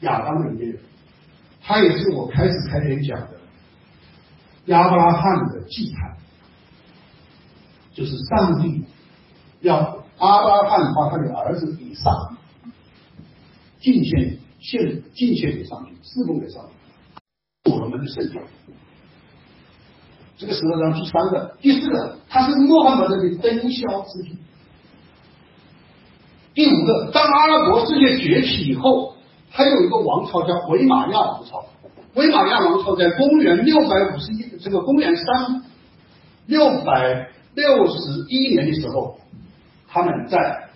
[0.06, 0.80] 亚当的伊甸园，
[1.60, 3.30] 他也是我开始开篇讲的
[4.66, 6.16] 亚伯拉罕的祭坛，
[7.92, 8.84] 就是上帝
[9.60, 12.10] 要阿巴拉罕把他的儿子以撒
[13.80, 14.38] 进献。
[14.60, 18.40] 献敬献给上帝，侍奉给上帝，我们的圣教。
[20.44, 24.36] 这个石头上第三个、第四个，它是穆罕默德的灯宵之地。
[26.52, 29.16] 第五个，当阿拉伯世界崛起以后，
[29.48, 31.64] 还有一个王朝叫维玛亚王朝。
[32.12, 35.64] 维玛亚王朝在公元六百五十一，这个公元三
[36.46, 37.96] 六百六十
[38.28, 39.18] 一年的时候，
[39.88, 40.68] 他们在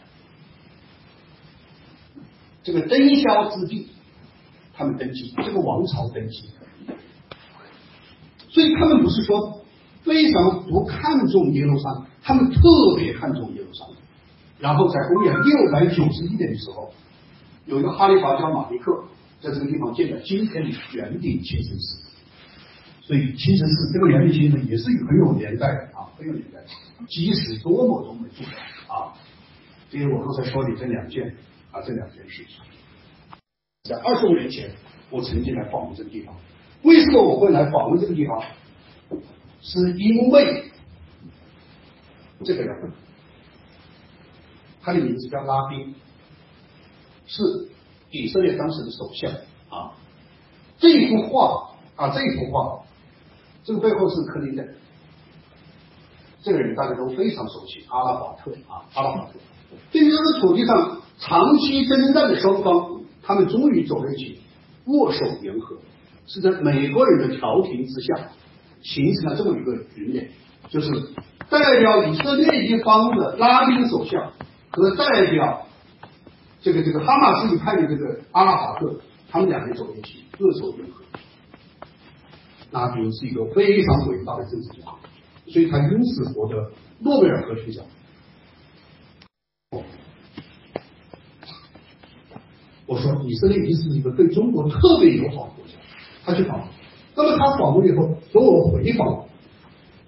[2.62, 3.88] 这个登霄之地，
[4.74, 6.48] 他们登基，这个王朝登基。
[8.48, 9.62] 所以他们不是说
[10.02, 12.60] 非常不看重耶路撒冷，他们特
[12.96, 13.96] 别看重耶路撒冷。
[14.58, 16.92] 然后在公元六百九十一年的时候，
[17.66, 19.04] 有一个哈利法叫马利克，
[19.40, 22.02] 在这个地方建了今天的圆顶清真寺。
[23.02, 26.58] 所以清真寺这个圆顶清真寺也是很有年代的啊，很有年代，
[27.06, 29.12] 即使多么多么重要啊。
[29.90, 31.34] 这些我刚才说的这两件
[31.70, 32.56] 啊，这两件事情，
[33.84, 34.70] 在二十五年前，
[35.10, 36.34] 我曾经来访问这个地方。
[36.82, 38.42] 为什么我会来访问这个地方？
[39.60, 40.64] 是因为
[42.44, 42.92] 这个人。
[44.80, 45.94] 他的名字叫拉宾，
[47.26, 47.42] 是
[48.10, 49.30] 以色列当时的首相
[49.68, 49.92] 啊。
[50.78, 52.80] 这一幅画啊，这一幅画，
[53.64, 54.74] 这个背后是克林顿。
[56.40, 59.32] 这个人大家都非常熟悉，阿拉法特啊，阿拉法特。
[59.92, 64.40] 对于这个土地上长期征战的双方，他们终于走在一起，
[64.86, 65.76] 握手言和，
[66.28, 68.28] 是在美国人的调停之下，
[68.82, 70.30] 形成了这么一个局面，
[70.68, 70.90] 就是
[71.48, 74.32] 代表以色列一方的拉宾首相。
[74.70, 75.66] 和代表
[76.60, 79.00] 这个这个哈马斯一派的这个阿拉法特，
[79.30, 81.02] 他们两人走在一起，各守一和。
[82.70, 84.94] 拉宾是一个非常伟大的政治家，
[85.46, 87.82] 所以他因此获得诺贝尔和平奖。
[92.84, 95.72] 我说以色列一是一个对中国特别友好的国家，
[96.28, 96.68] 他去访，
[97.16, 99.24] 那么他访问以后和我回访，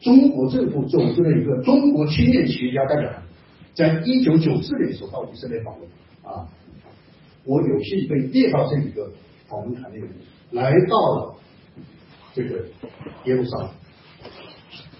[0.02, 3.22] 中国政府组织了一个中国青年企业家代表团。
[3.72, 5.88] 在一九九四年的时候到以色列访问
[6.22, 6.46] 啊，
[7.44, 9.10] 我有幸被列到这一个
[9.48, 10.10] 访问团里面，
[10.50, 11.34] 来到了
[12.34, 12.66] 这个
[13.24, 13.70] 耶路撒冷，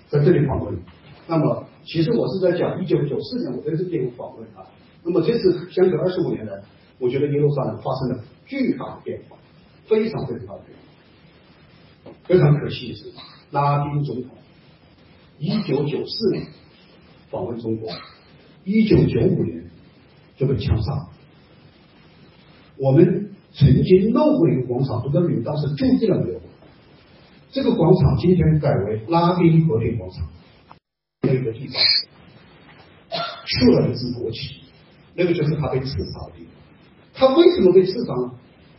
[0.09, 0.75] 在这里访问。
[1.27, 4.65] 那么，其实我是在讲一九九四年我在这边访问啊。
[5.05, 6.53] 那么这次相隔二十五年来，
[6.99, 9.37] 我觉得耶路撒冷发生了巨大的变化，
[9.87, 10.90] 非常非常大的变化。
[12.31, 13.05] 非常可惜的是，
[13.51, 14.31] 拉丁总统
[15.41, 16.47] 一九九四年
[17.29, 17.91] 访问中国。
[18.63, 19.69] 一九九五年
[20.37, 21.09] 就被枪杀。
[22.77, 26.41] 我们曾经弄过一个广场，不知道你们当时注意了没有？
[27.51, 30.29] 这个广场今天改为拉丁和平广场。
[31.23, 31.83] 那个地方
[33.45, 34.61] 竖了一支国旗，
[35.17, 36.53] 那个就是他被刺杀的地方。
[37.13, 38.31] 他为什么被刺杀呢？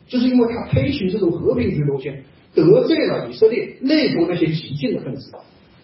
[0.08, 2.24] 就是因为他推行这种和平主义路线，
[2.54, 5.32] 得罪了以色列内部那些激进的分子，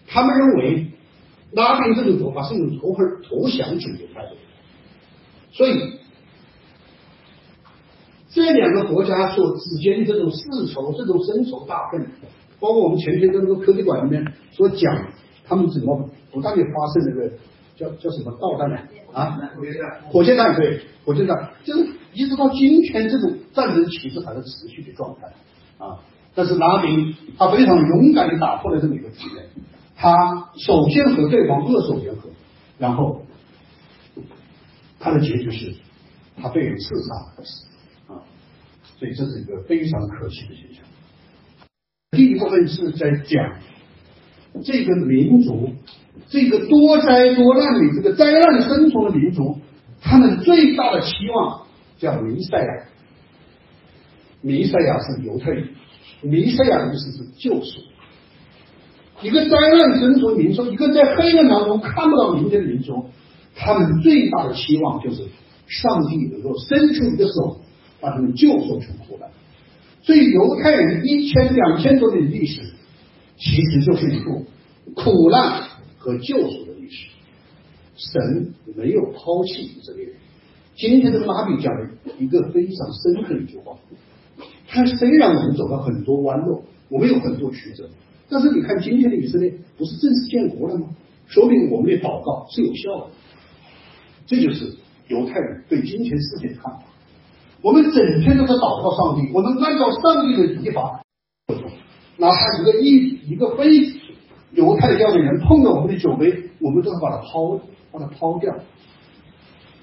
[0.06, 0.92] 他们认为。
[1.52, 4.36] 拉宾这种做法是一种投和投降主义态度，
[5.50, 5.94] 所以
[8.28, 12.06] 这两个国家所之间这种世仇、这种深仇大恨，
[12.60, 15.08] 包括我们前天在那个科技馆里面所讲，
[15.46, 17.32] 他们怎么不断的发射那个
[17.74, 18.76] 叫叫什么导弹呢？
[19.14, 25.32] 啊，火箭弹，火箭弹对，火箭弹，就是一直到今天，这种战争其实还在持续的状态
[25.78, 25.96] 啊。
[26.38, 29.44] 但是拿明他非常勇敢的打破了这么一个局面。
[29.96, 30.14] 他
[30.56, 32.30] 首先和对方握手言和，
[32.78, 33.22] 然后
[35.00, 35.74] 他的结局是，
[36.40, 37.66] 他被人刺杀死
[38.06, 38.22] 啊，
[39.00, 40.84] 所以这是一个非常可惜的现象。
[42.12, 43.56] 第一部分是在讲
[44.62, 45.72] 这个民族，
[46.28, 49.58] 这个多灾多难的这个灾难生存的民族，
[50.00, 51.66] 他们最大的期望
[51.98, 52.84] 叫弥赛亚，
[54.40, 55.70] 弥赛亚是犹太人，
[56.22, 57.80] 弥赛亚的意思是救赎。
[59.22, 63.04] 一个灾难生存民族，一个在黑暗当中看不到明天的民族，
[63.56, 65.24] 他们最大的期望就是
[65.66, 67.60] 上帝能够伸出一个手，
[68.00, 69.28] 把他们救赎出苦难。
[70.02, 72.62] 所以犹太人一千两千多年的历史，
[73.36, 74.44] 其实就是一部
[74.94, 75.64] 苦难
[75.98, 77.08] 和救赎的历史。
[77.96, 80.14] 神没有抛弃以色列人。
[80.76, 81.90] 今天的拉比讲了
[82.20, 83.76] 一个非常深刻的一句话：
[84.78, 87.90] 他虽然我们走了很多弯路，我们有很多曲折。
[88.28, 90.86] 但是你看，今天的以色列不是正式建国了吗？
[91.26, 93.10] 说明我们的祷告是有效的。
[94.24, 94.72] 这就是
[95.08, 96.84] 犹太人对金钱世界的看法。
[97.60, 101.02] 我们整天都在祷告上帝，我们按照上帝的礼法，
[102.16, 103.92] 哪怕一个一一个非
[104.52, 107.58] 犹太教的人碰到我们的酒杯，我们都要把它抛，
[107.90, 108.54] 把它抛掉。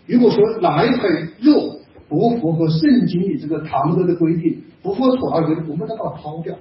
[0.06, 1.10] 如果说哪一块
[1.42, 6.56] 肉不符合圣经里这个堂德的规定，不符合妥拉规定，我们都把它抛掉。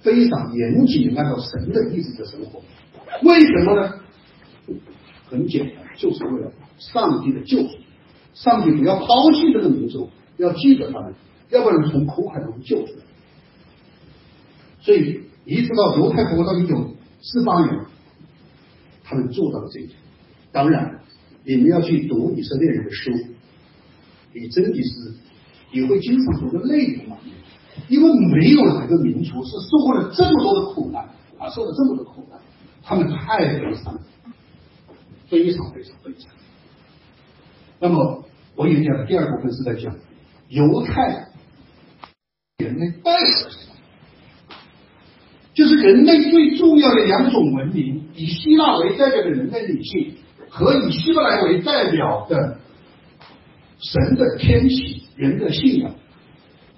[0.00, 2.60] 非常严谨，按照神的意志的生活，
[3.22, 3.94] 为什么呢？
[5.30, 7.78] 很简单，就是为了上帝的救赎。
[8.34, 11.14] 上帝不要抛弃这个民族，要记得他们，
[11.50, 13.04] 要不然从苦海中救出来。
[14.80, 17.80] 所以，一直到犹太国到一九四八年，
[19.04, 19.96] 他们做到了这一点。
[20.50, 20.98] 当然，
[21.44, 23.12] 你们要去读以色列人的书，
[24.34, 25.14] 你真的是
[25.74, 27.34] 也会经常读个泪流满面，
[27.88, 31.02] 因为没有哪个民族是受过了这么多的苦难
[31.36, 32.38] 啊，受了这么多苦难，
[32.82, 33.98] 他们太悲伤，
[35.28, 36.30] 非常非常悲惨。
[37.80, 38.24] 那么
[38.54, 39.92] 我演讲的第二部分是在讲
[40.48, 41.26] 犹太
[42.58, 43.74] 人类代表什么？
[45.54, 50.14] 就是人类最重要的两种文明，以希腊为代表的人类理性，
[50.48, 52.58] 和以希伯来为代表的
[53.78, 55.94] 神的天启、人的信仰，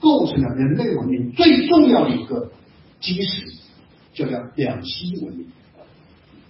[0.00, 2.50] 构成了人类文明最重要的一个
[3.00, 3.46] 基石，
[4.12, 5.46] 叫叫两希文明。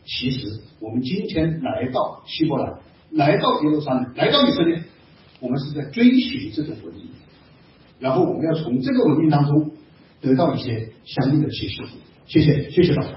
[0.04, 2.72] 其实我们今天来到希伯来，
[3.10, 4.82] 来到耶路撒冷，来到以色列，
[5.40, 7.08] 我们是在追寻这种文明，
[7.98, 9.72] 然后我们要从这个文明当中
[10.20, 11.82] 得到一些相应的启示。
[12.26, 13.10] 谢谢，谢谢大家。